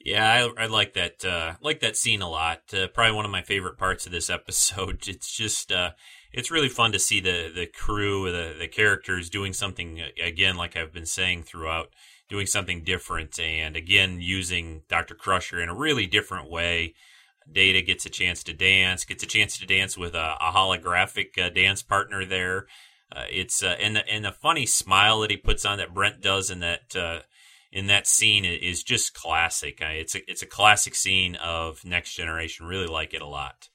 Yeah, 0.03 0.49
I, 0.57 0.63
I 0.63 0.65
like 0.65 0.93
that. 0.95 1.23
Uh, 1.23 1.53
like 1.61 1.79
that 1.79 1.95
scene 1.95 2.21
a 2.21 2.29
lot. 2.29 2.63
Uh, 2.73 2.87
probably 2.87 3.15
one 3.15 3.23
of 3.23 3.31
my 3.31 3.43
favorite 3.43 3.77
parts 3.77 4.05
of 4.05 4.11
this 4.11 4.29
episode. 4.39 5.07
It's 5.07 5.33
just, 5.33 5.71
uh, 5.71 5.91
it's 6.33 6.51
really 6.51 6.67
fun 6.67 6.91
to 6.91 6.99
see 6.99 7.21
the 7.21 7.49
the 7.55 7.67
crew, 7.67 8.29
the 8.29 8.55
the 8.59 8.67
characters 8.67 9.29
doing 9.29 9.53
something 9.53 10.01
again, 10.21 10.57
like 10.57 10.75
I've 10.75 10.91
been 10.91 11.05
saying 11.05 11.43
throughout, 11.43 11.93
doing 12.33 12.47
something 12.47 12.83
different, 12.83 13.39
and 13.39 13.75
again 13.75 14.19
using 14.19 14.81
Doctor 14.89 15.13
Crusher 15.13 15.61
in 15.61 15.69
a 15.69 15.75
really 15.75 16.07
different 16.07 16.49
way. 16.49 16.95
Data 17.51 17.79
gets 17.83 18.07
a 18.07 18.09
chance 18.09 18.43
to 18.45 18.53
dance, 18.53 19.05
gets 19.05 19.21
a 19.21 19.27
chance 19.27 19.59
to 19.59 19.67
dance 19.67 19.95
with 19.95 20.15
a, 20.15 20.35
a 20.41 20.51
holographic 20.51 21.37
uh, 21.37 21.49
dance 21.49 21.83
partner 21.83 22.25
there. 22.25 22.65
Uh, 23.15 23.25
it's 23.29 23.61
uh, 23.61 23.75
and 23.79 23.95
the 23.95 24.09
and 24.09 24.25
the 24.25 24.31
funny 24.31 24.65
smile 24.65 25.19
that 25.19 25.29
he 25.29 25.37
puts 25.37 25.63
on 25.63 25.77
that 25.77 25.93
Brent 25.93 26.21
does 26.21 26.49
in 26.49 26.59
that 26.61 26.95
uh, 26.95 27.19
in 27.71 27.85
that 27.85 28.07
scene 28.07 28.45
is 28.45 28.81
just 28.81 29.13
classic. 29.13 29.77
It's 29.79 30.15
a 30.15 30.27
it's 30.27 30.41
a 30.41 30.47
classic 30.47 30.95
scene 30.95 31.35
of 31.35 31.85
Next 31.85 32.15
Generation. 32.15 32.65
Really 32.65 32.87
like 32.87 33.13
it 33.13 33.21
a 33.21 33.27
lot. 33.27 33.69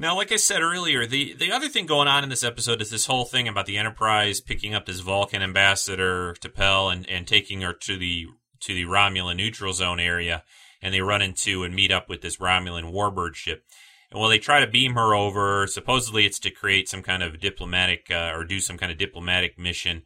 Now, 0.00 0.14
like 0.14 0.30
I 0.30 0.36
said 0.36 0.62
earlier, 0.62 1.06
the 1.06 1.34
the 1.34 1.50
other 1.50 1.68
thing 1.68 1.84
going 1.84 2.06
on 2.06 2.22
in 2.22 2.30
this 2.30 2.44
episode 2.44 2.80
is 2.80 2.88
this 2.88 3.06
whole 3.06 3.24
thing 3.24 3.48
about 3.48 3.66
the 3.66 3.76
Enterprise 3.76 4.40
picking 4.40 4.72
up 4.72 4.86
this 4.86 5.00
Vulcan 5.00 5.42
ambassador 5.42 6.34
T'Pel 6.34 6.92
and 6.92 7.08
and 7.10 7.26
taking 7.26 7.62
her 7.62 7.72
to 7.72 7.98
the 7.98 8.28
to 8.60 8.74
the 8.74 8.84
Romulan 8.84 9.36
neutral 9.36 9.72
zone 9.72 9.98
area, 9.98 10.44
and 10.80 10.94
they 10.94 11.00
run 11.00 11.20
into 11.20 11.64
and 11.64 11.74
meet 11.74 11.90
up 11.90 12.08
with 12.08 12.20
this 12.20 12.36
Romulan 12.36 12.92
warbird 12.92 13.34
ship. 13.34 13.64
And 14.12 14.20
while 14.20 14.28
they 14.28 14.38
try 14.38 14.60
to 14.60 14.70
beam 14.70 14.94
her 14.94 15.16
over, 15.16 15.66
supposedly 15.66 16.24
it's 16.24 16.38
to 16.40 16.50
create 16.50 16.88
some 16.88 17.02
kind 17.02 17.24
of 17.24 17.40
diplomatic 17.40 18.06
uh, 18.08 18.30
or 18.32 18.44
do 18.44 18.60
some 18.60 18.78
kind 18.78 18.92
of 18.92 18.98
diplomatic 18.98 19.58
mission. 19.58 20.02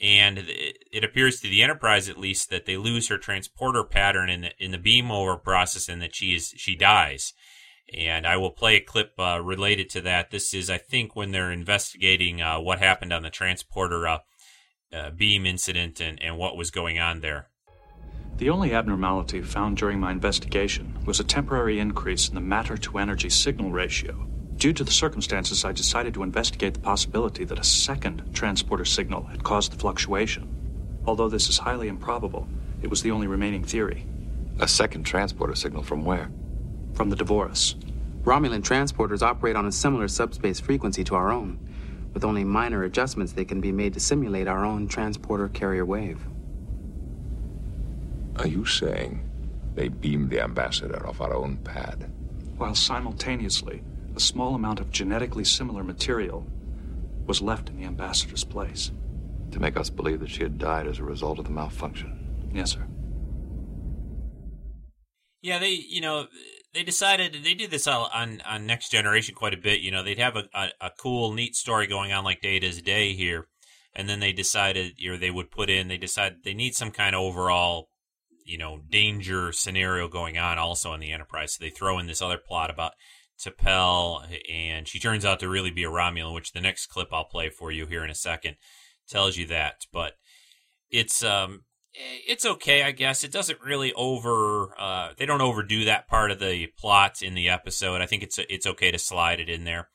And 0.00 0.38
it, 0.38 0.78
it, 0.92 1.04
appears 1.04 1.40
to 1.40 1.48
the 1.48 1.62
Enterprise, 1.62 2.08
at 2.08 2.18
least, 2.18 2.50
that 2.50 2.66
they 2.66 2.76
lose 2.76 3.08
her 3.08 3.18
transporter 3.18 3.82
pattern 3.82 4.30
in 4.30 4.42
the 4.42 4.50
in 4.60 4.70
the 4.70 4.78
beam 4.78 5.10
over 5.10 5.36
process, 5.36 5.88
and 5.88 6.00
that 6.02 6.14
she 6.14 6.36
is 6.36 6.54
she 6.56 6.76
dies. 6.76 7.32
And 7.94 8.26
I 8.26 8.36
will 8.36 8.50
play 8.50 8.76
a 8.76 8.80
clip 8.80 9.12
uh, 9.18 9.40
related 9.42 9.88
to 9.90 10.00
that. 10.02 10.30
This 10.30 10.52
is, 10.52 10.68
I 10.68 10.78
think, 10.78 11.14
when 11.14 11.30
they're 11.30 11.52
investigating 11.52 12.42
uh, 12.42 12.60
what 12.60 12.80
happened 12.80 13.12
on 13.12 13.22
the 13.22 13.30
transporter 13.30 14.06
uh, 14.08 14.18
uh, 14.92 15.10
beam 15.10 15.46
incident 15.46 16.00
and, 16.00 16.20
and 16.22 16.36
what 16.36 16.56
was 16.56 16.70
going 16.70 16.98
on 16.98 17.20
there. 17.20 17.48
The 18.36 18.50
only 18.50 18.72
abnormality 18.72 19.42
found 19.42 19.76
during 19.76 20.00
my 20.00 20.10
investigation 20.10 20.98
was 21.06 21.20
a 21.20 21.24
temporary 21.24 21.78
increase 21.78 22.28
in 22.28 22.34
the 22.34 22.40
matter 22.40 22.76
to 22.76 22.98
energy 22.98 23.30
signal 23.30 23.70
ratio. 23.70 24.26
Due 24.56 24.72
to 24.72 24.82
the 24.82 24.90
circumstances, 24.90 25.64
I 25.64 25.72
decided 25.72 26.14
to 26.14 26.22
investigate 26.22 26.74
the 26.74 26.80
possibility 26.80 27.44
that 27.44 27.58
a 27.58 27.64
second 27.64 28.34
transporter 28.34 28.84
signal 28.84 29.24
had 29.24 29.44
caused 29.44 29.72
the 29.72 29.78
fluctuation. 29.78 30.48
Although 31.06 31.28
this 31.28 31.48
is 31.48 31.58
highly 31.58 31.86
improbable, 31.86 32.48
it 32.82 32.90
was 32.90 33.02
the 33.02 33.10
only 33.12 33.26
remaining 33.26 33.62
theory. 33.62 34.06
A 34.58 34.66
second 34.66 35.04
transporter 35.04 35.54
signal 35.54 35.82
from 35.82 36.04
where? 36.04 36.30
From 36.94 37.10
the 37.10 37.16
Devoras. 37.16 37.74
Romulan 38.22 38.62
transporters 38.62 39.22
operate 39.22 39.56
on 39.56 39.66
a 39.66 39.72
similar 39.72 40.08
subspace 40.08 40.60
frequency 40.60 41.04
to 41.04 41.14
our 41.14 41.30
own. 41.30 41.58
With 42.14 42.24
only 42.24 42.44
minor 42.44 42.84
adjustments, 42.84 43.32
they 43.32 43.44
can 43.44 43.60
be 43.60 43.72
made 43.72 43.94
to 43.94 44.00
simulate 44.00 44.46
our 44.46 44.64
own 44.64 44.86
transporter 44.86 45.48
carrier 45.48 45.84
wave. 45.84 46.24
Are 48.36 48.46
you 48.46 48.64
saying 48.64 49.28
they 49.74 49.88
beamed 49.88 50.30
the 50.30 50.40
ambassador 50.40 51.06
off 51.06 51.20
our 51.20 51.34
own 51.34 51.56
pad? 51.58 52.10
While 52.56 52.76
simultaneously, 52.76 53.82
a 54.14 54.20
small 54.20 54.54
amount 54.54 54.78
of 54.78 54.92
genetically 54.92 55.44
similar 55.44 55.82
material 55.82 56.46
was 57.26 57.42
left 57.42 57.68
in 57.68 57.76
the 57.76 57.84
ambassador's 57.86 58.44
place. 58.44 58.92
To 59.50 59.60
make 59.60 59.76
us 59.76 59.90
believe 59.90 60.20
that 60.20 60.30
she 60.30 60.44
had 60.44 60.58
died 60.58 60.86
as 60.86 60.98
a 60.98 61.04
result 61.04 61.38
of 61.40 61.44
the 61.44 61.50
malfunction? 61.50 62.50
Yes, 62.52 62.72
sir. 62.72 62.86
Yeah, 65.42 65.58
they, 65.58 65.70
you 65.70 66.00
know, 66.00 66.26
they 66.74 66.82
decided 66.82 67.38
they 67.42 67.54
did 67.54 67.70
this 67.70 67.86
on 67.86 68.42
on 68.44 68.66
Next 68.66 68.90
Generation 68.90 69.34
quite 69.34 69.54
a 69.54 69.58
bit. 69.58 69.80
You 69.80 69.90
know, 69.90 70.02
they'd 70.02 70.18
have 70.18 70.36
a, 70.36 70.44
a, 70.52 70.68
a 70.80 70.90
cool, 70.98 71.32
neat 71.32 71.54
story 71.54 71.86
going 71.86 72.12
on 72.12 72.24
like 72.24 72.40
Data's 72.40 72.82
Day 72.82 73.14
here, 73.14 73.46
and 73.94 74.08
then 74.08 74.20
they 74.20 74.32
decided, 74.32 74.94
or 75.06 75.16
they 75.16 75.30
would 75.30 75.50
put 75.50 75.70
in, 75.70 75.88
they 75.88 75.96
decided 75.96 76.38
they 76.44 76.54
need 76.54 76.74
some 76.74 76.90
kind 76.90 77.14
of 77.14 77.22
overall 77.22 77.88
you 78.44 78.58
know 78.58 78.80
danger 78.90 79.52
scenario 79.52 80.08
going 80.08 80.36
on 80.36 80.58
also 80.58 80.90
on 80.90 81.00
the 81.00 81.12
Enterprise. 81.12 81.54
So 81.54 81.64
they 81.64 81.70
throw 81.70 81.98
in 81.98 82.06
this 82.06 82.20
other 82.20 82.38
plot 82.38 82.70
about 82.70 82.92
T'Pel, 83.40 84.26
and 84.50 84.86
she 84.86 84.98
turns 84.98 85.24
out 85.24 85.40
to 85.40 85.48
really 85.48 85.70
be 85.70 85.84
a 85.84 85.90
Romulan, 85.90 86.34
which 86.34 86.52
the 86.52 86.60
next 86.60 86.86
clip 86.86 87.08
I'll 87.12 87.24
play 87.24 87.50
for 87.50 87.70
you 87.70 87.86
here 87.86 88.04
in 88.04 88.10
a 88.10 88.14
second 88.14 88.56
tells 89.08 89.36
you 89.36 89.46
that. 89.46 89.86
But 89.92 90.14
it's 90.90 91.22
um 91.22 91.62
it's 91.94 92.44
okay, 92.44 92.82
I 92.82 92.90
guess. 92.90 93.22
It 93.22 93.32
doesn't 93.32 93.60
really 93.60 93.92
over 93.94 94.74
uh, 94.78 95.10
they 95.16 95.26
don't 95.26 95.40
overdo 95.40 95.84
that 95.84 96.08
part 96.08 96.30
of 96.30 96.40
the 96.40 96.68
plot 96.78 97.22
in 97.22 97.34
the 97.34 97.48
episode. 97.48 98.00
I 98.00 98.06
think 98.06 98.22
it's 98.22 98.38
it's 98.38 98.66
okay 98.66 98.90
to 98.90 98.98
slide 98.98 99.40
it 99.40 99.48
in 99.48 99.64
there. 99.64 99.88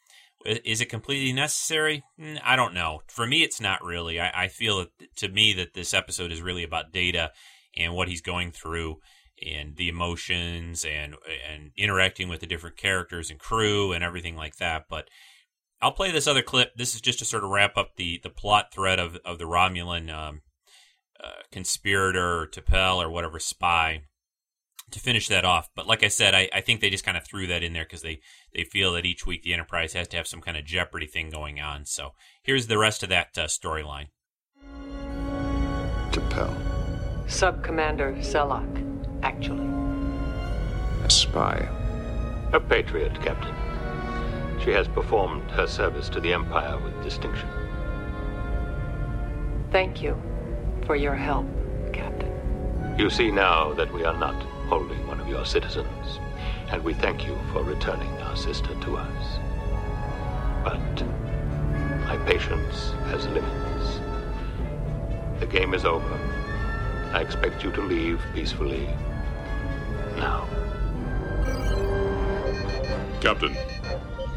Is 0.46 0.80
it 0.80 0.86
completely 0.86 1.34
necessary? 1.34 2.04
I 2.44 2.56
don't 2.56 2.74
know. 2.74 3.02
For 3.08 3.28
me, 3.28 3.44
it's 3.44 3.60
not 3.60 3.84
really. 3.84 4.22
I, 4.22 4.44
I 4.44 4.48
feel 4.48 4.78
that, 4.78 5.16
to 5.18 5.28
me 5.28 5.52
that 5.54 5.74
this 5.74 5.94
episode 5.94 6.32
is 6.32 6.42
really 6.42 6.64
about 6.64 6.94
Data 6.94 7.32
and 7.76 7.94
what 7.94 8.08
he's 8.08 8.22
going 8.22 8.52
through 8.52 9.00
and 9.46 9.76
the 9.76 9.90
emotions 9.90 10.86
and 10.86 11.16
and 11.50 11.72
interacting 11.78 12.30
with 12.30 12.40
the 12.40 12.48
different 12.48 12.78
characters 12.78 13.30
and 13.30 13.40
crew 13.40 13.92
and 13.92 14.04
everything 14.04 14.38
like 14.38 14.56
that. 14.58 14.86
But 14.90 15.10
I'll 15.82 15.92
play 15.92 16.12
this 16.12 16.28
other 16.28 16.42
clip. 16.42 16.74
This 16.76 16.96
is 16.96 17.02
just 17.02 17.20
to 17.20 17.26
sort 17.26 17.44
of 17.44 17.50
wrap 17.50 17.78
up 17.78 17.96
the 17.98 18.20
the 18.24 18.30
plot 18.30 18.74
thread 18.74 19.00
of 19.00 19.18
of 19.26 19.40
the 19.40 19.46
Romulan 19.46 20.14
um, 20.14 20.42
uh, 21.24 21.42
conspirator 21.52 22.42
or 22.42 22.48
T'Pel 22.48 23.04
or 23.04 23.10
whatever 23.10 23.40
spy 23.40 24.04
to 24.92 25.00
finish 25.00 25.28
that 25.28 25.46
off. 25.46 25.70
But 25.76 25.88
like 25.88 26.04
I 26.04 26.08
said, 26.08 26.34
I, 26.34 26.50
I 26.54 26.62
think 26.62 26.82
they 26.82 26.90
just 26.90 27.06
kind 27.06 27.18
of 27.18 27.26
threw 27.26 27.48
that 27.48 27.64
in 27.64 27.74
there 27.74 27.84
because 27.84 28.02
they, 28.02 28.22
they 28.54 28.64
feel 28.64 28.94
that 28.94 29.06
each 29.06 29.26
week 29.26 29.44
the 29.44 29.54
Enterprise 29.54 29.94
has 29.94 30.08
to 30.10 30.18
have 30.18 30.28
some 30.28 30.42
kind 30.42 30.58
of 30.58 30.66
Jeopardy 30.66 31.08
thing 31.08 31.30
going 31.30 31.60
on. 31.60 31.86
So 31.86 32.12
here's 32.42 32.68
the 32.68 32.78
rest 32.78 33.04
of 33.04 33.10
that 33.10 33.38
uh, 33.38 33.46
storyline. 33.46 34.08
T'Pel. 36.12 36.56
Sub 37.30 37.64
Commander 37.64 38.14
Selok, 38.20 39.22
actually. 39.22 39.68
A 41.06 41.10
spy. 41.10 41.70
A 42.54 42.60
patriot, 42.60 43.14
Captain. 43.22 43.56
She 44.64 44.72
has 44.72 44.88
performed 44.88 45.50
her 45.52 45.68
service 45.68 46.10
to 46.10 46.20
the 46.20 46.34
Empire 46.34 46.78
with 46.80 47.04
distinction. 47.04 47.48
Thank 49.72 50.02
you 50.02 50.20
for 50.90 50.96
your 50.96 51.14
help, 51.14 51.46
Captain. 51.94 52.34
You 52.98 53.12
see 53.12 53.30
now 53.30 53.74
that 53.74 53.94
we 53.94 54.06
are 54.06 54.18
not 54.18 54.34
holding 54.70 55.06
one 55.06 55.20
of 55.20 55.28
your 55.28 55.46
citizens, 55.46 56.20
and 56.72 56.84
we 56.84 56.96
thank 56.96 57.28
you 57.28 57.38
for 57.54 57.62
returning 57.62 58.10
our 58.24 58.36
sister 58.36 58.74
to 58.74 58.98
us. 58.98 59.40
But 60.64 61.06
my 62.08 62.18
patience 62.26 62.94
has 63.12 63.28
limits. 63.28 64.00
The 65.40 65.46
game 65.46 65.76
is 65.76 65.86
over. 65.86 66.20
I 67.14 67.22
expect 67.22 67.64
you 67.64 67.72
to 67.74 67.82
leave 67.82 68.20
peacefully 68.34 68.90
now. 70.18 70.48
Captain, 73.22 73.56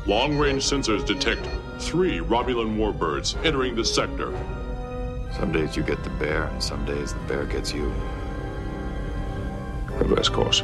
long 0.05 0.37
range 0.37 0.65
sensors 0.65 1.03
detect 1.07 1.49
three 1.79 2.19
Romulan 2.19 2.77
warbirds 2.77 3.43
entering 3.43 3.75
the 3.75 3.87
sector. 3.87 4.32
Some 5.39 5.53
days 5.53 5.77
you 5.77 5.83
get 5.83 6.03
the 6.05 6.11
bear, 6.11 6.45
and 6.45 6.63
some 6.63 6.85
days 6.85 7.15
the 7.15 7.21
bear 7.21 7.45
gets 7.47 7.73
you. 7.73 7.93
Reverse 9.93 10.29
course. 10.29 10.63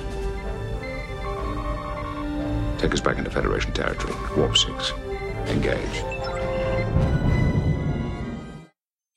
Take 2.79 2.95
us 2.95 3.01
back 3.01 3.19
into 3.19 3.31
Federation 3.31 3.73
territory. 3.73 4.15
Warp 4.37 4.57
6. 4.57 4.93
Engage. 5.47 6.05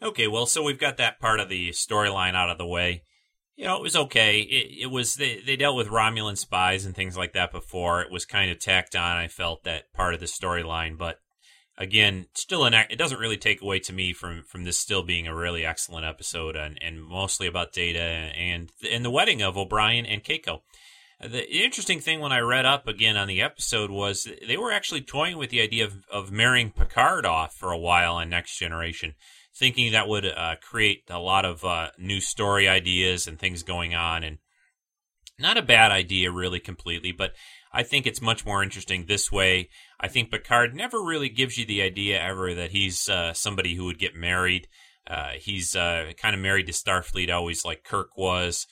Okay, 0.02 0.28
well, 0.28 0.46
so 0.46 0.64
we've 0.64 0.80
got 0.80 0.98
that 0.98 1.20
part 1.20 1.40
of 1.40 1.48
the 1.48 1.70
storyline 1.70 2.34
out 2.34 2.50
of 2.50 2.58
the 2.58 2.66
way. 2.66 3.04
You 3.56 3.66
know, 3.66 3.78
it 3.78 3.84
was 3.84 3.96
okay. 3.96 4.40
It, 4.40 4.84
it 4.84 4.92
was 4.92 5.16
they, 5.16 5.42
they 5.46 5.56
dealt 5.56 5.78
with 5.78 5.90
Romulan 5.90 6.38
spies 6.38 6.86
and 6.86 6.96
things 6.96 7.16
like 7.16 7.34
that 7.34 7.52
before. 7.52 8.02
It 8.02 8.12
was 8.12 8.26
kind 8.26 8.50
of 8.50 8.60
tacked 8.60 8.96
on. 8.96 9.18
I 9.18 9.28
felt 9.28 9.64
that 9.66 9.94
part 9.94 10.16
of 10.16 10.20
the 10.20 10.26
storyline, 10.26 10.98
but 10.98 11.20
again, 11.82 12.28
still 12.36 12.64
an 12.64 12.76
it 12.76 12.98
doesn't 12.98 13.20
really 13.20 13.38
take 13.38 13.62
away 13.62 13.80
to 13.80 13.92
me 13.92 14.14
from 14.14 14.44
from 14.44 14.64
this 14.64 14.80
still 14.80 15.04
being 15.04 15.28
a 15.28 15.36
really 15.36 15.66
excellent 15.66 16.06
episode 16.06 16.56
and, 16.56 16.78
and 16.82 17.04
mostly 17.04 17.48
about 17.48 17.74
Data 17.74 18.00
and 18.00 18.72
and 18.90 19.04
the 19.04 19.10
wedding 19.10 19.42
of 19.42 19.58
O'Brien 19.58 20.06
and 20.06 20.24
Keiko. 20.24 20.62
The 21.20 21.52
interesting 21.52 22.00
thing 22.00 22.20
when 22.20 22.32
I 22.32 22.40
read 22.40 22.66
up 22.66 22.88
again 22.88 23.18
on 23.18 23.28
the 23.28 23.42
episode 23.42 23.92
was 23.92 24.28
they 24.48 24.58
were 24.58 24.72
actually 24.72 25.02
toying 25.02 25.38
with 25.38 25.50
the 25.50 25.62
idea 25.62 25.86
of, 25.86 26.06
of 26.12 26.32
marrying 26.32 26.72
Picard 26.72 27.26
off 27.26 27.54
for 27.54 27.72
a 27.72 27.78
while 27.78 28.16
on 28.16 28.30
Next 28.30 28.58
Generation, 28.58 29.14
thinking 29.56 29.92
that 29.92 30.08
would 30.08 30.26
uh, 30.26 30.56
create 30.62 31.04
a 31.10 31.20
lot 31.20 31.46
of 31.46 31.64
uh, 31.64 31.90
new 32.00 32.22
story 32.22 32.68
ideas 32.68 33.28
and 33.28 33.38
things 33.38 33.62
going 33.62 33.94
on. 33.94 34.24
And 34.24 34.40
not 35.38 35.58
a 35.58 35.64
bad 35.64 35.92
idea, 35.92 36.32
really, 36.32 36.60
completely, 36.60 37.12
but 37.12 37.34
I 37.74 37.84
think 37.84 38.06
it's 38.06 38.22
much 38.22 38.46
more 38.46 38.62
interesting 38.62 39.06
this 39.06 39.32
way. 39.32 39.70
I 40.00 40.08
think 40.08 40.32
Picard 40.32 40.76
never 40.76 41.02
really 41.02 41.30
gives 41.30 41.58
you 41.58 41.66
the 41.66 41.82
idea 41.82 42.22
ever 42.22 42.54
that 42.54 42.72
he's 42.72 43.08
uh, 43.08 43.34
somebody 43.34 43.76
who 43.76 43.86
would 43.86 44.00
get 44.00 44.16
married. 44.16 44.68
Uh, 45.08 45.32
he's 45.40 45.76
uh, 45.76 46.12
kind 46.18 46.36
of 46.36 46.42
married 46.42 46.68
to 46.68 46.74
Starfleet, 46.74 47.32
always 47.32 47.64
like 47.66 47.84
Kirk 47.84 48.18
was. 48.18 48.68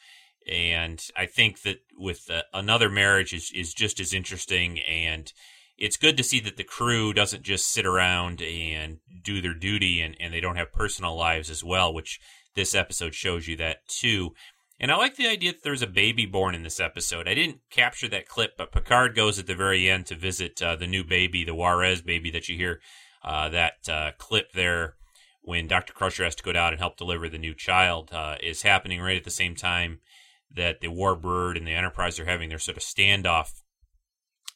And 0.50 1.02
I 1.16 1.26
think 1.26 1.62
that 1.62 1.78
with 1.98 2.30
uh, 2.30 2.42
another 2.54 2.90
marriage 2.90 3.34
is, 3.34 3.52
is 3.54 3.74
just 3.74 4.00
as 4.00 4.14
interesting. 4.14 4.80
And 4.80 5.32
it's 5.78 5.98
good 5.98 6.18
to 6.18 6.24
see 6.24 6.40
that 6.42 6.58
the 6.58 6.64
crew 6.64 7.14
doesn't 7.14 7.44
just 7.44 7.72
sit 7.72 7.86
around 7.86 8.42
and 8.42 8.98
do 9.24 9.42
their 9.42 9.54
duty 9.54 10.02
and, 10.02 10.16
and 10.20 10.34
they 10.34 10.42
don't 10.42 10.58
have 10.58 10.74
personal 10.74 11.16
lives 11.16 11.50
as 11.50 11.64
well, 11.64 11.94
which 11.94 12.20
this 12.56 12.76
episode 12.76 13.14
shows 13.14 13.48
you 13.48 13.56
that 13.58 13.88
too. 13.88 14.34
And 14.80 14.92
I 14.92 14.96
like 14.96 15.18
the 15.18 15.28
idea 15.28 15.52
that 15.52 15.64
there's 15.64 15.82
a 15.82 15.88
baby 15.88 16.26
born 16.26 16.56
in 16.56 16.64
this 16.64 16.80
episode. 16.80 17.28
I 17.28 17.34
didn't 17.34 17.60
capture 17.70 18.08
that 18.10 18.30
clip, 18.30 18.56
but 18.58 18.72
Picard 18.72 19.14
goes 19.14 19.38
at 19.38 19.46
the 19.46 19.56
very 19.56 19.90
end 19.90 20.06
to 20.06 20.16
visit 20.16 20.62
uh, 20.62 20.78
the 20.78 20.88
new 20.88 21.04
baby, 21.04 21.44
the 21.44 21.54
Juarez 21.54 22.02
baby 22.02 22.32
that 22.32 22.48
you 22.48 22.56
hear 22.56 22.80
uh, 23.24 23.50
that 23.50 23.90
uh, 23.90 24.12
clip 24.18 24.54
there 24.54 24.96
when 25.42 25.68
Dr. 25.68 25.94
Crusher 25.94 26.24
has 26.24 26.36
to 26.36 26.44
go 26.44 26.54
down 26.54 26.72
and 26.72 26.80
help 26.80 26.96
deliver 26.96 27.28
the 27.28 27.38
new 27.38 27.54
child 27.54 28.10
uh, 28.14 28.36
is 28.42 28.62
happening 28.62 29.02
right 29.02 29.18
at 29.18 29.26
the 29.26 29.32
same 29.32 29.56
time 29.56 30.00
that 30.56 30.80
the 30.80 30.88
Warbird 30.88 31.58
and 31.58 31.68
the 31.68 31.74
Enterprise 31.74 32.20
are 32.20 32.26
having 32.26 32.50
their 32.50 32.60
sort 32.60 32.78
of 32.78 32.84
standoff. 32.84 33.62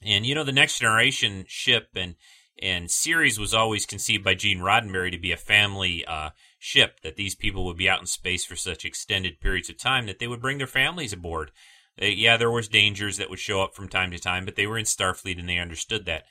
And 0.02 0.26
you 0.26 0.36
know, 0.36 0.44
the 0.44 0.52
next 0.52 0.80
generation 0.80 1.46
ship 1.48 1.90
and 1.96 2.16
and 2.62 2.90
series 2.90 3.40
was 3.40 3.54
always 3.54 3.86
conceived 3.86 4.24
by 4.24 4.36
Gene 4.36 4.60
Roddenberry 4.60 5.12
to 5.12 5.18
be 5.18 5.32
a 5.32 5.38
family 5.38 6.06
uh, 6.06 6.30
ship, 6.64 7.02
that 7.02 7.18
these 7.18 7.36
people 7.36 7.66
would 7.66 7.76
be 7.76 7.90
out 7.90 8.00
in 8.00 8.06
space 8.06 8.46
for 8.46 8.56
such 8.56 8.86
extended 8.86 9.42
periods 9.42 9.70
of 9.70 9.78
time 9.78 10.06
that 10.06 10.20
they 10.20 10.28
would 10.28 10.42
bring 10.42 10.58
their 10.58 10.68
families 10.68 11.12
aboard. 11.12 11.52
They, 11.98 12.12
yeah, 12.12 12.38
there 12.38 12.50
was 12.50 12.70
dangers 12.70 13.18
that 13.18 13.30
would 13.30 13.40
show 13.40 13.62
up 13.62 13.76
from 13.76 13.90
time 13.90 14.12
to 14.12 14.18
time, 14.20 14.46
but 14.46 14.56
they 14.56 14.66
were 14.66 14.78
in 14.78 14.86
Starfleet 14.86 15.38
and 15.38 15.50
they 15.50 15.58
understood 15.58 16.06
that. 16.06 16.24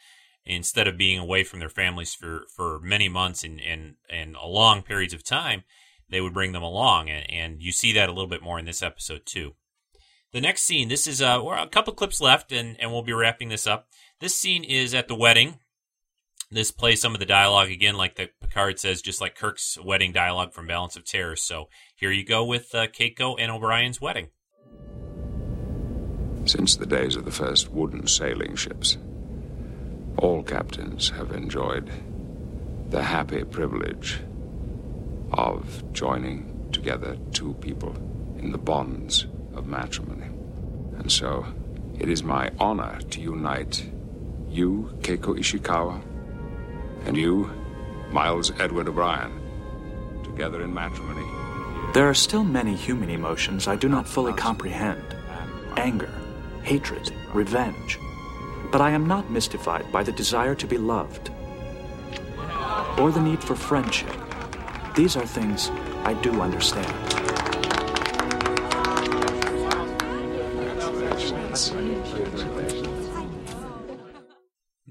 Instead 0.44 0.88
of 0.88 0.96
being 0.96 1.20
away 1.20 1.44
from 1.44 1.60
their 1.60 1.68
families 1.68 2.14
for, 2.14 2.46
for 2.56 2.80
many 2.80 3.08
months 3.08 3.44
and, 3.44 3.60
and, 3.60 3.94
and 4.10 4.34
long 4.44 4.82
periods 4.82 5.14
of 5.14 5.22
time, 5.22 5.62
they 6.08 6.20
would 6.20 6.34
bring 6.34 6.50
them 6.50 6.64
along. 6.64 7.08
And, 7.08 7.30
and 7.30 7.62
you 7.62 7.70
see 7.70 7.92
that 7.92 8.08
a 8.08 8.12
little 8.12 8.26
bit 8.26 8.42
more 8.42 8.58
in 8.58 8.64
this 8.64 8.82
episode, 8.82 9.24
too. 9.24 9.54
The 10.32 10.40
next 10.40 10.62
scene, 10.62 10.88
this 10.88 11.06
is 11.06 11.22
uh, 11.22 11.40
a 11.40 11.68
couple 11.68 11.92
clips 11.92 12.20
left, 12.20 12.50
and, 12.50 12.76
and 12.80 12.90
we'll 12.90 13.02
be 13.02 13.12
wrapping 13.12 13.50
this 13.50 13.68
up. 13.68 13.86
This 14.18 14.34
scene 14.34 14.64
is 14.64 14.94
at 14.94 15.06
the 15.06 15.14
wedding 15.14 15.60
this 16.52 16.70
plays 16.70 17.00
some 17.00 17.14
of 17.14 17.18
the 17.18 17.26
dialogue 17.26 17.70
again, 17.70 17.96
like 17.96 18.16
the 18.16 18.28
Picard 18.40 18.78
says, 18.78 19.00
just 19.00 19.20
like 19.20 19.34
Kirk's 19.34 19.78
wedding 19.82 20.12
dialogue 20.12 20.52
from 20.52 20.66
Balance 20.66 20.96
of 20.96 21.04
Terror. 21.04 21.34
So 21.34 21.68
here 21.96 22.10
you 22.10 22.24
go 22.24 22.44
with 22.44 22.74
uh, 22.74 22.88
Keiko 22.88 23.36
and 23.38 23.50
O'Brien's 23.50 24.00
wedding. 24.00 24.28
Since 26.44 26.76
the 26.76 26.86
days 26.86 27.16
of 27.16 27.24
the 27.24 27.30
first 27.30 27.70
wooden 27.70 28.06
sailing 28.06 28.54
ships, 28.56 28.98
all 30.18 30.42
captains 30.42 31.10
have 31.10 31.32
enjoyed 31.32 31.90
the 32.90 33.02
happy 33.02 33.44
privilege 33.44 34.20
of 35.32 35.82
joining 35.94 36.68
together 36.72 37.16
two 37.32 37.54
people 37.54 37.94
in 38.38 38.52
the 38.52 38.58
bonds 38.58 39.26
of 39.54 39.66
matrimony. 39.66 40.26
And 40.98 41.10
so 41.10 41.46
it 41.98 42.10
is 42.10 42.22
my 42.22 42.50
honor 42.58 42.98
to 43.10 43.20
unite 43.20 43.90
you, 44.50 44.92
Keiko 45.00 45.38
Ishikawa, 45.38 46.02
and 47.06 47.16
you, 47.16 47.50
Miles 48.10 48.52
Edward 48.58 48.88
O'Brien, 48.88 49.40
together 50.22 50.62
in 50.62 50.72
matrimony. 50.72 51.26
There 51.94 52.08
are 52.08 52.14
still 52.14 52.44
many 52.44 52.74
human 52.74 53.10
emotions 53.10 53.68
I 53.68 53.76
do 53.76 53.88
not 53.88 54.08
fully 54.08 54.32
comprehend 54.32 55.02
anger, 55.76 56.10
hatred, 56.62 57.10
revenge. 57.32 57.98
But 58.70 58.80
I 58.80 58.90
am 58.90 59.06
not 59.06 59.30
mystified 59.30 59.90
by 59.92 60.02
the 60.02 60.12
desire 60.12 60.54
to 60.54 60.66
be 60.66 60.78
loved 60.78 61.30
or 62.98 63.10
the 63.10 63.20
need 63.20 63.42
for 63.42 63.54
friendship. 63.54 64.14
These 64.94 65.16
are 65.16 65.26
things 65.26 65.70
I 66.04 66.14
do 66.14 66.40
understand. 66.40 67.31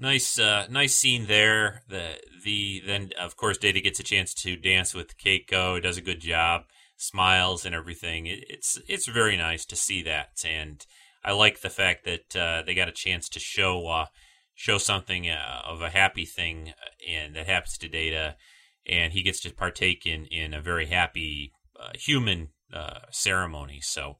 Nice, 0.02 0.36
uh, 0.36 0.66
nice 0.68 0.96
scene 0.96 1.26
there. 1.26 1.82
The 1.88 2.16
the 2.42 2.82
then 2.84 3.10
of 3.20 3.36
course 3.36 3.56
Data 3.56 3.80
gets 3.80 4.00
a 4.00 4.02
chance 4.02 4.34
to 4.34 4.56
dance 4.56 4.94
with 4.94 5.16
Keiko. 5.16 5.80
Does 5.80 5.96
a 5.96 6.00
good 6.00 6.18
job, 6.18 6.62
smiles 6.96 7.64
and 7.64 7.72
everything. 7.72 8.26
It, 8.26 8.44
it's 8.48 8.80
it's 8.88 9.06
very 9.06 9.36
nice 9.36 9.64
to 9.66 9.76
see 9.76 10.02
that, 10.02 10.44
and 10.44 10.84
I 11.24 11.30
like 11.30 11.60
the 11.60 11.70
fact 11.70 12.04
that 12.04 12.34
uh, 12.34 12.62
they 12.62 12.74
got 12.74 12.88
a 12.88 12.92
chance 12.92 13.28
to 13.28 13.38
show 13.38 13.86
uh, 13.86 14.06
show 14.56 14.76
something 14.76 15.30
uh, 15.30 15.62
of 15.64 15.80
a 15.82 15.90
happy 15.90 16.24
thing, 16.24 16.70
uh, 16.70 16.90
and 17.08 17.36
that 17.36 17.46
happens 17.46 17.78
to 17.78 17.88
Data, 17.88 18.34
and 18.84 19.12
he 19.12 19.22
gets 19.22 19.38
to 19.42 19.54
partake 19.54 20.04
in 20.04 20.26
in 20.26 20.52
a 20.52 20.60
very 20.60 20.86
happy 20.86 21.52
uh, 21.80 21.90
human 21.94 22.48
ceremony. 23.12 23.78
So 23.80 24.16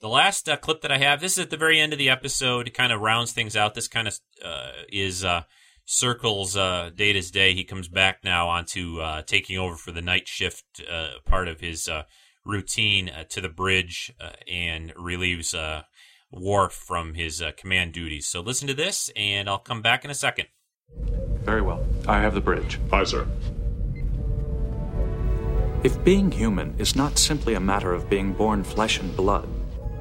the 0.00 0.08
last 0.08 0.48
uh, 0.48 0.56
clip 0.56 0.82
that 0.82 0.92
I 0.92 0.98
have, 0.98 1.20
this 1.20 1.32
is 1.32 1.44
at 1.44 1.50
the 1.50 1.56
very 1.56 1.80
end 1.80 1.92
of 1.92 1.98
the 1.98 2.10
episode. 2.10 2.68
It 2.68 2.74
kind 2.74 2.92
of 2.92 3.00
rounds 3.00 3.32
things 3.32 3.56
out. 3.56 3.74
This 3.74 3.88
kind 3.88 4.08
of 4.08 4.18
uh, 4.44 4.70
is 4.88 5.24
uh, 5.24 5.42
circles 5.84 6.56
uh, 6.56 6.90
Data's 6.94 7.30
day. 7.30 7.54
He 7.54 7.64
comes 7.64 7.88
back 7.88 8.20
now 8.24 8.48
onto 8.48 9.00
uh, 9.00 9.22
taking 9.22 9.58
over 9.58 9.76
for 9.76 9.92
the 9.92 10.02
night 10.02 10.26
shift 10.28 10.64
uh, 10.90 11.10
part 11.24 11.48
of 11.48 11.60
his 11.60 11.88
routine 12.44 13.08
uh, 13.08 13.24
to 13.30 13.40
the 13.40 13.48
bridge 13.48 14.12
uh, 14.20 14.30
and 14.50 14.92
relieves 14.96 15.54
uh, 15.54 15.82
Worf 16.32 16.72
from 16.72 17.14
his 17.14 17.42
uh, 17.42 17.50
command 17.56 17.92
duties. 17.92 18.28
So 18.28 18.40
listen 18.40 18.68
to 18.68 18.74
this, 18.74 19.10
and 19.16 19.48
I'll 19.48 19.58
come 19.58 19.82
back 19.82 20.04
in 20.04 20.12
a 20.12 20.14
second. 20.14 20.46
Very 21.42 21.60
well. 21.60 21.84
I 22.06 22.20
have 22.20 22.34
the 22.34 22.40
bridge. 22.40 22.78
Aye, 22.92 23.02
sir. 23.02 23.26
If 25.82 26.04
being 26.04 26.30
human 26.30 26.76
is 26.78 26.94
not 26.94 27.18
simply 27.18 27.54
a 27.54 27.60
matter 27.60 27.92
of 27.92 28.08
being 28.08 28.32
born 28.32 28.62
flesh 28.62 29.00
and 29.00 29.16
blood, 29.16 29.48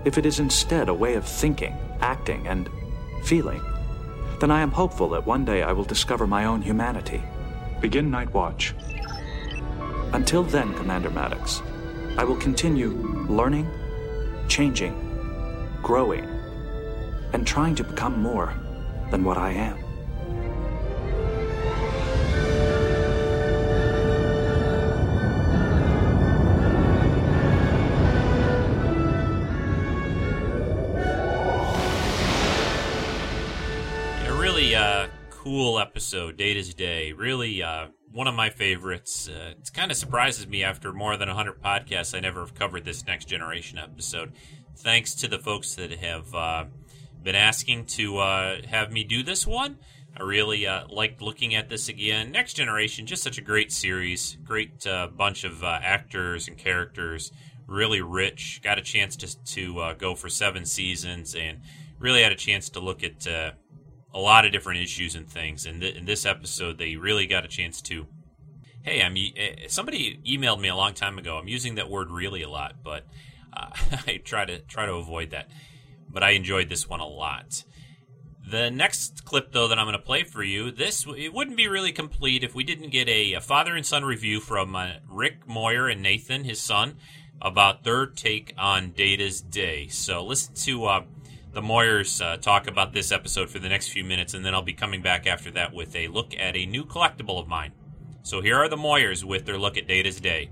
if 0.06 0.18
it 0.18 0.26
is 0.26 0.40
instead 0.40 0.90
a 0.90 0.94
way 0.94 1.16
of 1.16 1.26
thinking, 1.26 1.76
acting, 2.02 2.48
and 2.48 2.70
feeling, 3.24 3.62
then 4.40 4.52
I 4.52 4.62
am 4.62 4.72
hopeful 4.72 5.10
that 5.10 5.26
one 5.26 5.44
day 5.44 5.64
I 5.64 5.74
will 5.74 5.84
discover 5.84 6.26
my 6.26 6.46
own 6.46 6.62
humanity. 6.62 7.22
Begin 7.82 8.10
night 8.10 8.34
watch. 8.34 8.74
Until 10.14 10.44
then, 10.44 10.74
Commander 10.76 11.10
Maddox, 11.10 11.62
I 12.18 12.24
will 12.24 12.38
continue 12.38 12.90
learning, 13.30 13.70
changing, 14.48 14.96
growing, 15.84 16.26
and 17.34 17.46
trying 17.46 17.76
to 17.76 17.84
become 17.84 18.22
more 18.22 18.54
than 19.12 19.24
what 19.24 19.38
I 19.38 19.52
am. 19.52 19.89
Cool 35.50 35.80
episode, 35.80 36.38
Data's 36.38 36.76
Day. 36.76 37.12
Really 37.12 37.64
uh, 37.64 37.88
one 38.12 38.28
of 38.28 38.36
my 38.36 38.52
favorites. 38.52 39.28
Uh, 39.28 39.54
it 39.58 39.72
kind 39.74 39.90
of 39.90 39.98
surprises 39.98 40.46
me 40.46 40.64
after 40.64 40.94
more 40.94 41.18
than 41.18 41.28
100 41.28 41.60
podcasts, 41.60 42.16
I 42.16 42.20
never 42.20 42.42
have 42.42 42.54
covered 42.54 42.86
this 42.86 43.04
Next 43.08 43.26
Generation 43.26 43.80
episode. 43.80 44.34
Thanks 44.78 45.16
to 45.16 45.28
the 45.28 45.40
folks 45.40 45.74
that 45.74 45.92
have 45.92 46.36
uh, 46.36 46.66
been 47.24 47.34
asking 47.34 47.88
to 47.88 48.20
uh, 48.20 48.62
have 48.68 48.92
me 48.92 49.04
do 49.04 49.24
this 49.24 49.48
one. 49.48 49.80
I 50.16 50.22
really 50.22 50.68
uh, 50.68 50.84
liked 50.88 51.20
looking 51.20 51.56
at 51.56 51.68
this 51.68 51.90
again. 51.90 52.32
Next 52.32 52.54
Generation, 52.54 53.08
just 53.08 53.24
such 53.24 53.40
a 53.40 53.42
great 53.42 53.72
series. 53.72 54.38
Great 54.44 54.86
uh, 54.86 55.08
bunch 55.08 55.46
of 55.46 55.64
uh, 55.64 55.80
actors 55.82 56.48
and 56.48 56.60
characters. 56.60 57.32
Really 57.66 58.02
rich. 58.02 58.62
Got 58.64 58.78
a 58.78 58.84
chance 58.84 59.16
to, 59.16 59.44
to 59.46 59.96
go 59.98 60.14
for 60.14 60.30
seven 60.30 60.64
seasons 60.64 61.34
and 61.34 61.62
really 61.98 62.22
had 62.22 62.32
a 62.32 62.36
chance 62.36 62.70
to 62.70 62.80
look 62.80 63.04
at 63.04 63.26
a 64.14 64.20
lot 64.20 64.46
of 64.46 64.52
different 64.52 64.82
issues 64.82 65.16
and 65.16 65.28
things. 65.28 65.66
And 65.66 65.82
th- 65.82 65.96
in 65.96 66.06
this 66.06 66.26
episode, 66.26 66.78
they 66.78 66.96
really 66.96 67.28
got 67.28 67.46
a 67.46 67.48
chance 67.48 67.82
to. 67.84 68.08
Hey, 68.82 69.02
I'm 69.02 69.16
uh, 69.16 69.68
somebody 69.68 70.20
emailed 70.26 70.60
me 70.60 70.70
a 70.70 70.76
long 70.76 70.94
time 70.94 71.18
ago. 71.18 71.38
I'm 71.38 71.48
using 71.48 71.76
that 71.76 71.90
word 71.90 72.10
really 72.10 72.42
a 72.42 72.50
lot, 72.50 72.76
but 72.84 73.06
uh, 73.56 73.70
I 74.08 74.18
try 74.24 74.46
to 74.46 74.60
try 74.60 74.86
to 74.86 74.94
avoid 74.94 75.32
that. 75.32 75.50
But 76.10 76.24
I 76.24 76.32
enjoyed 76.32 76.70
this 76.70 76.90
one 76.90 77.02
a 77.02 77.08
lot. 77.08 77.64
The 78.50 78.72
next 78.72 79.26
clip, 79.26 79.52
though, 79.52 79.68
that 79.68 79.78
I'm 79.78 79.86
going 79.86 79.98
to 79.98 80.04
play 80.04 80.24
for 80.24 80.42
you, 80.42 80.72
this 80.72 81.06
it 81.16 81.34
wouldn't 81.34 81.58
be 81.58 81.68
really 81.68 81.92
complete 81.92 82.44
if 82.44 82.56
we 82.56 82.64
didn't 82.64 82.90
get 82.90 83.08
a, 83.08 83.34
a 83.34 83.42
father 83.42 83.76
and 83.76 83.86
son 83.86 84.04
review 84.04 84.40
from 84.40 84.76
uh, 84.76 84.94
Rick 85.08 85.48
Moyer 85.48 85.88
and 85.88 86.02
Nathan, 86.02 86.46
his 86.46 86.60
son, 86.60 86.96
about 87.40 87.84
their 87.84 88.08
take 88.08 88.56
on 88.58 88.90
Data's 88.90 89.40
Day. 89.40 89.88
So 89.88 90.26
listen 90.26 90.56
to 90.56 90.86
uh, 90.86 91.04
the 91.52 91.62
Moyers 91.62 92.24
uh, 92.24 92.38
talk 92.38 92.68
about 92.68 92.94
this 92.94 93.12
episode 93.12 93.50
for 93.50 93.60
the 93.60 93.70
next 93.70 93.90
few 93.90 94.04
minutes, 94.04 94.34
and 94.34 94.46
then 94.46 94.54
I'll 94.54 94.62
be 94.62 94.74
coming 94.74 95.02
back 95.02 95.26
after 95.26 95.50
that 95.52 95.74
with 95.74 95.96
a 95.96 96.08
look 96.08 96.34
at 96.38 96.56
a 96.56 96.66
new 96.66 96.86
collectible 96.86 97.40
of 97.40 97.48
mine. 97.48 97.72
So 98.22 98.42
here 98.42 98.58
are 98.58 98.70
the 98.70 98.78
Moyers 98.78 99.24
with 99.24 99.46
their 99.46 99.58
look 99.58 99.78
at 99.78 99.88
Data's 99.88 100.20
Day. 100.20 100.52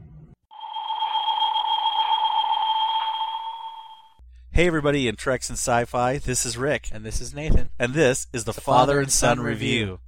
Hey 4.52 4.66
everybody 4.66 5.08
in 5.08 5.16
Treks 5.16 5.50
and 5.50 5.58
Sci-Fi, 5.58 6.18
this 6.18 6.43
is 6.43 6.58
Rick. 6.58 6.89
And 6.91 7.06
this 7.06 7.22
is 7.22 7.32
Nathan. 7.32 7.70
And 7.78 7.93
this 7.93 8.26
is 8.34 8.45
the, 8.45 8.54
The 8.54 8.62
Father 8.62 9.00
and 9.00 9.12
Son 9.12 9.39
Review. 9.39 10.00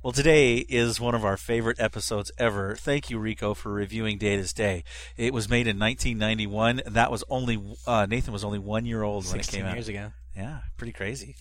Well, 0.00 0.12
today 0.12 0.58
is 0.58 1.00
one 1.00 1.16
of 1.16 1.24
our 1.24 1.36
favorite 1.36 1.80
episodes 1.80 2.30
ever. 2.38 2.76
Thank 2.76 3.10
you, 3.10 3.18
Rico, 3.18 3.54
for 3.54 3.72
reviewing 3.72 4.18
Data's 4.18 4.52
Day. 4.52 4.84
It 5.16 5.34
was 5.34 5.48
made 5.48 5.66
in 5.66 5.80
1991, 5.80 6.82
and 6.86 6.94
that 6.94 7.10
was 7.10 7.24
only 7.28 7.60
uh, 7.88 8.06
Nathan 8.06 8.32
was 8.32 8.44
only 8.44 8.60
one 8.60 8.86
year 8.86 9.02
old 9.02 9.26
when 9.28 9.40
it 9.40 9.48
came 9.48 9.66
out. 9.66 9.74
years 9.74 9.88
ago. 9.88 10.12
Yeah, 10.36 10.60
pretty 10.76 10.92
crazy. 10.92 11.36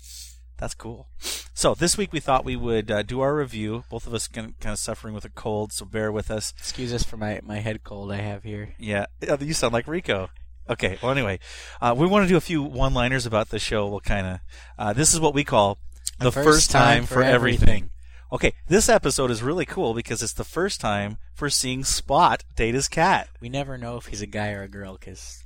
That's 0.58 0.74
cool. 0.74 1.10
So 1.54 1.76
this 1.76 1.98
week 1.98 2.14
we 2.14 2.22
thought 2.22 2.46
we 2.46 2.56
would 2.56 2.90
uh, 2.90 3.04
do 3.04 3.20
our 3.20 3.36
review. 3.36 3.84
Both 3.90 4.08
of 4.08 4.14
us 4.14 4.28
kind 4.28 4.54
of 4.64 4.80
suffering 4.80 5.14
with 5.14 5.26
a 5.26 5.30
cold, 5.30 5.74
so 5.74 5.86
bear 5.86 6.12
with 6.12 6.32
us. 6.32 6.54
Excuse 6.58 6.94
us 6.94 7.04
for 7.04 7.18
my, 7.18 7.42
my 7.44 7.60
head 7.60 7.84
cold 7.84 8.12
I 8.12 8.18
have 8.18 8.44
here. 8.44 8.74
Yeah, 8.80 9.08
you 9.40 9.54
sound 9.54 9.74
like 9.74 9.88
Rico. 9.88 10.30
Okay, 10.70 10.98
well, 11.02 11.12
anyway, 11.12 11.40
uh, 11.82 11.94
we 11.96 12.08
want 12.08 12.24
to 12.24 12.30
do 12.30 12.38
a 12.38 12.42
few 12.42 12.64
one 12.64 12.94
liners 12.94 13.26
about 13.26 13.50
the 13.50 13.60
show. 13.60 13.88
We'll 13.88 14.00
kind 14.00 14.26
of. 14.26 14.40
Uh, 14.80 14.94
this 14.94 15.14
is 15.14 15.20
what 15.20 15.34
we 15.34 15.44
call 15.44 15.78
the 16.20 16.32
first, 16.32 16.72
time, 16.72 17.06
for 17.06 17.22
everything. 17.22 17.92
Okay, 18.32 18.54
this 18.68 18.90
episode 18.90 19.30
is 19.30 19.44
really 19.44 19.66
cool 19.66 19.94
because 19.94 20.24
it's 20.24 20.34
the 20.34 20.44
first 20.44 20.82
time 20.82 21.18
for 21.36 21.50
seeing 21.50 21.84
Spot 21.84 22.44
Data's 22.56 22.88
cat. 22.88 23.30
We 23.40 23.50
never 23.50 23.78
know 23.78 23.98
if 23.98 24.08
he's 24.08 24.22
a 24.22 24.28
guy 24.28 24.52
or 24.52 24.64
a 24.64 24.68
girl 24.68 24.98
because 25.00 25.45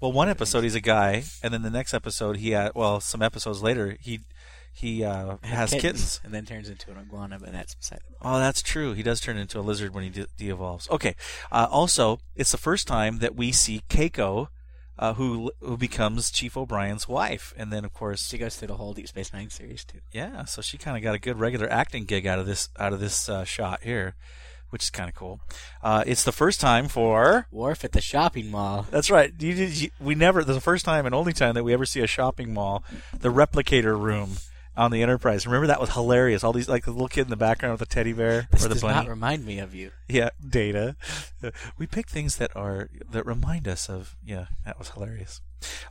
Well, 0.00 0.12
one 0.12 0.28
episode 0.28 0.62
he's 0.64 0.74
a 0.74 0.80
guy, 0.80 1.24
and 1.42 1.52
then 1.52 1.62
the 1.62 1.70
next 1.70 1.92
episode 1.94 2.38
he 2.38 2.50
had. 2.52 2.72
Well, 2.74 3.00
some 3.00 3.22
episodes 3.22 3.62
later 3.62 3.96
he 4.00 4.20
he 4.72 5.04
uh, 5.04 5.36
has 5.42 5.72
kittens. 5.72 6.20
and 6.24 6.32
then 6.32 6.46
turns 6.46 6.68
into 6.68 6.90
an 6.90 6.96
iguana, 6.98 7.38
but 7.38 7.52
that's 7.52 7.74
beside 7.74 8.00
the 8.08 8.14
Oh, 8.22 8.38
that's 8.38 8.62
true. 8.62 8.92
He 8.94 9.02
does 9.02 9.20
turn 9.20 9.36
into 9.36 9.58
a 9.58 9.62
lizard 9.62 9.92
when 9.94 10.04
he 10.04 10.10
de- 10.10 10.26
de-evolves. 10.38 10.88
Okay. 10.90 11.16
Uh, 11.50 11.66
also, 11.70 12.20
it's 12.36 12.52
the 12.52 12.56
first 12.58 12.86
time 12.86 13.18
that 13.18 13.34
we 13.34 13.50
see 13.52 13.82
Keiko, 13.90 14.48
uh, 14.98 15.14
who 15.14 15.50
who 15.60 15.76
becomes 15.76 16.30
Chief 16.30 16.56
O'Brien's 16.56 17.08
wife, 17.08 17.52
and 17.56 17.72
then 17.72 17.84
of 17.84 17.92
course 17.92 18.28
She 18.28 18.38
goes 18.38 18.56
through 18.56 18.68
the 18.68 18.76
whole 18.76 18.94
Deep 18.94 19.08
Space 19.08 19.32
Nine 19.32 19.50
series 19.50 19.84
too. 19.84 19.98
yeah. 20.12 20.44
So 20.44 20.62
she 20.62 20.78
kind 20.78 20.96
of 20.96 21.02
got 21.02 21.14
a 21.14 21.18
good 21.18 21.38
regular 21.38 21.70
acting 21.70 22.04
gig 22.04 22.26
out 22.26 22.38
of 22.38 22.46
this 22.46 22.68
out 22.78 22.92
of 22.92 23.00
this 23.00 23.28
uh, 23.28 23.44
shot 23.44 23.82
here, 23.82 24.14
which 24.70 24.82
is 24.82 24.90
kind 24.90 25.08
of 25.08 25.14
cool. 25.14 25.40
Uh, 25.82 26.02
it's 26.06 26.24
the 26.24 26.32
first 26.32 26.60
time 26.60 26.88
for 26.88 27.46
Worf 27.50 27.84
at 27.84 27.92
the 27.92 28.00
shopping 28.00 28.50
mall. 28.50 28.86
That's 28.90 29.10
right. 29.10 29.32
You, 29.38 29.52
you, 29.52 29.90
we 30.00 30.14
never. 30.14 30.42
The 30.42 30.60
first 30.60 30.84
time 30.84 31.06
and 31.06 31.14
only 31.14 31.32
time 31.32 31.54
that 31.54 31.64
we 31.64 31.72
ever 31.72 31.86
see 31.86 32.00
a 32.00 32.06
shopping 32.06 32.54
mall, 32.54 32.82
the 33.12 33.30
replicator 33.30 34.00
room 34.00 34.36
on 34.76 34.90
the 34.90 35.02
Enterprise. 35.02 35.46
Remember 35.46 35.66
that 35.66 35.80
was 35.80 35.90
hilarious. 35.90 36.42
All 36.44 36.52
these 36.52 36.68
like 36.68 36.84
the 36.84 36.90
little 36.92 37.08
kid 37.08 37.22
in 37.22 37.28
the 37.30 37.36
background 37.36 37.72
with 37.72 37.80
the 37.88 37.92
teddy 37.94 38.12
bear 38.12 38.48
This 38.50 38.64
or 38.64 38.68
the 38.68 38.74
does 38.74 38.82
bunny. 38.82 38.94
not 38.94 39.08
remind 39.08 39.44
me 39.44 39.58
of 39.58 39.74
you. 39.74 39.90
Yeah, 40.08 40.30
data. 40.46 40.96
We 41.78 41.86
pick 41.86 42.08
things 42.08 42.36
that 42.36 42.54
are 42.54 42.90
that 43.10 43.24
remind 43.24 43.66
us 43.66 43.88
of. 43.88 44.14
Yeah, 44.24 44.46
that 44.66 44.78
was 44.78 44.90
hilarious. 44.90 45.40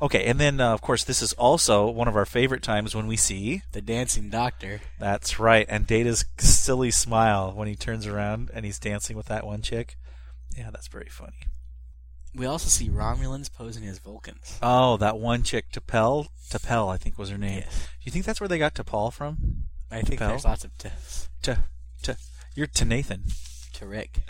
Okay, 0.02 0.26
and 0.26 0.40
then 0.40 0.60
uh, 0.62 0.74
of 0.74 0.82
course 0.82 1.04
this 1.04 1.22
is 1.22 1.34
also 1.34 1.90
one 1.90 2.08
of 2.08 2.16
our 2.16 2.26
favorite 2.26 2.62
times 2.64 2.96
when 2.96 3.08
we 3.08 3.16
see 3.18 3.64
The 3.72 3.82
dancing 3.82 4.30
doctor. 4.30 4.82
That's 5.00 5.40
right, 5.40 5.66
and 5.70 5.86
Data's 5.88 6.26
silly 6.38 6.92
smile 6.92 7.52
when 7.52 7.68
he 7.68 7.76
turns 7.76 8.06
around 8.08 8.50
and 8.54 8.64
he's 8.66 8.80
dancing 8.80 9.18
with 9.18 9.26
that 9.28 9.46
one 9.46 9.62
chick. 9.62 9.98
Yeah, 10.58 10.70
that's 10.72 10.88
very 10.88 11.10
funny. 11.10 11.48
We 12.36 12.46
also 12.46 12.70
see 12.70 12.90
Romulans 12.90 13.52
posing 13.52 13.86
as 13.88 14.00
Vulcans. 14.00 14.60
Oh, 14.62 14.98
that 14.98 15.18
one 15.18 15.44
chick, 15.44 15.72
T'Pel. 15.72 16.28
T'Pel, 16.50 16.94
I 16.94 16.98
think 16.98 17.18
was 17.18 17.30
her 17.30 17.38
name. 17.38 17.62
Do 17.62 17.68
you 18.04 18.12
think 18.12 18.26
that's 18.26 18.40
where 18.40 18.48
they 18.48 18.60
got 18.60 18.76
T'Pol 18.76 19.12
from? 19.12 19.64
I 19.92 20.02
think 20.02 20.20
there's 20.20 20.46
lots 20.46 20.64
of 20.64 20.78
T's. 20.78 21.30
To, 21.44 21.64
to, 22.04 22.18
you're 22.56 22.68
to 22.68 22.86
Nathan. 22.86 23.24
To 23.74 23.88
Rick. 23.88 24.22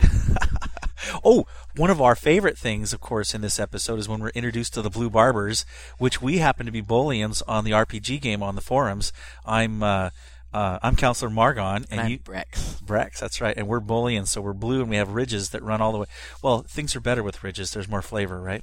Oh, 1.24 1.46
one 1.76 1.90
of 1.90 2.00
our 2.00 2.14
favorite 2.14 2.58
things, 2.58 2.92
of 2.92 3.00
course, 3.00 3.34
in 3.34 3.40
this 3.40 3.58
episode 3.58 3.98
is 3.98 4.08
when 4.08 4.20
we're 4.20 4.30
introduced 4.30 4.74
to 4.74 4.82
the 4.82 4.90
Blue 4.90 5.10
Barbers, 5.10 5.64
which 5.98 6.20
we 6.20 6.38
happen 6.38 6.66
to 6.66 6.72
be 6.72 6.82
Bolians 6.82 7.42
on 7.48 7.64
the 7.64 7.70
RPG 7.72 8.20
game 8.20 8.42
on 8.42 8.54
the 8.54 8.60
forums. 8.60 9.12
I'm 9.44 9.82
uh, 9.82 10.10
uh, 10.52 10.78
I'm 10.82 10.96
Counselor 10.96 11.30
Margon, 11.30 11.76
and, 11.76 11.86
And 11.90 12.00
I'm 12.00 12.10
you 12.10 12.18
Brex. 12.18 12.82
Brex, 12.82 13.18
that's 13.18 13.40
right, 13.40 13.56
and 13.56 13.68
we're 13.68 13.80
Bolians, 13.80 14.28
so 14.28 14.40
we're 14.40 14.52
blue, 14.52 14.80
and 14.80 14.90
we 14.90 14.96
have 14.96 15.10
ridges 15.10 15.50
that 15.50 15.62
run 15.62 15.80
all 15.80 15.92
the 15.92 15.98
way. 15.98 16.06
Well, 16.42 16.62
things 16.62 16.94
are 16.96 17.00
better 17.00 17.22
with 17.22 17.42
ridges. 17.42 17.72
There's 17.72 17.88
more 17.88 18.02
flavor, 18.02 18.40
right? 18.40 18.62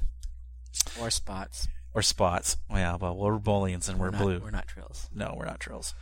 Or 1.00 1.10
spots. 1.10 1.68
Or 1.94 2.02
spots. 2.02 2.58
Yeah, 2.70 2.96
well, 2.98 3.16
we're 3.16 3.40
bullions 3.40 3.90
and 3.90 3.98
we're, 3.98 4.12
not, 4.12 4.22
blue. 4.22 4.40
We're 4.40 4.52
not 4.52 4.68
trills. 4.68 5.10
No, 5.16 5.34
we're 5.36 5.46
not 5.46 5.60
trills. 5.60 5.96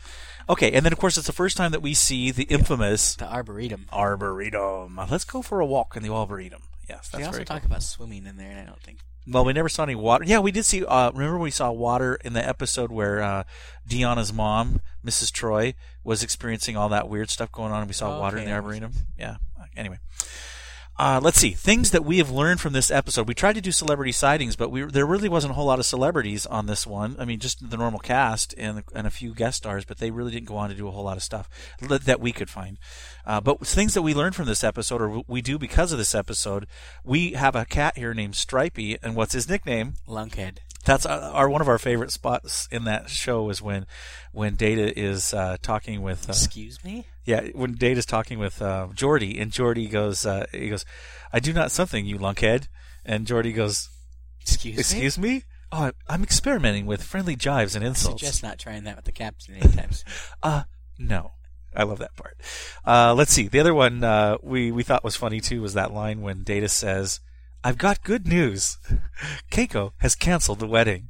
Okay, 0.49 0.71
and 0.73 0.85
then 0.85 0.91
of 0.91 0.99
course 0.99 1.17
it's 1.17 1.27
the 1.27 1.33
first 1.33 1.55
time 1.55 1.71
that 1.71 1.81
we 1.81 1.93
see 1.93 2.31
the 2.31 2.43
infamous 2.43 3.15
The 3.15 3.31
Arboretum. 3.31 3.85
Arboretum. 3.93 4.99
Let's 5.09 5.23
go 5.23 5.41
for 5.41 5.61
a 5.61 5.65
walk 5.65 5.95
in 5.95 6.03
the 6.03 6.11
Arboretum. 6.11 6.63
Yes, 6.89 7.07
that's 7.07 7.17
They 7.17 7.23
also 7.23 7.43
talk 7.43 7.63
about 7.63 7.81
swimming 7.81 8.25
in 8.25 8.35
there, 8.37 8.49
and 8.51 8.59
I 8.59 8.65
don't 8.65 8.81
think. 8.81 8.99
Well, 9.27 9.43
we 9.45 9.53
never 9.53 9.69
saw 9.69 9.83
any 9.83 9.95
water. 9.95 10.23
Yeah, 10.25 10.39
we 10.39 10.51
did 10.51 10.65
see. 10.65 10.85
Uh, 10.85 11.11
remember 11.11 11.39
we 11.39 11.51
saw 11.51 11.71
water 11.71 12.15
in 12.23 12.33
the 12.33 12.47
episode 12.47 12.91
where 12.91 13.21
uh, 13.23 13.43
Deanna's 13.87 14.31
mom, 14.31 14.81
Mrs. 15.05 15.31
Troi, 15.31 15.73
was 16.03 16.21
experiencing 16.21 16.77
all 16.77 16.89
that 16.89 17.09
weird 17.09 17.29
stuff 17.29 17.51
going 17.51 17.71
on, 17.71 17.79
and 17.81 17.87
we 17.89 17.93
saw 17.93 18.17
Oh, 18.17 18.19
water 18.19 18.37
in 18.37 18.45
the 18.45 18.51
arboretum. 18.51 18.91
Yeah. 19.17 19.37
Anyway, 19.75 19.97
Uh, 20.97 21.19
let's 21.21 21.39
see 21.39 21.51
things 21.51 21.91
that 21.91 22.05
we 22.05 22.19
have 22.19 22.29
learned 22.29 22.61
from 22.61 22.71
this 22.71 22.89
episode. 22.89 23.27
We 23.27 23.33
tried 23.33 23.55
to 23.55 23.61
do 23.61 23.71
celebrity 23.71 24.13
sightings, 24.13 24.55
but 24.55 24.71
we 24.71 24.83
there 24.83 25.05
really 25.05 25.27
wasn't 25.27 25.51
a 25.51 25.53
whole 25.53 25.65
lot 25.65 25.79
of 25.79 25.85
celebrities 25.85 26.45
on 26.45 26.67
this 26.67 26.87
one. 26.87 27.17
I 27.19 27.25
mean, 27.25 27.39
just 27.39 27.69
the 27.69 27.75
normal 27.75 27.99
cast 27.99 28.55
and 28.57 28.81
and 28.93 29.05
a 29.05 29.11
few 29.11 29.33
guest 29.33 29.57
stars, 29.57 29.83
but 29.83 29.97
they 29.97 30.09
really 30.09 30.31
didn't 30.31 30.47
go 30.47 30.55
on 30.55 30.69
to 30.69 30.75
do 30.75 30.87
a 30.87 30.91
whole 30.91 31.03
lot 31.03 31.17
of 31.17 31.23
stuff 31.23 31.49
that 31.81 32.21
we 32.21 32.31
could 32.31 32.49
find. 32.49 32.77
Uh, 33.25 33.41
but 33.41 33.65
things 33.67 33.93
that 33.93 34.03
we 34.03 34.13
learned 34.13 34.35
from 34.35 34.45
this 34.45 34.63
episode, 34.63 35.01
or 35.01 35.23
we 35.27 35.41
do 35.41 35.57
because 35.57 35.91
of 35.91 35.97
this 35.97 36.15
episode, 36.15 36.65
we 37.03 37.31
have 37.31 37.55
a 37.55 37.65
cat 37.65 37.97
here 37.97 38.13
named 38.13 38.35
Stripey, 38.35 38.97
and 39.03 39.15
what's 39.15 39.33
his 39.33 39.49
nickname? 39.49 39.95
Lunkhead. 40.07 40.59
That's 40.85 41.05
our, 41.05 41.19
our, 41.19 41.49
one 41.49 41.61
of 41.61 41.67
our 41.67 41.79
favorite 41.79 42.11
spots 42.11 42.69
in 42.71 42.85
that 42.85 43.09
show 43.09 43.49
is 43.49 43.61
when 43.61 43.85
when 44.31 44.55
Data 44.55 44.97
is 44.97 45.33
uh, 45.33 45.57
talking 45.61 46.03
with. 46.03 46.29
Uh, 46.29 46.31
Excuse 46.31 46.83
me. 46.85 47.07
Yeah, 47.25 47.47
when 47.53 47.73
Data's 47.73 48.05
talking 48.05 48.39
with 48.39 48.61
uh, 48.61 48.87
Geordi, 48.93 49.41
and 49.41 49.51
Geordi 49.51 49.89
goes, 49.89 50.25
uh, 50.25 50.45
he 50.51 50.69
goes, 50.69 50.85
"I 51.33 51.39
do 51.39 51.53
not 51.53 51.71
something, 51.71 52.05
you 52.05 52.17
lunkhead," 52.17 52.67
and 53.03 53.25
Geordi 53.25 53.53
goes, 53.53 53.89
"Excuse, 54.41 54.79
excuse 54.79 55.17
me." 55.17 55.29
me? 55.29 55.43
Oh, 55.71 55.91
I'm 56.07 56.23
experimenting 56.23 56.85
with 56.85 57.03
friendly 57.03 57.35
jives 57.35 57.75
and 57.75 57.83
insults. 57.83 58.21
Suggest 58.21 58.43
not 58.43 58.59
trying 58.59 58.83
that 58.83 58.95
with 58.95 59.05
the 59.05 59.11
captain 59.11 59.55
anytime 59.55 59.91
soon. 59.91 60.13
uh, 60.43 60.63
no. 60.97 61.31
I 61.75 61.83
love 61.83 61.99
that 61.99 62.15
part. 62.15 62.37
Uh, 62.85 63.13
let's 63.13 63.33
see. 63.33 63.47
The 63.47 63.59
other 63.59 63.73
one 63.73 64.03
uh, 64.03 64.37
we 64.41 64.71
we 64.71 64.83
thought 64.83 65.03
was 65.03 65.17
funny 65.17 65.41
too 65.41 65.61
was 65.61 65.73
that 65.73 65.93
line 65.93 66.21
when 66.21 66.43
Data 66.43 66.69
says, 66.69 67.19
I've 67.63 67.77
got 67.77 68.03
good 68.03 68.27
news. 68.27 68.77
Keiko 69.51 69.91
has 69.97 70.15
canceled 70.15 70.59
the 70.59 70.67
wedding. 70.67 71.09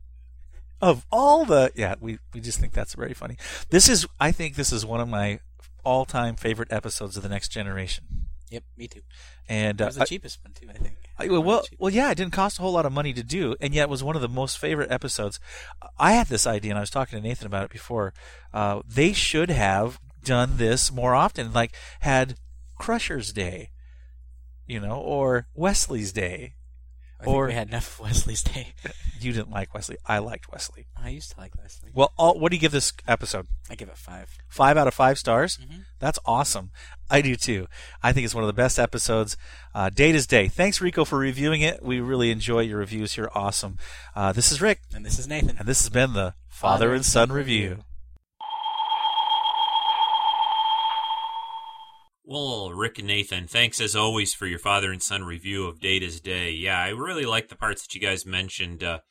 Of 0.82 1.06
all 1.12 1.46
the 1.46 1.72
yeah, 1.76 1.96
we, 2.00 2.18
we 2.34 2.42
just 2.42 2.60
think 2.60 2.74
that's 2.74 2.96
very 2.96 3.14
funny. 3.14 3.38
This 3.70 3.88
is 3.88 4.08
I 4.20 4.32
think 4.32 4.56
this 4.56 4.72
is 4.74 4.86
one 4.86 5.02
of 5.02 5.08
my 5.08 5.40
all 5.86 6.06
time 6.06 6.36
favorite 6.36 6.72
episodes 6.72 7.16
of 7.16 7.24
the 7.24 7.30
next 7.30 7.50
generation. 7.50 8.28
Yep, 8.52 8.64
me 8.78 8.88
too. 8.88 9.02
And 9.48 9.82
uh, 9.82 9.86
it 9.86 9.88
was 9.88 9.96
the 9.96 10.06
cheapest 10.06 10.44
one 10.44 10.54
too, 10.54 10.68
I 10.70 10.74
think. 10.74 10.98
I, 11.18 11.28
well, 11.28 11.64
well, 11.80 11.94
yeah, 11.94 12.12
it 12.12 12.16
didn't 12.16 12.34
cost 12.34 12.60
a 12.60 12.62
whole 12.62 12.74
lot 12.74 12.86
of 12.86 12.92
money 12.92 13.14
to 13.14 13.24
do, 13.24 13.56
and 13.62 13.74
yet 13.74 13.84
it 13.84 13.90
was 13.90 14.04
one 14.04 14.16
of 14.16 14.22
the 14.22 14.28
most 14.28 14.58
favorite 14.58 14.92
episodes. 14.92 15.40
I 15.98 16.12
had 16.12 16.28
this 16.28 16.46
idea, 16.46 16.72
and 16.72 16.78
I 16.78 16.82
was 16.82 16.90
talking 16.90 17.20
to 17.20 17.26
Nathan 17.26 17.48
about 17.48 17.64
it 17.64 17.72
before. 17.72 18.14
Uh, 18.54 18.82
they 18.86 19.14
should 19.14 19.50
have 19.50 20.00
done 20.24 20.58
this 20.58 20.92
more 20.92 21.16
often, 21.16 21.54
like 21.54 21.74
had 22.02 22.36
Crusher's 22.78 23.32
Day 23.32 23.70
you 24.68 24.80
know, 24.80 24.96
or 24.96 25.48
Wesley's 25.54 26.12
Day. 26.12 26.56
I 27.20 27.26
or 27.26 27.48
we 27.48 27.54
had 27.54 27.70
enough 27.70 28.00
of 28.00 28.06
Wesley's 28.06 28.44
Day. 28.44 28.74
you 29.20 29.32
didn't 29.32 29.52
like 29.52 29.74
Wesley. 29.74 29.98
I 30.06 30.18
liked 30.20 30.52
Wesley. 30.52 30.88
I 30.96 31.10
used 31.10 31.32
to 31.32 31.40
like 31.40 31.56
Wesley. 31.58 31.92
Well, 31.94 32.14
all, 32.18 32.38
what 32.40 32.52
do 32.52 32.56
you 32.58 32.60
give 32.60 32.72
this 32.72 32.92
episode? 33.08 33.48
I 33.70 33.76
give 33.76 33.88
it 33.88 33.98
five. 33.98 34.38
Five 34.48 34.78
out 34.78 34.88
of 34.88 34.94
five 34.94 35.18
stars. 35.18 35.58
Mm-hmm. 35.58 35.82
That's 36.00 36.20
awesome. 36.26 36.72
I 37.10 37.22
do 37.22 37.36
too. 37.36 37.68
I 38.04 38.12
think 38.12 38.26
it's 38.26 38.36
one 38.36 38.44
of 38.44 38.48
the 38.48 38.54
best 38.54 38.78
episodes. 38.78 39.38
Uh, 39.74 39.90
Data's 39.90 40.28
Day. 40.28 40.48
Thanks, 40.48 40.82
Rico, 40.82 41.06
for 41.06 41.18
reviewing 41.18 41.62
it. 41.62 41.84
We 41.84 42.00
really 42.00 42.32
enjoy 42.32 42.62
your 42.62 42.80
reviews 42.80 43.14
here. 43.14 43.30
Awesome. 43.34 43.78
Uh, 44.16 44.32
this 44.34 44.52
is 44.52 44.62
Rick, 44.62 44.82
and 44.94 45.06
this 45.06 45.18
is 45.18 45.28
Nathan, 45.28 45.56
and 45.58 45.68
this 45.68 45.82
has 45.82 45.90
been 45.90 46.14
the 46.14 46.34
Father, 46.48 46.86
Father 46.86 46.94
and 46.94 47.06
Son 47.06 47.32
review. 47.32 47.84
Well, 52.28 52.72
Rick 52.72 52.98
and 52.98 53.08
Nathan, 53.08 53.46
thanks 53.46 53.80
as 53.80 53.96
always 53.96 54.34
for 54.34 54.48
your 54.48 54.58
father 54.58 54.92
and 54.92 55.02
son 55.02 55.26
review 55.26 55.68
of 55.68 55.80
Data's 55.80 56.20
Day. 56.20 56.50
Yeah, 56.50 56.80
I 56.80 56.90
really 56.90 57.24
like 57.24 57.50
the 57.50 57.56
parts 57.56 57.84
that 57.84 57.94
you 57.94 58.02
guys 58.02 58.26
mentioned. 58.26 58.84
Uh, 58.84 59.02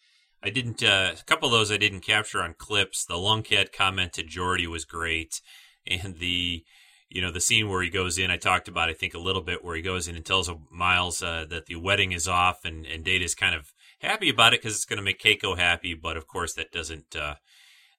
I 0.42 0.50
didn't, 0.50 0.82
uh, 0.82 1.12
a 1.16 1.24
couple 1.24 1.46
of 1.46 1.52
those 1.52 1.70
I 1.70 1.76
didn't 1.76 2.00
capture 2.00 2.42
on 2.42 2.56
clips. 2.58 3.04
The 3.04 3.14
lunkhead 3.14 3.72
comment 3.72 4.14
to 4.14 4.24
Geordi 4.24 4.66
was 4.66 4.84
great. 4.84 5.40
And 5.86 6.18
the, 6.18 6.64
you 7.08 7.22
know, 7.22 7.30
the 7.30 7.40
scene 7.40 7.68
where 7.68 7.82
he 7.82 7.88
goes 7.88 8.18
in, 8.18 8.32
I 8.32 8.36
talked 8.36 8.66
about, 8.66 8.88
I 8.88 8.94
think, 8.94 9.14
a 9.14 9.20
little 9.20 9.42
bit, 9.42 9.64
where 9.64 9.76
he 9.76 9.82
goes 9.82 10.08
in 10.08 10.16
and 10.16 10.24
tells 10.24 10.50
Miles 10.68 11.22
uh, 11.22 11.46
that 11.50 11.66
the 11.66 11.76
wedding 11.76 12.10
is 12.10 12.26
off, 12.26 12.64
and, 12.64 12.84
and 12.84 13.04
Data's 13.04 13.36
kind 13.36 13.54
of 13.54 13.72
happy 14.00 14.28
about 14.28 14.54
it 14.54 14.60
because 14.60 14.74
it's 14.74 14.86
going 14.86 14.96
to 14.96 15.04
make 15.04 15.22
Keiko 15.22 15.56
happy. 15.56 15.94
But 15.94 16.16
of 16.16 16.26
course, 16.26 16.54
that 16.54 16.72
doesn't, 16.72 17.14
uh, 17.14 17.36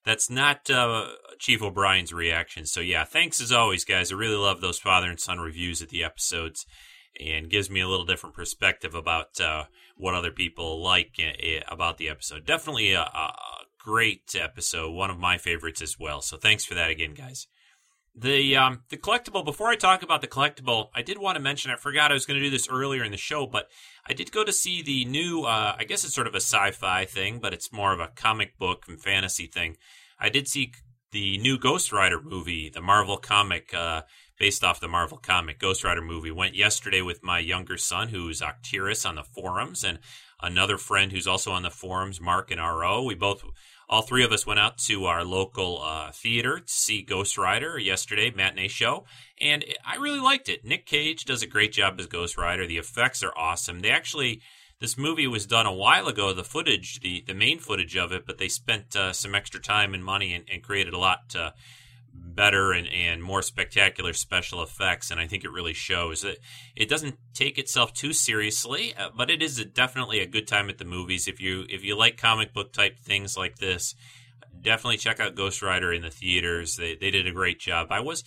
that's 0.05 0.29
not 0.29 0.69
uh, 0.69 1.07
Chief 1.39 1.61
O'Brien's 1.61 2.13
reaction. 2.13 2.65
So 2.65 2.79
yeah, 2.79 3.03
thanks 3.03 3.41
as 3.41 3.51
always, 3.51 3.85
guys. 3.85 4.11
I 4.11 4.15
really 4.15 4.35
love 4.35 4.61
those 4.61 4.79
father 4.79 5.09
and 5.09 5.19
son 5.19 5.39
reviews 5.39 5.81
of 5.81 5.89
the 5.89 6.03
episodes, 6.03 6.65
and 7.19 7.49
gives 7.49 7.69
me 7.69 7.81
a 7.81 7.87
little 7.87 8.05
different 8.05 8.35
perspective 8.35 8.93
about 8.93 9.39
uh, 9.39 9.65
what 9.97 10.13
other 10.13 10.31
people 10.31 10.81
like 10.83 11.15
uh, 11.19 11.59
about 11.67 11.97
the 11.97 12.09
episode. 12.09 12.45
Definitely 12.45 12.93
a, 12.93 13.01
a, 13.01 13.33
great 13.77 14.35
episode, 14.35 14.89
one 14.91 15.11
of 15.11 15.19
my 15.19 15.37
favorites 15.37 15.79
as 15.79 15.99
well. 15.99 16.19
So 16.19 16.37
thanks 16.37 16.65
for 16.65 16.73
that 16.73 16.89
again, 16.89 17.13
guys. 17.13 17.45
The 18.17 18.55
um, 18.55 18.83
the 18.89 18.97
collectible. 18.97 19.43
Before 19.43 19.67
I 19.67 19.75
talk 19.75 20.01
about 20.01 20.21
the 20.21 20.27
collectible, 20.27 20.87
I 20.95 21.01
did 21.01 21.17
want 21.17 21.35
to 21.35 21.41
mention. 21.41 21.69
I 21.71 21.75
forgot 21.75 22.11
I 22.11 22.13
was 22.13 22.25
going 22.25 22.39
to 22.39 22.45
do 22.45 22.49
this 22.49 22.69
earlier 22.69 23.03
in 23.03 23.11
the 23.11 23.17
show, 23.17 23.45
but 23.45 23.67
I 24.07 24.13
did 24.13 24.31
go 24.31 24.45
to 24.45 24.53
see 24.53 24.81
the 24.81 25.03
new. 25.03 25.43
Uh, 25.43 25.75
I 25.77 25.83
guess 25.83 26.05
it's 26.05 26.15
sort 26.15 26.27
of 26.27 26.33
a 26.33 26.37
sci-fi 26.37 27.03
thing, 27.03 27.39
but 27.39 27.53
it's 27.53 27.73
more 27.73 27.91
of 27.91 27.99
a 27.99 28.07
comic 28.07 28.57
book 28.57 28.85
and 28.87 29.01
fantasy 29.01 29.47
thing. 29.47 29.75
I 30.17 30.29
did 30.29 30.47
see 30.47 30.71
the 31.11 31.37
new 31.39 31.57
Ghost 31.57 31.91
Rider 31.91 32.21
movie, 32.21 32.69
the 32.69 32.81
Marvel 32.81 33.17
comic, 33.17 33.73
uh, 33.73 34.03
based 34.39 34.63
off 34.63 34.79
the 34.79 34.87
Marvel 34.87 35.17
comic 35.17 35.59
Ghost 35.59 35.83
Rider 35.83 36.01
movie. 36.01 36.31
Went 36.31 36.55
yesterday 36.55 37.01
with 37.01 37.21
my 37.21 37.39
younger 37.39 37.77
son, 37.77 38.09
who's 38.09 38.41
Octirus 38.41 39.05
on 39.07 39.15
the 39.15 39.23
forums, 39.23 39.83
and 39.83 39.99
another 40.41 40.77
friend 40.77 41.11
who's 41.11 41.27
also 41.27 41.51
on 41.51 41.63
the 41.63 41.69
forums, 41.69 42.21
Mark 42.21 42.49
and 42.49 42.61
RO. 42.61 43.03
We 43.03 43.15
both 43.15 43.43
all 43.89 44.01
three 44.01 44.23
of 44.23 44.31
us 44.31 44.45
went 44.45 44.59
out 44.59 44.77
to 44.79 45.05
our 45.05 45.23
local 45.23 45.81
uh, 45.81 46.11
theater 46.11 46.59
to 46.59 46.71
see 46.71 47.01
Ghost 47.01 47.37
Rider 47.37 47.77
yesterday, 47.77 48.31
matinee 48.35 48.67
show, 48.67 49.05
and 49.39 49.63
I 49.85 49.95
really 49.97 50.19
liked 50.19 50.49
it. 50.49 50.65
Nick 50.65 50.85
Cage 50.85 51.25
does 51.25 51.43
a 51.43 51.47
great 51.47 51.71
job 51.71 51.99
as 51.99 52.07
Ghost 52.07 52.37
Rider. 52.37 52.65
The 52.65 52.77
effects 52.77 53.23
are 53.23 53.33
awesome. 53.37 53.81
They 53.81 53.91
actually, 53.91 54.41
this 54.79 54.97
movie 54.97 55.27
was 55.27 55.45
done 55.45 55.65
a 55.65 55.73
while 55.73 56.07
ago, 56.07 56.33
the 56.33 56.43
footage, 56.43 56.99
the, 57.01 57.23
the 57.27 57.33
main 57.33 57.59
footage 57.59 57.95
of 57.95 58.11
it, 58.11 58.25
but 58.25 58.37
they 58.37 58.47
spent 58.47 58.95
uh, 58.95 59.13
some 59.13 59.35
extra 59.35 59.61
time 59.61 59.93
and 59.93 60.03
money 60.03 60.33
and, 60.33 60.45
and 60.51 60.63
created 60.63 60.93
a 60.93 60.99
lot 60.99 61.35
uh, 61.37 61.51
better 62.15 62.71
and, 62.71 62.87
and 62.87 63.23
more 63.23 63.41
spectacular 63.41 64.13
special 64.13 64.61
effects, 64.61 65.11
and 65.11 65.19
I 65.19 65.27
think 65.27 65.43
it 65.43 65.51
really 65.51 65.73
shows. 65.73 66.23
It, 66.23 66.39
it 66.75 66.89
doesn't 66.89 67.15
take 67.33 67.57
itself 67.57 67.93
too 67.93 68.13
seriously, 68.13 68.93
uh, 68.95 69.09
but 69.15 69.29
it 69.29 69.41
is 69.41 69.59
a, 69.59 69.65
definitely 69.65 70.19
a 70.19 70.27
good 70.27 70.47
time 70.47 70.69
at 70.69 70.77
the 70.77 70.85
movies. 70.85 71.27
If 71.27 71.39
you 71.39 71.65
if 71.69 71.83
you 71.83 71.97
like 71.97 72.17
comic 72.17 72.53
book 72.53 72.73
type 72.73 72.99
things 72.99 73.37
like 73.37 73.57
this, 73.57 73.95
definitely 74.61 74.97
check 74.97 75.19
out 75.19 75.35
Ghost 75.35 75.61
Rider 75.61 75.93
in 75.93 76.01
the 76.01 76.09
theaters. 76.09 76.75
They 76.75 76.95
they 76.95 77.11
did 77.11 77.27
a 77.27 77.31
great 77.31 77.59
job. 77.59 77.87
I 77.91 78.01
was 78.01 78.23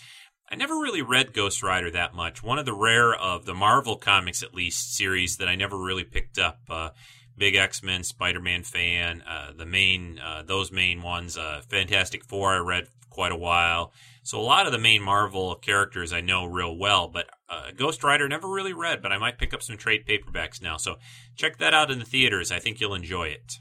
I 0.51 0.57
never 0.57 0.74
really 0.74 1.03
read 1.03 1.34
Ghost 1.34 1.62
Rider 1.62 1.91
that 1.91 2.14
much. 2.14 2.43
One 2.43 2.59
of 2.59 2.64
the 2.64 2.72
rare 2.72 3.14
of 3.14 3.45
the 3.45 3.55
Marvel 3.55 3.97
comics, 3.97 4.43
at 4.43 4.55
least, 4.55 4.97
series 4.97 5.36
that 5.36 5.49
I 5.49 5.57
never 5.57 5.76
really 5.76 6.05
picked 6.05 6.39
up. 6.39 6.61
Uh, 6.70 6.91
big 7.36 7.55
X 7.55 7.82
Men, 7.82 8.03
Spider 8.03 8.41
Man 8.41 8.62
fan. 8.62 9.22
Uh, 9.28 9.53
the 9.55 9.66
main, 9.66 10.18
uh, 10.18 10.43
those 10.47 10.72
main 10.72 11.03
ones. 11.03 11.36
Uh, 11.36 11.61
Fantastic 11.68 12.24
Four, 12.24 12.55
I 12.55 12.59
read 12.59 12.89
quite 13.11 13.33
a 13.33 13.37
while. 13.37 13.93
So 14.23 14.39
a 14.39 14.43
lot 14.43 14.67
of 14.67 14.73
the 14.73 14.79
main 14.79 15.03
Marvel 15.03 15.55
characters 15.55 16.13
I 16.13 16.21
know 16.21 16.45
real 16.45 16.77
well, 16.77 17.09
but 17.09 17.31
uh, 17.49 17.71
Ghost 17.75 18.05
Rider 18.05 18.29
never 18.29 18.49
really 18.49 18.75
read, 18.75 19.01
but 19.01 19.13
I 19.13 19.19
might 19.19 19.39
pick 19.39 19.55
up 19.55 19.63
some 19.63 19.77
trade 19.77 20.07
paperbacks 20.07 20.61
now. 20.61 20.77
So 20.77 20.97
check 21.37 21.59
that 21.59 21.75
out 21.75 21.91
in 21.91 21.99
the 21.99 22.05
theaters. 22.05 22.53
I 22.53 22.59
think 22.59 22.81
you'll 22.81 22.95
enjoy 22.95 23.29
it. 23.29 23.59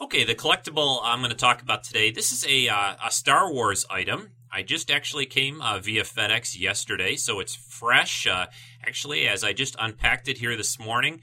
Okay, 0.00 0.24
the 0.24 0.34
collectible 0.34 1.00
I'm 1.02 1.20
going 1.20 1.30
to 1.30 1.36
talk 1.36 1.62
about 1.62 1.82
today. 1.82 2.10
This 2.10 2.30
is 2.30 2.46
a, 2.46 2.68
uh, 2.68 2.96
a 3.06 3.10
Star 3.10 3.52
Wars 3.52 3.86
item. 3.90 4.32
I 4.52 4.62
just 4.62 4.90
actually 4.90 5.26
came 5.26 5.60
uh, 5.60 5.78
via 5.78 6.04
FedEx 6.04 6.58
yesterday, 6.58 7.16
so 7.16 7.40
it's 7.40 7.54
fresh. 7.54 8.26
Uh, 8.26 8.46
actually, 8.86 9.26
as 9.26 9.44
I 9.44 9.52
just 9.52 9.76
unpacked 9.78 10.28
it 10.28 10.38
here 10.38 10.56
this 10.56 10.78
morning, 10.78 11.20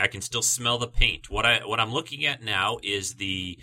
I 0.00 0.08
can 0.08 0.20
still 0.20 0.42
smell 0.42 0.78
the 0.78 0.86
paint. 0.86 1.30
What 1.30 1.46
I 1.46 1.60
what 1.64 1.80
I'm 1.80 1.92
looking 1.92 2.26
at 2.26 2.42
now 2.42 2.78
is 2.82 3.14
the 3.14 3.58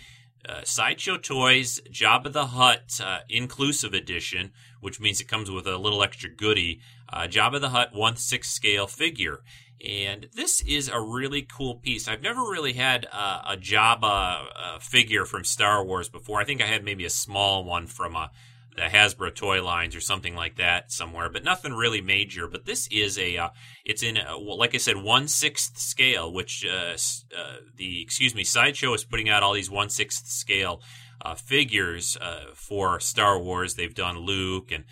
uh, 0.48 0.62
Sideshow 0.64 1.16
Toys 1.16 1.80
Jabba 1.90 2.32
the 2.32 2.46
Hutt 2.46 3.00
uh, 3.02 3.20
inclusive 3.28 3.94
edition, 3.94 4.52
which 4.80 5.00
means 5.00 5.20
it 5.20 5.28
comes 5.28 5.50
with 5.50 5.66
a 5.66 5.78
little 5.78 6.02
extra 6.02 6.30
goodie. 6.30 6.80
Uh, 7.08 7.22
Jabba 7.22 7.60
the 7.60 7.70
Hutt 7.70 7.94
1 7.94 8.16
6 8.16 8.48
scale 8.48 8.86
figure. 8.86 9.40
And 9.86 10.28
this 10.34 10.60
is 10.62 10.88
a 10.88 11.00
really 11.00 11.42
cool 11.42 11.76
piece. 11.76 12.08
I've 12.08 12.22
never 12.22 12.40
really 12.40 12.72
had 12.72 13.06
uh, 13.12 13.42
a 13.48 13.56
Jabba 13.56 14.46
uh, 14.56 14.78
figure 14.80 15.24
from 15.24 15.44
Star 15.44 15.84
Wars 15.84 16.08
before. 16.08 16.40
I 16.40 16.44
think 16.44 16.60
I 16.60 16.66
had 16.66 16.84
maybe 16.84 17.04
a 17.04 17.10
small 17.10 17.64
one 17.64 17.86
from 17.86 18.16
a 18.16 18.30
the 18.78 18.96
Hasbro 18.96 19.34
toy 19.34 19.62
lines 19.62 19.94
or 19.94 20.00
something 20.00 20.34
like 20.34 20.56
that 20.56 20.90
somewhere, 20.90 21.28
but 21.28 21.44
nothing 21.44 21.72
really 21.72 22.00
major. 22.00 22.48
But 22.48 22.64
this 22.64 22.88
is 22.88 23.18
a, 23.18 23.36
uh, 23.36 23.48
it's 23.84 24.02
in, 24.02 24.16
a, 24.16 24.36
like 24.36 24.74
I 24.74 24.78
said, 24.78 24.96
one 24.96 25.28
sixth 25.28 25.78
scale, 25.78 26.32
which 26.32 26.64
uh, 26.64 26.96
uh, 27.36 27.56
the 27.76 28.02
excuse 28.02 28.34
me 28.34 28.44
sideshow 28.44 28.94
is 28.94 29.04
putting 29.04 29.28
out 29.28 29.42
all 29.42 29.54
these 29.54 29.70
one 29.70 29.90
sixth 29.90 30.26
scale 30.26 30.80
uh, 31.20 31.34
figures 31.34 32.16
uh, 32.20 32.46
for 32.54 33.00
Star 33.00 33.38
Wars. 33.38 33.74
They've 33.74 33.94
done 33.94 34.18
Luke 34.18 34.72
and 34.72 34.84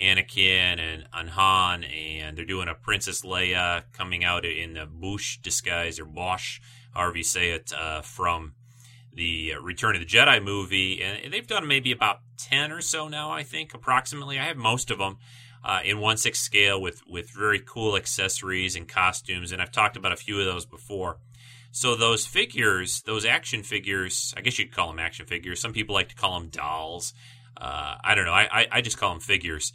Anakin 0.00 1.04
and, 1.12 1.30
Han, 1.30 1.84
and 1.84 2.36
they're 2.36 2.44
doing 2.44 2.68
a 2.68 2.74
Princess 2.74 3.22
Leia 3.22 3.84
coming 3.92 4.24
out 4.24 4.44
in 4.44 4.74
the 4.74 4.86
Boushh 4.86 5.40
disguise 5.40 6.00
or 6.00 6.04
Bosch, 6.04 6.60
however 6.92 7.18
you 7.18 7.24
say 7.24 7.50
it, 7.50 7.72
uh, 7.72 8.00
from 8.02 8.54
the 9.14 9.54
Return 9.62 9.94
of 9.96 10.00
the 10.00 10.06
Jedi 10.06 10.42
movie, 10.42 11.02
and 11.02 11.32
they've 11.32 11.46
done 11.46 11.66
maybe 11.68 11.92
about 11.92 12.20
ten 12.36 12.72
or 12.72 12.80
so 12.80 13.08
now. 13.08 13.30
I 13.30 13.42
think 13.42 13.74
approximately. 13.74 14.38
I 14.38 14.44
have 14.44 14.56
most 14.56 14.90
of 14.90 14.98
them. 14.98 15.18
uh, 15.64 15.80
in 15.84 15.98
one 15.98 16.16
six 16.16 16.40
scale 16.40 16.80
with 16.80 17.06
with 17.06 17.30
very 17.30 17.58
cool 17.58 17.96
accessories 17.96 18.76
and 18.76 18.86
costumes, 18.86 19.50
and 19.50 19.62
I've 19.62 19.72
talked 19.72 19.96
about 19.96 20.12
a 20.12 20.16
few 20.16 20.38
of 20.38 20.44
those 20.44 20.66
before. 20.66 21.16
So 21.72 21.96
those 21.96 22.24
figures, 22.26 23.02
those 23.02 23.24
action 23.24 23.62
figures, 23.64 24.32
I 24.36 24.42
guess 24.42 24.58
you'd 24.58 24.72
call 24.72 24.88
them 24.88 25.00
action 25.00 25.26
figures. 25.26 25.60
Some 25.60 25.72
people 25.72 25.94
like 25.94 26.10
to 26.10 26.14
call 26.14 26.38
them 26.38 26.48
dolls. 26.48 27.14
Uh, 27.56 27.96
I 28.04 28.14
don't 28.14 28.26
know. 28.26 28.32
I, 28.32 28.48
I, 28.52 28.66
I 28.72 28.80
just 28.80 28.96
call 28.98 29.10
them 29.10 29.20
figures. 29.20 29.72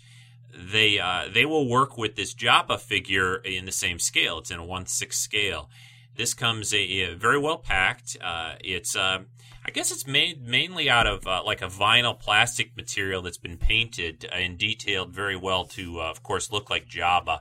They 0.56 1.00
uh, 1.00 1.26
they 1.34 1.46
will 1.46 1.68
work 1.68 1.98
with 1.98 2.16
this 2.16 2.34
Jabba 2.36 2.80
figure 2.80 3.38
in 3.38 3.66
the 3.66 3.72
same 3.72 4.00
scale. 4.00 4.38
It's 4.40 4.52
in 4.52 4.60
a 4.60 4.66
one 4.66 4.86
six 4.86 5.20
scale. 5.20 5.70
This 6.16 6.34
comes 6.34 6.74
a, 6.74 6.78
a 6.78 7.16
very 7.16 7.40
well 7.40 7.58
packed. 7.58 8.18
Uh, 8.22 8.56
it's 8.62 8.96
uh, 8.96 9.20
I 9.66 9.72
guess 9.72 9.92
it's 9.92 10.08
made 10.08 10.48
mainly 10.48 10.90
out 10.90 11.06
of 11.06 11.28
uh, 11.28 11.44
like 11.46 11.62
a 11.62 11.68
vinyl 11.68 12.20
plastic 12.20 12.76
material 12.76 13.22
that's 13.22 13.38
been 13.38 13.58
painted 13.58 14.28
and 14.32 14.58
detailed 14.58 15.12
very 15.12 15.36
well 15.36 15.66
to, 15.66 16.02
uh, 16.02 16.10
of 16.10 16.24
course, 16.24 16.52
look 16.52 16.70
like 16.70 16.88
Jabba. 16.88 17.40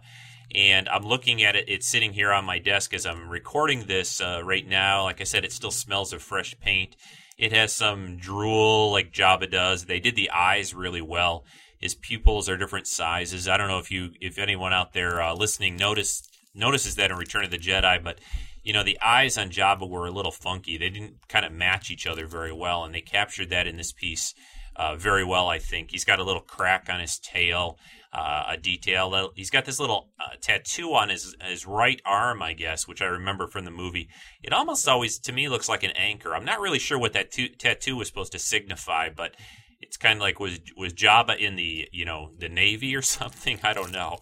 And 0.54 0.88
I'm 0.88 1.04
looking 1.04 1.42
at 1.42 1.56
it. 1.56 1.66
It's 1.68 1.88
sitting 1.88 2.12
here 2.12 2.32
on 2.32 2.44
my 2.44 2.58
desk 2.58 2.92
as 2.94 3.06
I'm 3.06 3.28
recording 3.28 3.86
this 3.86 4.20
uh, 4.20 4.42
right 4.44 4.66
now. 4.66 5.04
Like 5.04 5.20
I 5.20 5.24
said, 5.24 5.44
it 5.44 5.52
still 5.52 5.70
smells 5.70 6.12
of 6.12 6.22
fresh 6.22 6.58
paint. 6.58 6.96
It 7.36 7.52
has 7.52 7.72
some 7.72 8.16
drool 8.16 8.90
like 8.90 9.12
Jabba 9.12 9.50
does. 9.50 9.84
They 9.84 10.00
did 10.00 10.16
the 10.16 10.30
eyes 10.30 10.74
really 10.74 11.02
well. 11.02 11.44
His 11.78 11.94
pupils 11.94 12.48
are 12.48 12.56
different 12.56 12.88
sizes. 12.88 13.46
I 13.46 13.56
don't 13.56 13.68
know 13.68 13.78
if 13.78 13.90
you, 13.90 14.10
if 14.20 14.38
anyone 14.38 14.72
out 14.72 14.92
there 14.92 15.22
uh, 15.22 15.34
listening 15.34 15.76
notice 15.76 16.28
notices 16.54 16.96
that 16.96 17.10
in 17.10 17.16
Return 17.16 17.44
of 17.44 17.50
the 17.50 17.58
Jedi, 17.58 18.02
but 18.02 18.18
you 18.68 18.74
know, 18.74 18.82
the 18.82 19.00
eyes 19.00 19.38
on 19.38 19.48
Jabba 19.48 19.88
were 19.88 20.06
a 20.06 20.10
little 20.10 20.30
funky. 20.30 20.76
They 20.76 20.90
didn't 20.90 21.26
kind 21.26 21.46
of 21.46 21.52
match 21.52 21.90
each 21.90 22.06
other 22.06 22.26
very 22.26 22.52
well, 22.52 22.84
and 22.84 22.94
they 22.94 23.00
captured 23.00 23.48
that 23.48 23.66
in 23.66 23.78
this 23.78 23.92
piece 23.92 24.34
uh, 24.76 24.94
very 24.94 25.24
well, 25.24 25.48
I 25.48 25.58
think. 25.58 25.90
He's 25.90 26.04
got 26.04 26.18
a 26.18 26.22
little 26.22 26.42
crack 26.42 26.90
on 26.92 27.00
his 27.00 27.18
tail, 27.18 27.78
uh, 28.12 28.44
a 28.46 28.58
detail. 28.58 29.30
He's 29.34 29.48
got 29.48 29.64
this 29.64 29.80
little 29.80 30.10
uh, 30.20 30.36
tattoo 30.42 30.92
on 30.92 31.08
his 31.08 31.34
his 31.48 31.64
right 31.64 31.98
arm, 32.04 32.42
I 32.42 32.52
guess, 32.52 32.86
which 32.86 33.00
I 33.00 33.06
remember 33.06 33.46
from 33.46 33.64
the 33.64 33.70
movie. 33.70 34.10
It 34.42 34.52
almost 34.52 34.86
always, 34.86 35.18
to 35.20 35.32
me, 35.32 35.48
looks 35.48 35.70
like 35.70 35.82
an 35.82 35.92
anchor. 35.92 36.34
I'm 36.34 36.44
not 36.44 36.60
really 36.60 36.78
sure 36.78 36.98
what 36.98 37.14
that 37.14 37.30
t- 37.30 37.48
tattoo 37.48 37.96
was 37.96 38.08
supposed 38.08 38.32
to 38.32 38.38
signify, 38.38 39.08
but 39.08 39.34
it's 39.80 39.96
kind 39.96 40.18
of 40.18 40.20
like 40.20 40.38
was 40.40 40.60
was 40.76 40.92
Jabba 40.92 41.38
in 41.38 41.56
the 41.56 41.88
you 41.90 42.04
know 42.04 42.32
the 42.36 42.50
Navy 42.50 42.94
or 42.94 43.00
something? 43.16 43.60
I 43.62 43.72
don't 43.72 43.92
know. 43.92 44.18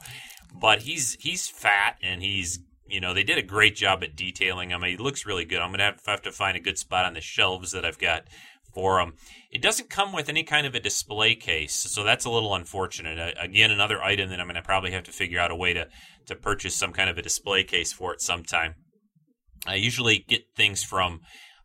But 0.54 0.82
he's 0.82 1.16
he's 1.18 1.48
fat 1.48 1.96
and 2.00 2.22
he's 2.22 2.60
you 2.88 3.00
know, 3.00 3.14
they 3.14 3.22
did 3.22 3.38
a 3.38 3.42
great 3.42 3.76
job 3.76 4.02
at 4.02 4.16
detailing 4.16 4.70
them. 4.70 4.84
It 4.84 5.00
looks 5.00 5.26
really 5.26 5.44
good. 5.44 5.58
I'm 5.58 5.70
going 5.70 5.78
to 5.78 5.84
have, 5.84 6.00
have 6.06 6.22
to 6.22 6.32
find 6.32 6.56
a 6.56 6.60
good 6.60 6.78
spot 6.78 7.04
on 7.04 7.14
the 7.14 7.20
shelves 7.20 7.72
that 7.72 7.84
I've 7.84 7.98
got 7.98 8.24
for 8.72 8.98
them. 8.98 9.14
It 9.50 9.62
doesn't 9.62 9.90
come 9.90 10.12
with 10.12 10.28
any 10.28 10.42
kind 10.42 10.66
of 10.66 10.74
a 10.74 10.80
display 10.80 11.34
case, 11.34 11.74
so 11.74 12.04
that's 12.04 12.24
a 12.24 12.30
little 12.30 12.54
unfortunate. 12.54 13.18
Uh, 13.18 13.32
again, 13.40 13.70
another 13.70 14.02
item 14.02 14.28
that 14.30 14.38
I'm 14.38 14.46
going 14.46 14.56
to 14.56 14.62
probably 14.62 14.90
have 14.92 15.04
to 15.04 15.12
figure 15.12 15.40
out 15.40 15.50
a 15.50 15.56
way 15.56 15.72
to, 15.72 15.88
to 16.26 16.36
purchase 16.36 16.76
some 16.76 16.92
kind 16.92 17.08
of 17.08 17.16
a 17.16 17.22
display 17.22 17.64
case 17.64 17.92
for 17.92 18.12
it 18.12 18.20
sometime. 18.20 18.74
I 19.66 19.76
usually 19.76 20.18
get 20.18 20.54
things 20.54 20.84
from 20.84 21.22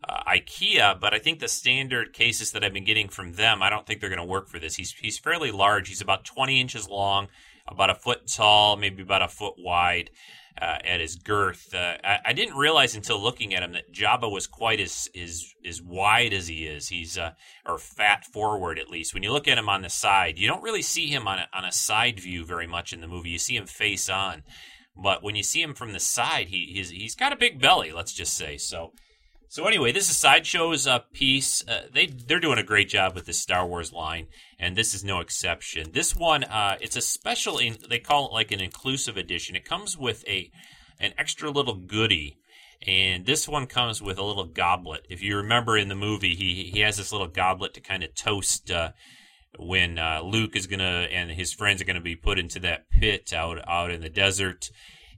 uh, 0.08 0.24
IKEA, 0.24 1.00
but 1.00 1.14
I 1.14 1.20
think 1.20 1.40
the 1.40 1.48
standard 1.48 2.14
cases 2.14 2.52
that 2.52 2.64
I've 2.64 2.74
been 2.74 2.86
getting 2.86 3.10
from 3.10 3.34
them, 3.34 3.62
I 3.62 3.70
don't 3.70 3.86
think 3.86 4.00
they're 4.00 4.10
going 4.10 4.18
to 4.18 4.26
work 4.26 4.48
for 4.48 4.58
this. 4.58 4.76
He's 4.76 4.94
he's 4.94 5.20
fairly 5.20 5.52
large. 5.52 5.90
He's 5.90 6.02
about 6.02 6.26
20 6.26 6.60
inches 6.60 6.88
long, 6.90 7.28
about 7.68 7.90
a 7.90 7.96
foot 7.96 8.28
tall, 8.28 8.78
maybe 8.78 9.04
about 9.04 9.22
a 9.22 9.28
foot 9.28 9.56
wide 9.58 10.10
uh, 10.60 10.78
at 10.84 11.00
his 11.00 11.16
girth. 11.16 11.74
Uh, 11.74 11.98
I, 12.04 12.20
I, 12.28 12.34
didn't 12.34 12.58
realize 12.58 12.96
until 12.96 13.22
looking 13.22 13.54
at 13.54 13.64
him 13.64 13.74
that 13.74 13.94
Jabba 13.94 14.32
was 14.32 14.48
quite 14.48 14.80
as 14.80 15.10
as, 15.20 15.54
as 15.66 15.82
wide 15.82 16.34
as 16.34 16.48
he 16.48 16.66
is. 16.66 16.90
He's 16.90 17.18
uh, 17.18 17.32
or 17.66 17.78
fat 17.78 18.26
forward 18.26 18.80
at 18.80 18.90
least. 18.90 19.14
When 19.14 19.24
you 19.24 19.32
look 19.32 19.48
at 19.48 19.58
him 19.58 19.70
on 19.70 19.82
the 19.82 19.90
side, 19.90 20.40
you 20.40 20.48
don't 20.48 20.64
really 20.64 20.82
see 20.82 21.08
him 21.08 21.28
on 21.28 21.40
a, 21.40 21.48
on 21.54 21.66
a 21.66 21.72
side 21.72 22.20
view 22.20 22.46
very 22.46 22.68
much 22.68 22.94
in 22.94 23.02
the 23.02 23.08
movie. 23.08 23.30
You 23.30 23.40
see 23.40 23.56
him 23.56 23.66
face 23.66 24.10
on, 24.10 24.44
but 24.96 25.24
when 25.24 25.36
you 25.36 25.44
see 25.44 25.62
him 25.62 25.74
from 25.74 25.94
the 25.94 26.00
side, 26.00 26.48
he 26.50 26.72
he's, 26.74 26.90
he's 26.90 27.16
got 27.16 27.34
a 27.34 27.38
big 27.38 27.62
belly. 27.62 27.92
Let's 27.92 28.14
just 28.14 28.34
say 28.34 28.58
so. 28.58 28.94
So 29.52 29.66
anyway, 29.66 29.92
this 29.92 30.10
is 30.10 30.16
Sideshow's 30.16 30.88
uh, 30.88 31.00
piece. 31.12 31.62
Uh, 31.68 31.82
they 31.94 32.06
they're 32.06 32.40
doing 32.40 32.58
a 32.58 32.64
great 32.64 32.88
job 32.88 33.14
with 33.14 33.26
this 33.26 33.42
Star 33.42 33.68
Wars 33.68 33.92
line, 33.92 34.28
and 34.58 34.78
this 34.78 34.94
is 34.94 35.04
no 35.04 35.20
exception. 35.20 35.92
This 35.92 36.16
one, 36.16 36.46
uh, 36.46 36.78
it's 36.80 36.96
a 36.96 37.02
special. 37.02 37.58
In, 37.58 37.76
they 37.90 38.00
call 38.00 38.28
it 38.28 38.32
like 38.32 38.54
an 38.54 38.62
inclusive 38.62 39.18
edition. 39.18 39.58
It 39.58 39.66
comes 39.66 39.98
with 39.98 40.24
a 40.26 40.50
an 41.02 41.12
extra 41.18 41.52
little 41.52 41.76
goodie, 41.76 42.38
and 42.88 43.26
this 43.26 43.46
one 43.46 43.68
comes 43.68 44.02
with 44.02 44.18
a 44.18 44.24
little 44.24 44.46
goblet. 44.46 45.06
If 45.10 45.22
you 45.22 45.36
remember 45.36 45.78
in 45.78 45.90
the 45.90 45.96
movie, 45.96 46.34
he 46.34 46.72
he 46.74 46.80
has 46.80 46.96
this 46.96 47.12
little 47.12 47.28
goblet 47.28 47.74
to 47.74 47.82
kind 47.82 48.06
of 48.06 48.16
toast 48.16 48.72
uh, 48.72 48.92
when 49.60 50.00
uh, 50.00 50.22
Luke 50.24 50.56
is 50.56 50.66
gonna 50.66 51.10
and 51.12 51.30
his 51.30 51.52
friends 51.52 51.82
are 51.82 51.86
gonna 51.86 52.00
be 52.00 52.16
put 52.16 52.40
into 52.40 52.62
that 52.62 52.90
pit 52.90 53.34
out 53.34 53.60
out 53.68 53.92
in 53.92 54.00
the 54.00 54.10
desert 54.10 54.72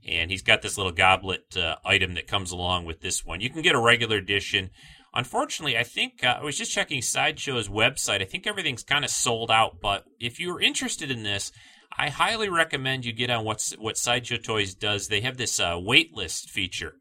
and 0.06 0.30
he's 0.30 0.42
got 0.42 0.62
this 0.62 0.76
little 0.76 0.92
goblet 0.92 1.56
uh, 1.56 1.76
item 1.84 2.14
that 2.14 2.26
comes 2.26 2.50
along 2.50 2.84
with 2.84 3.00
this 3.00 3.24
one. 3.24 3.40
You 3.40 3.50
can 3.50 3.62
get 3.62 3.74
a 3.74 3.80
regular 3.80 4.16
edition. 4.16 4.70
Unfortunately, 5.14 5.78
I 5.78 5.84
think 5.84 6.24
uh, 6.24 6.38
I 6.40 6.44
was 6.44 6.58
just 6.58 6.72
checking 6.72 7.00
Sideshow's 7.00 7.68
website. 7.68 8.20
I 8.20 8.24
think 8.24 8.46
everything's 8.46 8.82
kind 8.82 9.04
of 9.04 9.10
sold 9.10 9.50
out. 9.50 9.80
But 9.80 10.04
if 10.20 10.40
you're 10.40 10.60
interested 10.60 11.10
in 11.10 11.22
this, 11.22 11.52
I 11.96 12.08
highly 12.08 12.48
recommend 12.48 13.04
you 13.04 13.12
get 13.12 13.30
on 13.30 13.44
what's 13.44 13.72
what 13.72 13.96
Sideshow 13.96 14.36
Toys 14.36 14.74
does. 14.74 15.08
They 15.08 15.20
have 15.20 15.36
this 15.36 15.60
uh, 15.60 15.74
waitlist 15.74 16.50
feature, 16.50 16.94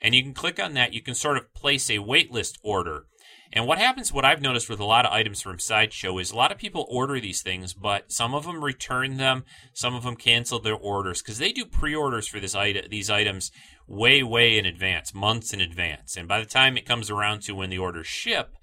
and 0.00 0.14
you 0.14 0.22
can 0.22 0.34
click 0.34 0.62
on 0.62 0.74
that. 0.74 0.92
You 0.92 1.02
can 1.02 1.14
sort 1.14 1.36
of 1.36 1.52
place 1.54 1.90
a 1.90 1.98
waitlist 1.98 2.58
order 2.62 3.06
and 3.52 3.66
what 3.66 3.78
happens, 3.78 4.12
what 4.12 4.24
I've 4.24 4.42
noticed 4.42 4.68
with 4.68 4.80
a 4.80 4.84
lot 4.84 5.06
of 5.06 5.12
items 5.12 5.40
from 5.40 5.58
Sideshow 5.58 6.18
is 6.18 6.30
a 6.30 6.36
lot 6.36 6.52
of 6.52 6.58
people 6.58 6.86
order 6.90 7.18
these 7.18 7.42
things, 7.42 7.72
but 7.72 8.12
some 8.12 8.34
of 8.34 8.44
them 8.44 8.62
return 8.62 9.16
them, 9.16 9.44
some 9.72 9.94
of 9.94 10.02
them 10.02 10.16
cancel 10.16 10.60
their 10.60 10.76
orders 10.76 11.22
because 11.22 11.38
they 11.38 11.52
do 11.52 11.64
pre-orders 11.64 12.28
for 12.28 12.40
this 12.40 12.54
these 12.90 13.08
items 13.08 13.50
way, 13.86 14.22
way 14.22 14.58
in 14.58 14.66
advance, 14.66 15.14
months 15.14 15.54
in 15.54 15.60
advance. 15.60 16.16
And 16.16 16.28
by 16.28 16.40
the 16.40 16.46
time 16.46 16.76
it 16.76 16.84
comes 16.84 17.10
around 17.10 17.40
to 17.42 17.54
when 17.54 17.70
the 17.70 17.78
orders 17.78 18.06
ship, 18.06 18.57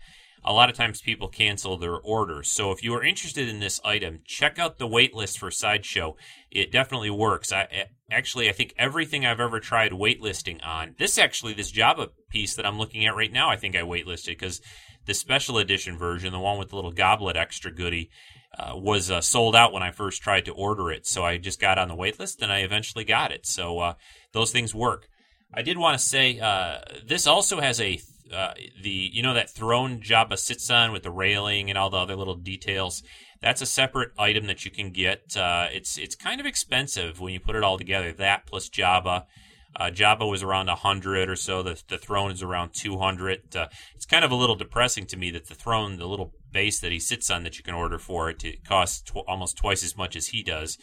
a 0.47 0.53
lot 0.53 0.69
of 0.69 0.75
times 0.75 1.01
people 1.01 1.27
cancel 1.27 1.75
their 1.75 1.95
orders. 1.95 2.51
So 2.51 2.71
if 2.71 2.83
you 2.83 2.93
are 2.93 3.03
interested 3.03 3.49
in 3.49 3.59
this 3.59 3.81
item, 3.83 4.19
check 4.25 4.59
out 4.59 4.77
the 4.77 4.87
waitlist 4.87 5.39
for 5.39 5.49
Sideshow. 5.49 6.15
It 6.51 6.71
definitely 6.71 7.09
works. 7.09 7.51
I 7.51 7.87
actually 8.11 8.47
I 8.47 8.51
think 8.51 8.75
everything 8.77 9.25
I've 9.25 9.39
ever 9.39 9.59
tried 9.59 9.91
waitlisting 9.91 10.63
on. 10.63 10.93
This 10.99 11.17
actually 11.17 11.53
this 11.53 11.71
Jabba 11.71 12.09
piece 12.29 12.55
that 12.55 12.65
I'm 12.65 12.77
looking 12.77 13.07
at 13.07 13.15
right 13.15 13.33
now, 13.33 13.49
I 13.49 13.57
think 13.57 13.75
I 13.75 13.81
waitlisted 13.81 14.27
because 14.27 14.61
the 15.07 15.15
special 15.15 15.57
edition 15.57 15.97
version, 15.97 16.31
the 16.31 16.39
one 16.39 16.59
with 16.59 16.69
the 16.69 16.75
little 16.75 16.91
goblet 16.91 17.35
extra 17.35 17.71
goodie, 17.71 18.11
uh, 18.57 18.73
was 18.75 19.09
uh, 19.09 19.21
sold 19.21 19.55
out 19.55 19.73
when 19.73 19.83
I 19.83 19.91
first 19.91 20.21
tried 20.21 20.45
to 20.45 20.51
order 20.51 20.91
it. 20.91 21.07
So 21.07 21.25
I 21.25 21.37
just 21.37 21.59
got 21.59 21.79
on 21.79 21.87
the 21.87 21.95
waitlist 21.95 22.43
and 22.43 22.51
I 22.51 22.59
eventually 22.59 23.03
got 23.03 23.31
it. 23.31 23.47
So 23.47 23.79
uh, 23.79 23.93
those 24.31 24.51
things 24.51 24.75
work. 24.75 25.09
I 25.51 25.63
did 25.63 25.79
want 25.79 25.97
to 25.97 26.05
say 26.05 26.39
uh, 26.39 26.79
this 27.03 27.25
also 27.25 27.59
has 27.61 27.81
a 27.81 27.99
uh, 28.33 28.53
the 28.81 29.09
you 29.13 29.21
know 29.21 29.33
that 29.33 29.49
throne 29.49 30.01
Jabba 30.01 30.37
sits 30.37 30.69
on 30.69 30.91
with 30.91 31.03
the 31.03 31.11
railing 31.11 31.69
and 31.69 31.77
all 31.77 31.89
the 31.89 31.97
other 31.97 32.15
little 32.15 32.35
details. 32.35 33.03
That's 33.41 33.61
a 33.61 33.65
separate 33.65 34.11
item 34.17 34.47
that 34.47 34.65
you 34.65 34.71
can 34.71 34.91
get. 34.91 35.35
Uh, 35.37 35.67
it's 35.71 35.97
it's 35.97 36.15
kind 36.15 36.39
of 36.39 36.45
expensive 36.45 37.19
when 37.19 37.33
you 37.33 37.39
put 37.39 37.55
it 37.55 37.63
all 37.63 37.77
together. 37.77 38.11
That 38.11 38.45
plus 38.45 38.69
Jabba. 38.69 39.25
Uh, 39.77 39.91
Jabba 39.91 40.29
was 40.29 40.41
around 40.41 40.67
100 40.67 41.29
or 41.29 41.35
so. 41.35 41.61
The, 41.61 41.83
the 41.89 41.97
throne 41.97 42.31
is 42.31 42.41
around 42.41 42.73
200. 42.73 43.57
Uh, 43.57 43.67
it's 43.93 44.05
kind 44.05 44.23
of 44.23 44.31
a 44.31 44.35
little 44.35 44.55
depressing 44.55 45.05
to 45.07 45.17
me 45.17 45.31
that 45.31 45.47
the 45.47 45.53
throne, 45.53 45.97
the 45.97 46.07
little 46.07 46.31
base 46.49 46.79
that 46.79 46.93
he 46.93 46.99
sits 46.99 47.29
on 47.29 47.43
that 47.43 47.57
you 47.57 47.63
can 47.65 47.73
order 47.73 47.99
for 47.99 48.29
it, 48.29 48.45
it 48.45 48.63
costs 48.63 49.01
tw- 49.01 49.27
almost 49.27 49.57
twice 49.57 49.83
as 49.83 49.97
much 49.97 50.15
as 50.15 50.27
he 50.27 50.43
does 50.43 50.77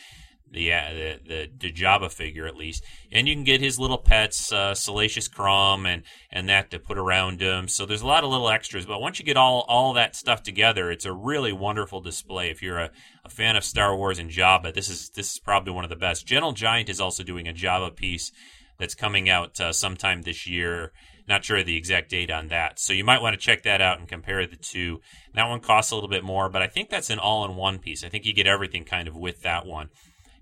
uh, 0.52 0.92
the 0.92 1.20
the 1.26 1.50
the 1.58 1.72
Jabba 1.72 2.12
figure 2.12 2.46
at 2.46 2.56
least, 2.56 2.84
and 3.10 3.26
you 3.26 3.34
can 3.34 3.44
get 3.44 3.60
his 3.60 3.78
little 3.78 3.98
pets, 3.98 4.52
uh, 4.52 4.74
Salacious 4.74 5.28
Crumb, 5.28 5.86
and 5.86 6.02
and 6.30 6.48
that 6.48 6.70
to 6.70 6.78
put 6.78 6.98
around 6.98 7.40
him. 7.40 7.68
So 7.68 7.86
there's 7.86 8.02
a 8.02 8.06
lot 8.06 8.24
of 8.24 8.30
little 8.30 8.50
extras. 8.50 8.86
But 8.86 9.00
once 9.00 9.18
you 9.18 9.24
get 9.24 9.36
all 9.36 9.64
all 9.68 9.94
that 9.94 10.14
stuff 10.14 10.42
together, 10.42 10.90
it's 10.90 11.06
a 11.06 11.12
really 11.12 11.52
wonderful 11.52 12.00
display. 12.00 12.50
If 12.50 12.62
you're 12.62 12.78
a, 12.78 12.90
a 13.24 13.30
fan 13.30 13.56
of 13.56 13.64
Star 13.64 13.96
Wars 13.96 14.18
and 14.18 14.30
Jabba, 14.30 14.74
this 14.74 14.88
is 14.88 15.08
this 15.10 15.32
is 15.32 15.38
probably 15.38 15.72
one 15.72 15.84
of 15.84 15.90
the 15.90 15.96
best. 15.96 16.26
Gentle 16.26 16.52
Giant 16.52 16.88
is 16.88 17.00
also 17.00 17.22
doing 17.22 17.48
a 17.48 17.54
Jabba 17.54 17.96
piece 17.96 18.30
that's 18.78 18.94
coming 18.94 19.30
out 19.30 19.58
uh, 19.60 19.72
sometime 19.72 20.22
this 20.22 20.46
year. 20.46 20.92
Not 21.28 21.44
sure 21.44 21.62
the 21.62 21.76
exact 21.76 22.10
date 22.10 22.32
on 22.32 22.48
that. 22.48 22.80
So 22.80 22.92
you 22.92 23.04
might 23.04 23.22
want 23.22 23.34
to 23.34 23.40
check 23.40 23.62
that 23.62 23.80
out 23.80 24.00
and 24.00 24.08
compare 24.08 24.44
the 24.46 24.56
two. 24.56 25.00
That 25.34 25.48
one 25.48 25.60
costs 25.60 25.92
a 25.92 25.94
little 25.94 26.10
bit 26.10 26.24
more, 26.24 26.48
but 26.48 26.62
I 26.62 26.66
think 26.66 26.90
that's 26.90 27.10
an 27.10 27.20
all 27.20 27.44
in 27.44 27.54
one 27.54 27.78
piece. 27.78 28.02
I 28.02 28.08
think 28.08 28.26
you 28.26 28.34
get 28.34 28.48
everything 28.48 28.84
kind 28.84 29.06
of 29.06 29.16
with 29.16 29.42
that 29.42 29.64
one 29.64 29.88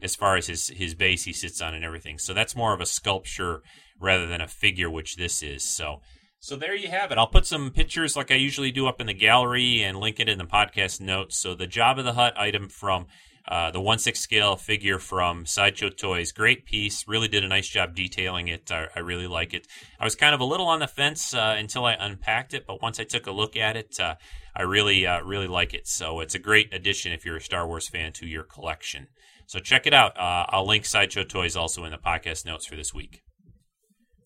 as 0.02 0.16
far 0.16 0.36
as 0.36 0.46
his 0.46 0.68
his 0.68 0.94
base 0.94 1.24
he 1.24 1.32
sits 1.32 1.60
on 1.60 1.74
and 1.74 1.84
everything. 1.84 2.18
So 2.18 2.34
that's 2.34 2.56
more 2.56 2.72
of 2.72 2.80
a 2.80 2.86
sculpture 2.86 3.62
rather 3.98 4.26
than 4.26 4.40
a 4.40 4.48
figure, 4.48 4.90
which 4.90 5.16
this 5.16 5.42
is. 5.42 5.64
So. 5.64 6.00
So 6.42 6.56
there 6.56 6.74
you 6.74 6.88
have 6.88 7.12
it. 7.12 7.18
I'll 7.18 7.26
put 7.26 7.44
some 7.44 7.70
pictures 7.70 8.16
like 8.16 8.30
I 8.30 8.36
usually 8.36 8.72
do 8.72 8.86
up 8.86 8.98
in 8.98 9.06
the 9.06 9.12
gallery 9.12 9.82
and 9.82 10.00
link 10.00 10.20
it 10.20 10.28
in 10.30 10.38
the 10.38 10.44
podcast 10.44 10.98
notes. 10.98 11.38
So 11.38 11.54
the 11.54 11.66
Jabba 11.66 12.02
the 12.02 12.14
Hutt 12.14 12.32
item 12.38 12.70
from 12.70 13.08
uh, 13.50 13.70
the 13.70 13.80
1 13.80 13.98
6 13.98 14.18
scale 14.18 14.56
figure 14.56 14.98
from 14.98 15.46
Sideshow 15.46 15.88
Toys. 15.88 16.32
Great 16.32 16.64
piece. 16.64 17.06
Really 17.08 17.28
did 17.28 17.44
a 17.44 17.48
nice 17.48 17.68
job 17.68 17.94
detailing 17.94 18.48
it. 18.48 18.70
I, 18.70 18.86
I 18.94 19.00
really 19.00 19.26
like 19.26 19.54
it. 19.54 19.66
I 19.98 20.04
was 20.04 20.14
kind 20.14 20.34
of 20.34 20.40
a 20.40 20.44
little 20.44 20.66
on 20.66 20.80
the 20.80 20.86
fence 20.86 21.34
uh, 21.34 21.56
until 21.58 21.84
I 21.84 21.94
unpacked 21.94 22.54
it, 22.54 22.66
but 22.66 22.82
once 22.82 23.00
I 23.00 23.04
took 23.04 23.26
a 23.26 23.32
look 23.32 23.56
at 23.56 23.76
it, 23.76 23.98
uh, 23.98 24.14
I 24.54 24.62
really, 24.62 25.06
uh, 25.06 25.22
really 25.22 25.46
like 25.46 25.74
it. 25.74 25.88
So 25.88 26.20
it's 26.20 26.34
a 26.34 26.38
great 26.38 26.72
addition 26.72 27.12
if 27.12 27.24
you're 27.24 27.36
a 27.36 27.40
Star 27.40 27.66
Wars 27.66 27.88
fan 27.88 28.12
to 28.14 28.26
your 28.26 28.44
collection. 28.44 29.08
So 29.50 29.58
check 29.58 29.84
it 29.84 29.92
out. 29.92 30.16
Uh, 30.16 30.46
I'll 30.50 30.64
link 30.64 30.84
Sideshow 30.84 31.24
Toys 31.24 31.56
also 31.56 31.82
in 31.82 31.90
the 31.90 31.98
podcast 31.98 32.46
notes 32.46 32.66
for 32.66 32.76
this 32.76 32.94
week. 32.94 33.20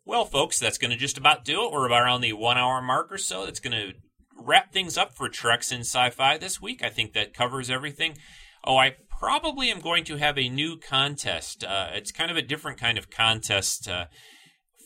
Well, 0.05 0.27
folks, 0.27 0.59
that's 0.59 0.77
going 0.77 0.91
to 0.91 0.99
just 0.99 1.16
about 1.16 1.47
do 1.47 1.64
it. 1.64 1.72
We're 1.72 1.87
about 1.87 2.03
around 2.03 2.20
the 2.20 2.35
one 2.35 2.59
hour 2.59 2.83
mark 2.83 3.11
or 3.11 3.16
so. 3.16 3.47
That's 3.47 3.59
going 3.59 3.72
to 3.72 3.95
wrap 4.37 4.70
things 4.70 4.99
up 4.99 5.16
for 5.16 5.31
Treks 5.31 5.72
in 5.72 5.81
Sci 5.81 6.11
Fi 6.11 6.37
this 6.37 6.61
week. 6.61 6.85
I 6.85 6.91
think 6.91 7.14
that 7.14 7.33
covers 7.33 7.70
everything. 7.70 8.18
Oh, 8.66 8.77
I 8.77 8.97
probably 9.09 9.70
am 9.70 9.81
going 9.81 10.05
to 10.05 10.18
have 10.18 10.37
a 10.37 10.51
new 10.51 10.77
contest. 10.77 11.64
Uh, 11.64 11.89
it's 11.95 12.12
kind 12.12 12.31
of 12.31 12.37
a 12.37 12.43
different 12.43 12.79
kind 12.79 12.99
of 12.99 13.09
contest 13.09 13.89
uh, 13.89 14.05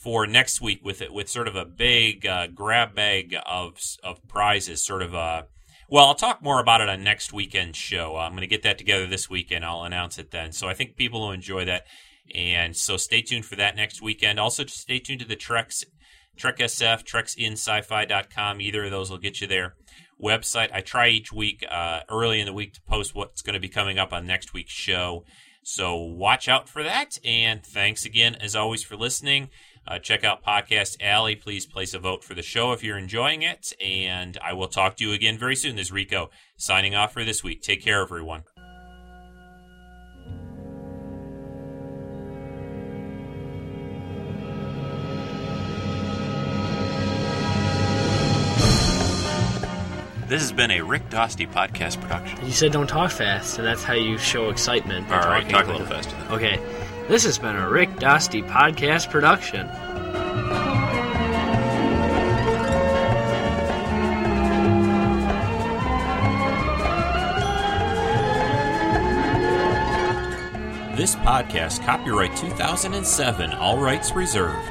for 0.04 0.24
next 0.24 0.60
week 0.60 0.84
with 0.84 1.02
it 1.02 1.12
with 1.12 1.28
sort 1.28 1.48
of 1.48 1.56
a 1.56 1.64
big 1.64 2.24
uh, 2.24 2.46
grab 2.46 2.94
bag 2.94 3.34
of 3.44 3.80
of 4.04 4.20
prizes, 4.28 4.84
sort 4.84 5.02
of 5.02 5.14
a. 5.14 5.46
Well, 5.90 6.04
I'll 6.04 6.14
talk 6.14 6.42
more 6.42 6.60
about 6.60 6.82
it 6.82 6.90
on 6.90 7.02
next 7.02 7.32
weekend's 7.32 7.78
show. 7.78 8.16
I'm 8.16 8.32
going 8.32 8.42
to 8.42 8.46
get 8.46 8.62
that 8.62 8.76
together 8.76 9.06
this 9.06 9.30
weekend. 9.30 9.64
I'll 9.64 9.84
announce 9.84 10.18
it 10.18 10.30
then. 10.30 10.52
So 10.52 10.68
I 10.68 10.74
think 10.74 10.96
people 10.96 11.20
will 11.20 11.32
enjoy 11.32 11.64
that. 11.64 11.86
And 12.34 12.76
so 12.76 12.98
stay 12.98 13.22
tuned 13.22 13.46
for 13.46 13.56
that 13.56 13.74
next 13.74 14.02
weekend. 14.02 14.38
Also, 14.38 14.66
stay 14.66 14.98
tuned 14.98 15.20
to 15.20 15.26
the 15.26 15.34
Treks, 15.34 15.84
Trek 16.36 16.58
SF, 16.58 17.04
TreksInSciFi.com. 17.04 18.60
Either 18.60 18.84
of 18.84 18.90
those 18.90 19.10
will 19.10 19.16
get 19.16 19.40
you 19.40 19.46
there. 19.46 19.76
Website. 20.22 20.70
I 20.74 20.82
try 20.82 21.08
each 21.08 21.32
week, 21.32 21.64
uh, 21.70 22.00
early 22.10 22.40
in 22.40 22.44
the 22.44 22.52
week, 22.52 22.74
to 22.74 22.82
post 22.82 23.14
what's 23.14 23.40
going 23.40 23.54
to 23.54 23.60
be 23.60 23.70
coming 23.70 23.98
up 23.98 24.12
on 24.12 24.26
next 24.26 24.52
week's 24.52 24.72
show. 24.72 25.24
So 25.62 25.96
watch 25.96 26.48
out 26.48 26.68
for 26.68 26.82
that. 26.82 27.16
And 27.24 27.64
thanks 27.64 28.04
again, 28.04 28.34
as 28.34 28.54
always, 28.54 28.82
for 28.82 28.96
listening. 28.96 29.48
Uh, 29.88 29.98
check 29.98 30.22
out 30.22 30.44
Podcast 30.44 30.98
Alley. 31.00 31.34
Please 31.34 31.64
place 31.64 31.94
a 31.94 31.98
vote 31.98 32.22
for 32.22 32.34
the 32.34 32.42
show 32.42 32.72
if 32.72 32.84
you're 32.84 32.98
enjoying 32.98 33.40
it. 33.40 33.72
And 33.82 34.36
I 34.44 34.52
will 34.52 34.68
talk 34.68 34.96
to 34.98 35.04
you 35.04 35.12
again 35.12 35.38
very 35.38 35.56
soon. 35.56 35.76
This 35.76 35.86
is 35.86 35.92
Rico 35.92 36.28
signing 36.58 36.94
off 36.94 37.14
for 37.14 37.24
this 37.24 37.42
week. 37.42 37.62
Take 37.62 37.82
care, 37.82 38.02
everyone. 38.02 38.42
This 50.28 50.42
has 50.42 50.52
been 50.52 50.70
a 50.70 50.82
Rick 50.82 51.08
Dosty 51.08 51.50
podcast 51.50 51.98
production. 52.02 52.44
You 52.44 52.52
said 52.52 52.70
don't 52.70 52.86
talk 52.86 53.10
fast, 53.10 53.54
so 53.54 53.62
that's 53.62 53.82
how 53.82 53.94
you 53.94 54.18
show 54.18 54.50
excitement. 54.50 55.10
All 55.10 55.20
right, 55.20 55.48
talk 55.48 55.66
a 55.66 55.70
little 55.70 55.86
faster. 55.86 56.14
Then. 56.14 56.32
Okay. 56.32 56.87
This 57.08 57.24
has 57.24 57.38
been 57.38 57.56
a 57.56 57.66
Rick 57.70 57.88
Dosty 57.96 58.46
podcast 58.46 59.08
production. 59.08 59.66
This 70.94 71.14
podcast, 71.14 71.82
copyright 71.82 72.36
2007, 72.36 73.54
all 73.54 73.78
rights 73.78 74.12
reserved. 74.12 74.68